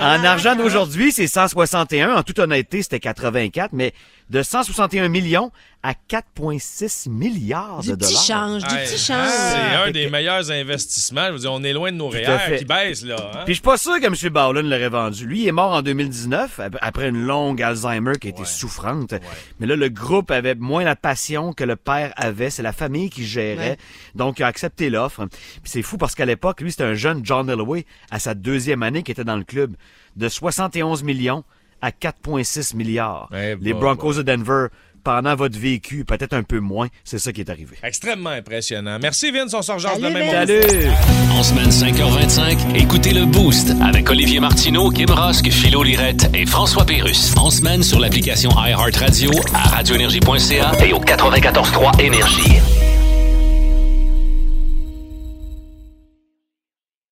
En 0.00 0.24
argent 0.24 0.56
d'aujourd'hui, 0.56 1.12
c'est 1.12 1.26
161. 1.26 2.16
En 2.16 2.22
toute 2.22 2.38
honnêteté, 2.38 2.82
c'était 2.82 3.00
84, 3.00 3.72
mais 3.72 3.92
de 4.30 4.42
161 4.42 5.08
millions 5.08 5.50
à 5.82 5.94
4,6 6.08 7.08
milliards 7.10 7.80
Du 7.80 7.88
de 7.90 7.94
petit 7.96 8.08
dollars. 8.12 8.22
change, 8.22 8.62
du 8.64 8.74
Hey, 8.74 8.86
petit 8.86 8.98
change. 8.98 9.28
C'est 9.28 9.76
un 9.88 9.90
des 9.90 10.08
meilleurs 10.10 10.50
investissements. 10.50 11.26
Je 11.28 11.32
veux 11.32 11.38
dire, 11.38 11.52
on 11.52 11.62
est 11.64 11.72
loin 11.72 11.90
de 11.90 11.96
nos 11.96 12.10
fait. 12.10 12.58
qui 12.58 12.64
baissent, 12.64 13.04
là. 13.04 13.16
hein? 13.34 13.42
Puis 13.44 13.54
je 13.54 13.60
suis 13.60 13.62
pas 13.62 13.76
sûr 13.78 13.98
que 13.98 14.06
M. 14.06 14.32
Bowlen 14.32 14.68
l'aurait 14.68 14.88
vendu. 14.88 15.26
Lui, 15.26 15.42
il 15.42 15.48
est 15.48 15.52
mort 15.52 15.72
en 15.72 15.82
2019, 15.82 16.60
ap- 16.60 16.76
après 16.80 17.08
une 17.08 17.24
longue 17.24 17.62
Alzheimer 17.62 18.12
qui 18.20 18.28
était 18.28 18.44
souffrante. 18.44 19.14
Mais 19.58 19.66
là, 19.66 19.74
le 19.74 19.88
groupe 19.88 20.30
avait 20.30 20.54
moins 20.54 20.84
la 20.84 20.96
passion 20.96 21.52
que 21.52 21.64
le 21.64 21.76
père 21.76 22.12
avait. 22.16 22.50
C'est 22.50 22.62
la 22.62 22.72
famille 22.72 23.10
qui 23.10 23.24
gérait. 23.26 23.70
Ouais. 23.70 23.76
Donc, 24.14 24.38
il 24.38 24.42
a 24.42 24.46
accepté 24.48 24.90
l'offre. 24.90 25.26
Puis 25.26 25.60
c'est 25.64 25.82
fou 25.82 25.96
parce 25.96 26.14
qu'à 26.14 26.26
l'époque, 26.26 26.60
lui, 26.60 26.70
c'était 26.70 26.84
un 26.84 26.94
jeune 26.94 27.22
John 27.24 27.48
Elway 27.48 27.86
à 28.10 28.18
sa 28.18 28.34
deuxième 28.34 28.82
année 28.82 29.02
qui 29.02 29.10
était 29.12 29.24
dans 29.24 29.36
le 29.36 29.44
club. 29.44 29.74
De 30.16 30.28
71 30.28 31.02
millions 31.04 31.42
à 31.82 31.90
4,6 31.90 32.76
milliards. 32.76 33.28
Eh 33.34 33.56
Les 33.60 33.72
bah, 33.72 33.80
Broncos 33.80 34.14
de 34.14 34.22
Denver, 34.22 34.66
pendant 35.02 35.34
votre 35.34 35.58
vécu, 35.58 36.04
peut-être 36.04 36.34
un 36.34 36.42
peu 36.42 36.60
moins, 36.60 36.88
c'est 37.04 37.18
ça 37.18 37.32
qui 37.32 37.40
est 37.40 37.50
arrivé. 37.50 37.76
Extrêmement 37.82 38.30
impressionnant. 38.30 38.98
Merci, 39.00 39.30
Vince. 39.30 39.54
On 39.54 39.62
se 39.62 39.72
rejoint 39.72 39.96
demain. 39.96 40.30
Salut! 40.30 40.88
En 41.32 41.42
semaine 41.42 41.70
5h25, 41.70 42.76
écoutez 42.76 43.12
le 43.12 43.24
Boost 43.24 43.72
avec 43.82 44.10
Olivier 44.10 44.40
Martineau, 44.40 44.90
Kim 44.90 45.10
Rosk, 45.10 45.50
Philo 45.50 45.82
Lirette 45.82 46.30
et 46.34 46.46
François 46.46 46.84
Pérus. 46.84 47.34
En 47.36 47.50
semaine 47.50 47.82
sur 47.82 47.98
l'application 47.98 48.50
iHeartRadio 48.50 49.30
à 49.54 49.68
radioénergie.ca 49.68 50.72
et 50.84 50.92
au 50.92 51.00
94.3 51.00 52.00
Énergie. 52.00 52.89